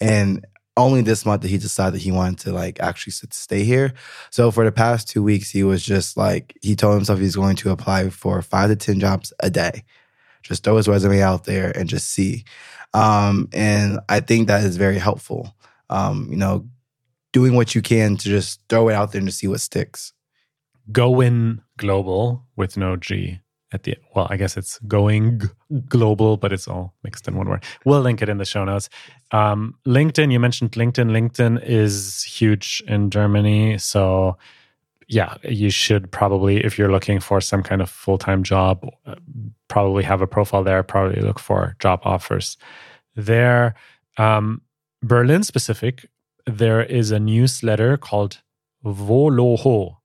And 0.00 0.46
only 0.78 1.02
this 1.02 1.26
month 1.26 1.42
that 1.42 1.48
he 1.48 1.58
decided 1.58 1.94
that 1.94 2.02
he 2.02 2.12
wanted 2.12 2.38
to 2.38 2.52
like 2.52 2.80
actually 2.80 3.12
stay 3.12 3.64
here. 3.64 3.92
So 4.30 4.50
for 4.50 4.64
the 4.64 4.72
past 4.72 5.08
two 5.08 5.22
weeks 5.22 5.50
he 5.50 5.62
was 5.62 5.84
just 5.84 6.16
like 6.16 6.56
he 6.62 6.74
told 6.74 6.94
himself 6.94 7.18
he's 7.18 7.36
going 7.36 7.56
to 7.56 7.70
apply 7.70 8.08
for 8.10 8.40
five 8.40 8.70
to 8.70 8.76
ten 8.76 9.00
jobs 9.00 9.32
a 9.40 9.50
day. 9.50 9.84
Just 10.42 10.64
throw 10.64 10.76
his 10.76 10.88
resume 10.88 11.20
out 11.20 11.44
there 11.44 11.76
and 11.76 11.88
just 11.88 12.08
see. 12.08 12.44
Um, 12.94 13.50
and 13.52 14.00
i 14.08 14.20
think 14.20 14.48
that 14.48 14.64
is 14.64 14.78
very 14.78 14.98
helpful. 14.98 15.54
Um, 15.90 16.28
you 16.30 16.36
know 16.36 16.66
doing 17.32 17.54
what 17.54 17.74
you 17.74 17.82
can 17.82 18.16
to 18.16 18.28
just 18.28 18.60
throw 18.68 18.88
it 18.88 18.94
out 18.94 19.12
there 19.12 19.18
and 19.18 19.28
to 19.28 19.34
see 19.34 19.46
what 19.46 19.60
sticks. 19.60 20.12
Going 20.90 21.60
global 21.76 22.46
with 22.56 22.76
no 22.76 22.96
G 22.96 23.40
at 23.72 23.82
the 23.82 23.96
well, 24.14 24.26
I 24.30 24.36
guess 24.36 24.56
it's 24.56 24.78
going 24.80 25.42
global, 25.88 26.36
but 26.36 26.52
it's 26.52 26.66
all 26.66 26.94
mixed 27.04 27.28
in 27.28 27.36
one 27.36 27.48
word. 27.48 27.64
We'll 27.84 28.00
link 28.00 28.22
it 28.22 28.28
in 28.28 28.38
the 28.38 28.44
show 28.44 28.64
notes. 28.64 28.88
Um, 29.30 29.74
LinkedIn, 29.86 30.32
you 30.32 30.40
mentioned 30.40 30.72
LinkedIn. 30.72 31.10
LinkedIn 31.10 31.62
is 31.62 32.22
huge 32.22 32.82
in 32.86 33.10
Germany. 33.10 33.76
So, 33.78 34.38
yeah, 35.06 35.36
you 35.42 35.70
should 35.70 36.10
probably, 36.10 36.64
if 36.64 36.78
you're 36.78 36.90
looking 36.90 37.20
for 37.20 37.40
some 37.40 37.62
kind 37.62 37.82
of 37.82 37.90
full 37.90 38.18
time 38.18 38.42
job, 38.42 38.88
uh, 39.06 39.16
probably 39.68 40.02
have 40.02 40.22
a 40.22 40.26
profile 40.26 40.64
there, 40.64 40.82
probably 40.82 41.20
look 41.20 41.38
for 41.38 41.76
job 41.78 42.00
offers 42.04 42.56
there. 43.16 43.74
Um, 44.16 44.62
Berlin 45.02 45.42
specific, 45.42 46.08
there 46.46 46.82
is 46.82 47.10
a 47.10 47.20
newsletter 47.20 47.96
called 47.98 48.40
WoLoHo 48.84 49.97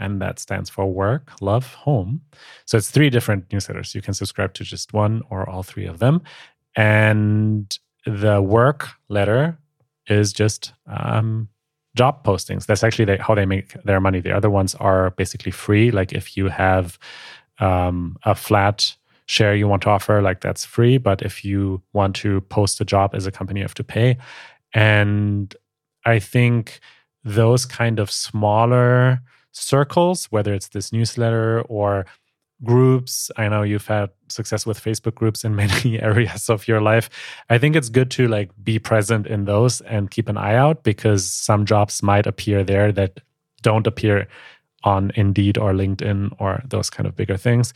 and 0.00 0.20
that 0.20 0.38
stands 0.38 0.68
for 0.68 0.86
work, 0.86 1.30
love, 1.40 1.74
home. 1.74 2.22
So 2.64 2.76
it's 2.76 2.90
three 2.90 3.10
different 3.10 3.48
newsletters. 3.50 3.94
You 3.94 4.02
can 4.02 4.14
subscribe 4.14 4.54
to 4.54 4.64
just 4.64 4.92
one 4.92 5.22
or 5.30 5.48
all 5.48 5.62
three 5.62 5.86
of 5.86 5.98
them. 5.98 6.22
And 6.74 7.78
the 8.06 8.40
work 8.40 8.88
letter 9.08 9.58
is 10.06 10.32
just 10.32 10.72
um, 10.86 11.48
job 11.94 12.24
postings. 12.24 12.66
That's 12.66 12.82
actually 12.82 13.16
how 13.18 13.34
they 13.34 13.46
make 13.46 13.74
their 13.84 14.00
money. 14.00 14.20
The 14.20 14.34
other 14.34 14.50
ones 14.50 14.74
are 14.76 15.10
basically 15.10 15.52
free. 15.52 15.90
Like 15.90 16.12
if 16.12 16.36
you 16.36 16.48
have 16.48 16.98
um, 17.58 18.16
a 18.24 18.34
flat 18.34 18.96
share 19.26 19.54
you 19.54 19.68
want 19.68 19.82
to 19.82 19.90
offer, 19.90 20.22
like 20.22 20.40
that's 20.40 20.64
free. 20.64 20.98
But 20.98 21.22
if 21.22 21.44
you 21.44 21.82
want 21.92 22.16
to 22.16 22.40
post 22.42 22.80
a 22.80 22.84
job 22.84 23.14
as 23.14 23.26
a 23.26 23.30
company, 23.30 23.60
you 23.60 23.64
have 23.64 23.74
to 23.74 23.84
pay. 23.84 24.16
And 24.72 25.54
I 26.04 26.18
think 26.18 26.80
those 27.22 27.66
kind 27.66 27.98
of 27.98 28.10
smaller 28.10 29.20
circles, 29.52 30.26
whether 30.26 30.54
it's 30.54 30.68
this 30.68 30.92
newsletter 30.92 31.62
or 31.62 32.06
groups. 32.62 33.30
I 33.36 33.48
know 33.48 33.62
you've 33.62 33.86
had 33.86 34.10
success 34.28 34.66
with 34.66 34.82
Facebook 34.82 35.14
groups 35.14 35.44
in 35.44 35.56
many 35.64 36.00
areas 36.00 36.48
of 36.48 36.68
your 36.68 36.80
life. 36.80 37.10
I 37.48 37.58
think 37.58 37.76
it's 37.76 37.88
good 37.88 38.10
to 38.12 38.28
like 38.28 38.50
be 38.62 38.78
present 38.78 39.26
in 39.26 39.44
those 39.44 39.80
and 39.82 40.10
keep 40.10 40.28
an 40.28 40.36
eye 40.36 40.54
out 40.54 40.82
because 40.82 41.30
some 41.30 41.64
jobs 41.64 42.02
might 42.02 42.26
appear 42.26 42.64
there 42.64 42.92
that 42.92 43.20
don't 43.62 43.86
appear 43.86 44.26
on 44.82 45.12
Indeed 45.14 45.58
or 45.58 45.72
LinkedIn 45.72 46.34
or 46.38 46.62
those 46.66 46.88
kind 46.88 47.06
of 47.06 47.14
bigger 47.14 47.36
things. 47.36 47.74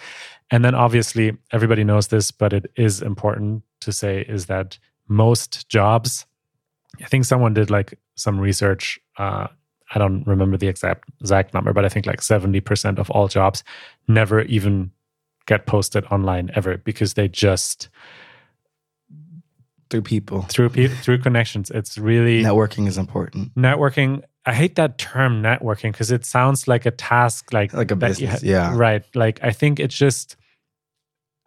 And 0.50 0.64
then 0.64 0.74
obviously 0.74 1.36
everybody 1.52 1.84
knows 1.84 2.08
this, 2.08 2.30
but 2.30 2.52
it 2.52 2.70
is 2.76 3.02
important 3.02 3.62
to 3.80 3.92
say 3.92 4.22
is 4.22 4.46
that 4.46 4.78
most 5.06 5.68
jobs, 5.68 6.24
I 7.02 7.06
think 7.06 7.26
someone 7.26 7.52
did 7.52 7.70
like 7.70 7.98
some 8.14 8.40
research 8.40 8.98
uh, 9.18 9.48
I 9.94 9.98
don't 9.98 10.26
remember 10.26 10.56
the 10.56 10.68
exact 10.68 11.08
exact 11.20 11.54
number, 11.54 11.72
but 11.72 11.84
I 11.84 11.88
think 11.88 12.06
like 12.06 12.20
70% 12.20 12.98
of 12.98 13.10
all 13.10 13.28
jobs 13.28 13.62
never 14.08 14.42
even 14.42 14.90
get 15.46 15.66
posted 15.66 16.04
online 16.06 16.50
ever 16.54 16.78
because 16.78 17.14
they 17.14 17.28
just 17.28 17.88
through 19.90 20.02
people 20.02 20.42
through 20.42 20.70
pe- 20.70 20.88
through 20.88 21.18
connections. 21.18 21.70
It's 21.70 21.98
really 21.98 22.42
networking 22.42 22.88
is 22.88 22.98
important 22.98 23.54
networking. 23.54 24.22
I 24.46 24.52
hate 24.52 24.74
that 24.76 24.98
term 24.98 25.42
networking 25.42 25.92
because 25.92 26.10
it 26.10 26.24
sounds 26.24 26.68
like 26.68 26.86
a 26.86 26.90
task, 26.90 27.52
like 27.52 27.72
like 27.72 27.90
a 27.90 27.96
business 27.96 28.30
ha- 28.30 28.38
yeah 28.42 28.76
right. 28.76 29.04
Like 29.14 29.38
I 29.42 29.52
think 29.52 29.80
it's 29.80 29.94
just, 29.94 30.36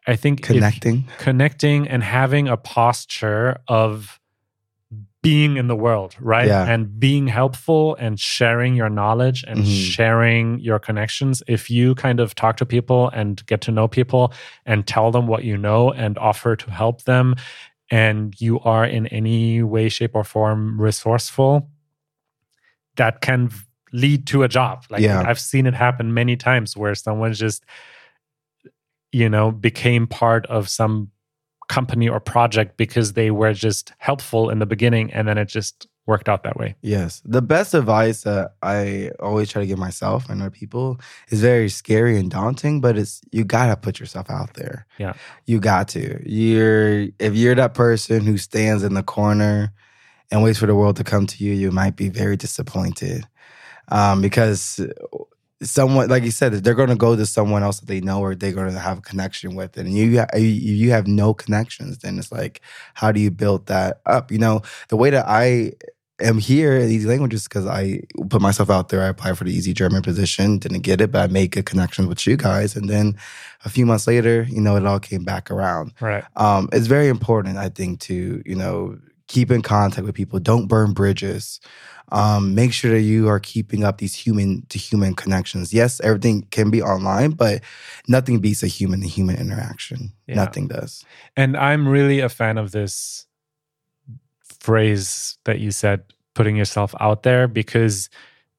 I 0.06 0.16
think 0.16 0.44
connecting 0.44 1.06
connecting 1.18 1.88
and 1.88 2.04
having 2.04 2.48
a 2.48 2.58
posture 2.58 3.58
of 3.68 4.17
being 5.24 5.58
in 5.58 5.68
the 5.68 5.76
world, 5.76 6.16
right? 6.20 6.48
Yeah. 6.48 6.66
And 6.72 7.00
being 7.00 7.28
helpful 7.28 7.96
and 8.00 8.20
sharing 8.20 8.76
your 8.76 8.90
knowledge 8.90 9.44
and 9.48 9.60
Mhm. 9.60 9.92
sharing 9.92 10.60
your 10.60 10.80
connections. 10.80 11.42
If 11.48 11.70
you 11.70 11.96
kind 11.96 12.20
of 12.20 12.36
talk 12.36 12.58
to 12.58 12.66
people 12.66 13.10
and 13.10 13.44
get 13.48 13.60
to 13.62 13.72
know 13.72 13.88
people 13.88 14.32
and 14.66 14.86
tell 14.86 15.12
them 15.12 15.28
what 15.28 15.44
you 15.44 15.58
know 15.58 15.92
and 15.92 16.18
offer 16.18 16.56
to 16.56 16.72
help 16.72 17.04
them, 17.04 17.36
and 17.90 18.40
you 18.40 18.60
are 18.62 18.86
in 18.86 19.08
any 19.08 19.64
way, 19.64 19.90
shape, 19.90 20.12
or 20.16 20.24
form 20.24 20.80
resourceful, 20.80 21.70
that 22.96 23.22
can 23.22 23.50
lead 23.94 24.28
to 24.28 24.44
a 24.44 24.48
job. 24.48 24.84
Like 24.90 25.02
Yeah. 25.02 25.24
I've 25.26 25.40
seen 25.40 25.66
it 25.66 25.74
happen 25.74 26.14
many 26.14 26.36
times 26.36 26.76
where 26.78 26.94
someone 26.96 27.34
just, 27.34 27.66
you 29.12 29.30
know, 29.30 29.52
became 29.52 30.06
part 30.08 30.46
of 30.48 30.70
some 30.70 31.12
company 31.68 32.08
or 32.08 32.20
project 32.20 32.78
because 32.78 33.14
they 33.14 33.32
were 33.32 33.54
just 33.54 33.94
helpful 33.98 34.50
in 34.50 34.60
the 34.60 34.66
beginning 34.66 35.12
and 35.14 35.28
then 35.28 35.38
it 35.38 35.46
just 35.46 35.88
worked 36.06 36.30
out 36.30 36.44
that 36.44 36.56
way. 36.56 36.74
Yes. 36.82 37.22
The 37.26 37.42
best 37.42 37.74
advice 37.74 38.24
that 38.24 38.54
I 38.64 39.12
always 39.20 39.50
try 39.50 39.62
to 39.62 39.68
give 39.68 39.78
myself 39.78 40.30
and 40.30 40.42
other 40.42 40.50
people 40.50 41.00
is 41.30 41.42
very 41.42 41.68
scary 41.68 42.18
and 42.18 42.32
daunting, 42.32 42.80
but 42.80 42.98
it's 42.98 43.22
you 43.32 43.44
gotta 43.44 43.76
put 43.76 44.00
yourself 44.00 44.30
out 44.30 44.54
there. 44.54 44.88
Yeah. 44.98 45.14
You 45.46 45.60
got 45.60 45.90
to. 45.90 46.22
You're 46.26 47.10
if 47.20 47.36
you're 47.36 47.56
that 47.56 47.74
person 47.74 48.26
who 48.26 48.38
stands 48.38 48.84
in 48.84 48.94
the 48.94 49.04
corner 49.04 49.74
and 50.32 50.42
waits 50.42 50.60
for 50.60 50.66
the 50.66 50.76
world 50.76 50.96
to 50.96 51.04
come 51.04 51.28
to 51.28 51.44
you, 51.44 51.54
you 51.54 51.72
might 51.72 51.98
be 51.98 52.10
very 52.10 52.38
disappointed. 52.38 53.28
Um, 53.90 54.22
because 54.22 54.80
someone 55.62 56.08
like 56.10 56.24
you 56.24 56.32
said, 56.32 56.54
they're 56.54 56.76
gonna 56.76 56.96
go 56.96 57.16
to 57.16 57.26
someone 57.26 57.64
else 57.64 57.80
that 57.80 57.88
they 57.88 58.02
know 58.02 58.20
or 58.22 58.36
they're 58.36 58.52
gonna 58.52 58.78
have 58.80 59.00
a 59.00 59.02
connection 59.02 59.56
with 59.56 59.78
it. 59.78 59.86
And 59.86 59.94
you 59.94 60.26
you 60.36 60.92
have 60.92 61.08
no 61.08 61.34
connections, 61.34 62.00
then 62.00 62.20
it's 62.20 62.32
like, 62.32 62.62
how 62.94 63.12
do 63.12 63.20
you 63.20 63.32
build 63.32 63.68
that 63.68 64.02
up? 64.06 64.32
You 64.32 64.40
know, 64.40 64.62
the 64.90 64.98
way 64.98 65.10
that 65.10 65.26
I 65.28 65.74
am 66.20 66.38
here 66.40 66.74
at 66.74 66.90
Easy 66.90 67.08
Languages 67.08 67.44
because 67.44 67.66
I 67.66 68.02
put 68.30 68.42
myself 68.42 68.70
out 68.70 68.90
there. 68.90 69.04
I 69.04 69.08
applied 69.08 69.38
for 69.38 69.44
the 69.44 69.54
Easy 69.54 69.74
German 69.74 70.02
position, 70.02 70.58
didn't 70.58 70.82
get 70.82 71.02
it, 71.02 71.12
but 71.12 71.22
I 71.30 71.32
made 71.32 71.52
good 71.52 71.66
connections 71.66 72.08
with 72.08 72.26
you 72.26 72.38
guys. 72.38 72.76
And 72.76 72.90
then 72.90 73.16
a 73.66 73.70
few 73.70 73.86
months 73.86 74.08
later, 74.08 74.44
you 74.50 74.62
know, 74.62 74.76
it 74.76 74.86
all 74.86 75.00
came 75.00 75.24
back 75.24 75.52
around. 75.52 75.94
Right. 76.00 76.24
Um, 76.36 76.70
it's 76.72 76.88
very 76.88 77.08
important, 77.08 77.58
I 77.58 77.70
think, 77.70 78.00
to, 78.02 78.42
you 78.46 78.56
know, 78.56 78.98
keep 79.28 79.52
in 79.52 79.62
contact 79.62 80.06
with 80.06 80.16
people. 80.16 80.40
Don't 80.40 80.68
burn 80.68 80.94
bridges. 80.94 81.60
Um, 82.10 82.56
make 82.56 82.72
sure 82.72 82.92
that 82.92 83.02
you 83.02 83.28
are 83.28 83.40
keeping 83.40 83.84
up 83.84 83.98
these 83.98 84.16
human 84.16 84.66
to 84.70 84.78
human 84.78 85.14
connections. 85.14 85.74
Yes, 85.74 86.00
everything 86.00 86.48
can 86.52 86.70
be 86.70 86.82
online, 86.82 87.32
but 87.32 87.62
nothing 88.08 88.40
beats 88.40 88.64
a 88.64 88.68
human 88.68 89.02
to 89.02 89.08
human 89.08 89.36
interaction. 89.36 90.14
Yeah. 90.26 90.36
Nothing 90.36 90.70
does. 90.70 91.04
And 91.36 91.58
I'm 91.58 91.86
really 91.86 92.22
a 92.22 92.30
fan 92.30 92.58
of 92.58 92.72
this 92.72 93.26
phrase 94.60 95.38
that 95.44 95.60
you 95.60 95.72
said, 95.72 96.04
putting 96.34 96.56
yourself 96.56 96.96
out 97.02 97.24
there, 97.24 97.48
because 97.48 98.10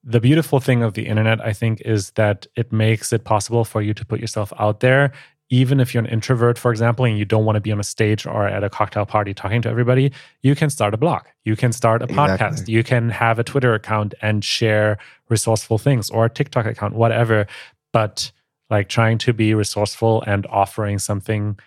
the 0.05 0.21
beautiful 0.21 0.61
thing 0.61 0.83
of 0.83 0.93
the 0.93 1.07
internet, 1.07 1.41
I 1.41 1.53
think, 1.53 1.81
is 1.83 2.11
that 2.13 2.47
it 2.55 2.71
makes 2.71 3.13
it 3.13 3.25
possible 3.25 3.65
for 3.65 3.81
you 3.81 3.95
to 3.95 4.05
put 4.05 4.21
yourself 4.21 4.53
out 4.59 4.81
there. 4.81 5.13
Even 5.51 5.81
if 5.81 5.95
you're 5.95 6.03
an 6.03 6.11
introvert, 6.11 6.59
for 6.59 6.71
example, 6.71 7.05
and 7.05 7.19
you 7.19 7.25
don't 7.25 7.45
want 7.45 7.57
to 7.57 7.61
be 7.61 7.73
on 7.73 7.81
a 7.81 7.85
stage 7.85 8.27
or 8.27 8.47
at 8.47 8.63
a 8.63 8.69
cocktail 8.69 9.07
party 9.07 9.33
talking 9.33 9.63
to 9.63 9.69
everybody, 9.69 10.13
you 10.43 10.55
can 10.55 10.69
start 10.71 10.93
a 10.95 10.97
blog. 10.97 11.23
You 11.45 11.57
can 11.57 11.73
start 11.73 12.03
a 12.03 12.07
podcast. 12.07 12.69
You 12.69 12.85
can 12.85 13.09
have 13.11 13.39
a 13.39 13.45
Twitter 13.45 13.75
account 13.75 14.15
and 14.21 14.45
share 14.45 14.99
resourceful 15.29 15.79
things 15.79 16.11
or 16.11 16.27
a 16.27 16.31
TikTok 16.31 16.67
account, 16.67 16.95
whatever. 16.95 17.47
But 17.93 18.31
like 18.69 18.89
trying 18.89 19.19
to 19.19 19.33
be 19.33 19.55
resourceful 19.55 20.23
and 20.27 20.47
offering 20.47 20.99
something 20.99 21.59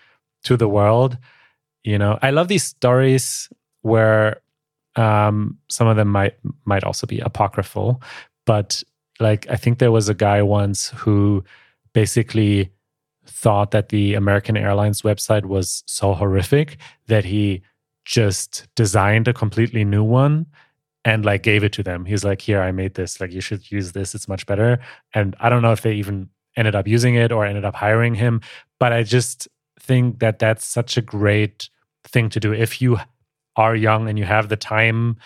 to 0.44 0.56
the 0.58 0.68
world 0.68 1.18
you 1.84 1.98
know 1.98 2.18
i 2.22 2.30
love 2.30 2.48
these 2.48 2.64
stories 2.64 3.50
where 3.82 4.42
um 4.96 5.58
some 5.68 5.88
of 5.88 5.96
them 5.98 6.08
might 6.08 6.36
might 6.66 6.84
also 6.84 7.08
be 7.08 7.20
apocryphal 7.20 8.02
but 8.46 8.84
like 9.22 9.48
I 9.50 9.56
think 9.56 9.78
there 9.78 9.92
was 9.92 10.10
a 10.10 10.14
guy 10.14 10.42
once 10.42 10.90
who 10.90 11.44
basically 11.94 12.72
thought 13.32 13.72
that 13.72 13.90
the 13.90 14.14
American 14.14 14.58
Airlines 14.58 15.02
website 15.02 15.46
was 15.46 15.84
so 15.88 16.14
horrific 16.14 16.78
that 17.08 17.26
he 17.26 17.62
just 18.06 18.68
designed 18.76 19.28
a 19.28 19.34
completely 19.34 19.84
new 19.84 20.04
one 20.04 20.46
and 21.04 21.26
like 21.26 21.44
gave 21.44 21.64
it 21.64 21.74
to 21.74 21.84
them. 21.84 22.06
He's 22.06 22.24
like, 22.24 22.42
"Here, 22.42 22.62
I 22.62 22.72
made 22.72 22.96
this. 22.96 23.20
Like 23.20 23.32
you 23.32 23.42
should 23.42 23.72
use 23.72 23.94
this. 23.94 24.14
It's 24.14 24.28
much 24.28 24.46
better." 24.46 24.80
And 25.14 25.36
I 25.40 25.50
don't 25.50 25.62
know 25.62 25.72
if 25.72 25.82
they 25.82 25.94
even 25.94 26.30
ended 26.56 26.76
up 26.76 26.88
using 26.88 27.16
it 27.16 27.32
or 27.32 27.46
ended 27.46 27.66
up 27.66 27.76
hiring 27.76 28.16
him, 28.16 28.42
but 28.80 28.92
I 28.94 29.04
just 29.04 29.48
think 29.80 30.20
that 30.20 30.40
that's 30.40 30.66
such 30.66 30.98
a 30.98 31.02
great 31.02 31.70
thing 32.04 32.30
to 32.30 32.40
do 32.40 32.54
if 32.54 32.82
you 32.82 32.98
are 33.56 33.76
young 33.76 34.08
and 34.08 34.18
you 34.18 34.26
have 34.26 34.50
the 34.50 34.56
time 34.56 35.18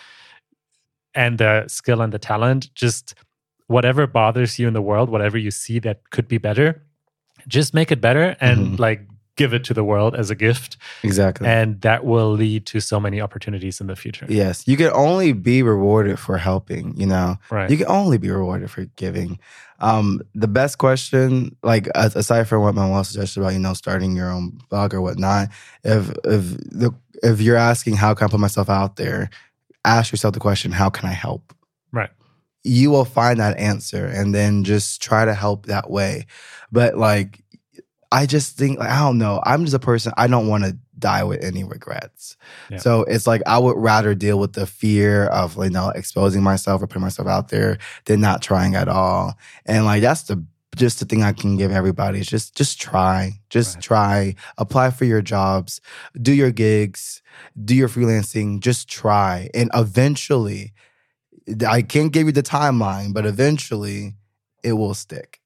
and 1.14 1.38
the 1.38 1.64
skill 1.68 2.02
and 2.02 2.12
the 2.12 2.18
talent 2.18 2.72
just 2.74 3.14
whatever 3.68 4.06
bothers 4.06 4.58
you 4.58 4.68
in 4.68 4.74
the 4.74 4.82
world 4.82 5.08
whatever 5.08 5.38
you 5.38 5.50
see 5.50 5.78
that 5.78 6.10
could 6.10 6.28
be 6.28 6.38
better 6.38 6.82
just 7.48 7.74
make 7.74 7.90
it 7.92 8.00
better 8.00 8.36
and 8.40 8.58
Mhm. 8.58 8.78
like 8.78 9.06
give 9.36 9.52
it 9.52 9.64
to 9.64 9.74
the 9.74 9.84
world 9.84 10.14
as 10.16 10.30
a 10.30 10.34
gift 10.34 10.78
Exactly. 11.02 11.46
and 11.46 11.78
that 11.82 12.06
will 12.06 12.32
lead 12.32 12.64
to 12.64 12.80
so 12.80 12.98
many 12.98 13.20
opportunities 13.20 13.80
in 13.82 13.86
the 13.86 13.94
future 13.96 14.24
yes, 14.30 14.66
you 14.66 14.76
can 14.78 14.90
only 14.94 15.32
be 15.34 15.62
rewarded 15.62 16.18
for 16.18 16.38
helping. 16.38 16.94
You 16.96 17.06
know, 17.06 17.36
right 17.50 17.70
you 17.70 17.76
can 17.76 17.86
only 17.88 18.16
be 18.18 18.30
rewarded 18.30 18.70
for 18.70 18.86
giving. 18.96 19.38
Um, 19.78 20.22
the 20.34 20.48
best 20.48 20.78
question, 20.78 21.54
like 21.62 21.86
aside 21.94 22.48
from 22.48 22.62
what 22.62 22.74
Manuel 22.74 23.04
suggested 23.04 23.40
about 23.40 23.52
you 23.52 23.58
know 23.58 23.74
starting 23.74 24.16
your 24.16 24.30
own 24.30 24.58
blog 24.70 24.94
or 24.94 25.02
whatnot, 25.02 25.48
if 25.84 26.08
if 26.24 26.56
the 26.82 26.94
if 27.22 27.40
you're 27.42 27.56
asking 27.58 27.96
how 27.96 28.14
can 28.14 28.26
I 28.26 28.30
put 28.30 28.40
myself 28.40 28.70
out 28.70 28.96
there, 28.96 29.28
ask 29.84 30.12
yourself 30.12 30.32
the 30.32 30.40
question, 30.40 30.72
how 30.72 30.88
can 30.88 31.06
I 31.08 31.12
help? 31.12 31.52
You 32.66 32.90
will 32.90 33.04
find 33.04 33.40
that 33.40 33.58
answer, 33.58 34.04
and 34.06 34.34
then 34.34 34.64
just 34.64 35.00
try 35.02 35.24
to 35.24 35.34
help 35.34 35.66
that 35.66 35.90
way. 35.90 36.26
But 36.72 36.96
like, 36.98 37.42
I 38.12 38.26
just 38.26 38.56
think 38.56 38.78
like, 38.78 38.90
I 38.90 38.98
don't 39.00 39.18
know. 39.18 39.40
I'm 39.44 39.64
just 39.64 39.74
a 39.74 39.78
person. 39.78 40.12
I 40.16 40.26
don't 40.26 40.48
want 40.48 40.64
to 40.64 40.76
die 40.98 41.24
with 41.24 41.44
any 41.44 41.62
regrets. 41.64 42.36
Yeah. 42.70 42.78
So 42.78 43.02
it's 43.02 43.26
like 43.26 43.42
I 43.46 43.58
would 43.58 43.76
rather 43.76 44.14
deal 44.14 44.38
with 44.38 44.54
the 44.54 44.66
fear 44.66 45.26
of 45.26 45.56
you 45.56 45.70
know 45.70 45.90
exposing 45.90 46.42
myself 46.42 46.82
or 46.82 46.86
putting 46.86 47.02
myself 47.02 47.28
out 47.28 47.48
there 47.48 47.78
than 48.06 48.20
not 48.20 48.42
trying 48.42 48.74
at 48.74 48.88
all. 48.88 49.34
And 49.66 49.84
like 49.84 50.02
that's 50.02 50.22
the 50.22 50.44
just 50.74 50.98
the 51.00 51.04
thing 51.06 51.22
I 51.22 51.32
can 51.32 51.56
give 51.56 51.70
everybody 51.72 52.20
is 52.20 52.26
just 52.26 52.54
just 52.56 52.80
try, 52.80 53.40
just 53.50 53.76
Right. 53.76 53.82
try, 53.82 54.34
apply 54.58 54.90
for 54.90 55.04
your 55.04 55.22
jobs, 55.22 55.80
do 56.20 56.32
your 56.32 56.50
gigs, 56.50 57.22
do 57.62 57.74
your 57.74 57.88
freelancing, 57.88 58.60
just 58.60 58.88
try, 58.88 59.48
and 59.54 59.70
eventually, 59.74 60.72
I 61.66 61.82
can't 61.82 62.12
give 62.12 62.26
you 62.26 62.32
the 62.32 62.42
timeline, 62.42 63.12
but 63.12 63.26
eventually, 63.26 64.14
it 64.62 64.72
will 64.72 64.94
stick. 64.94 65.40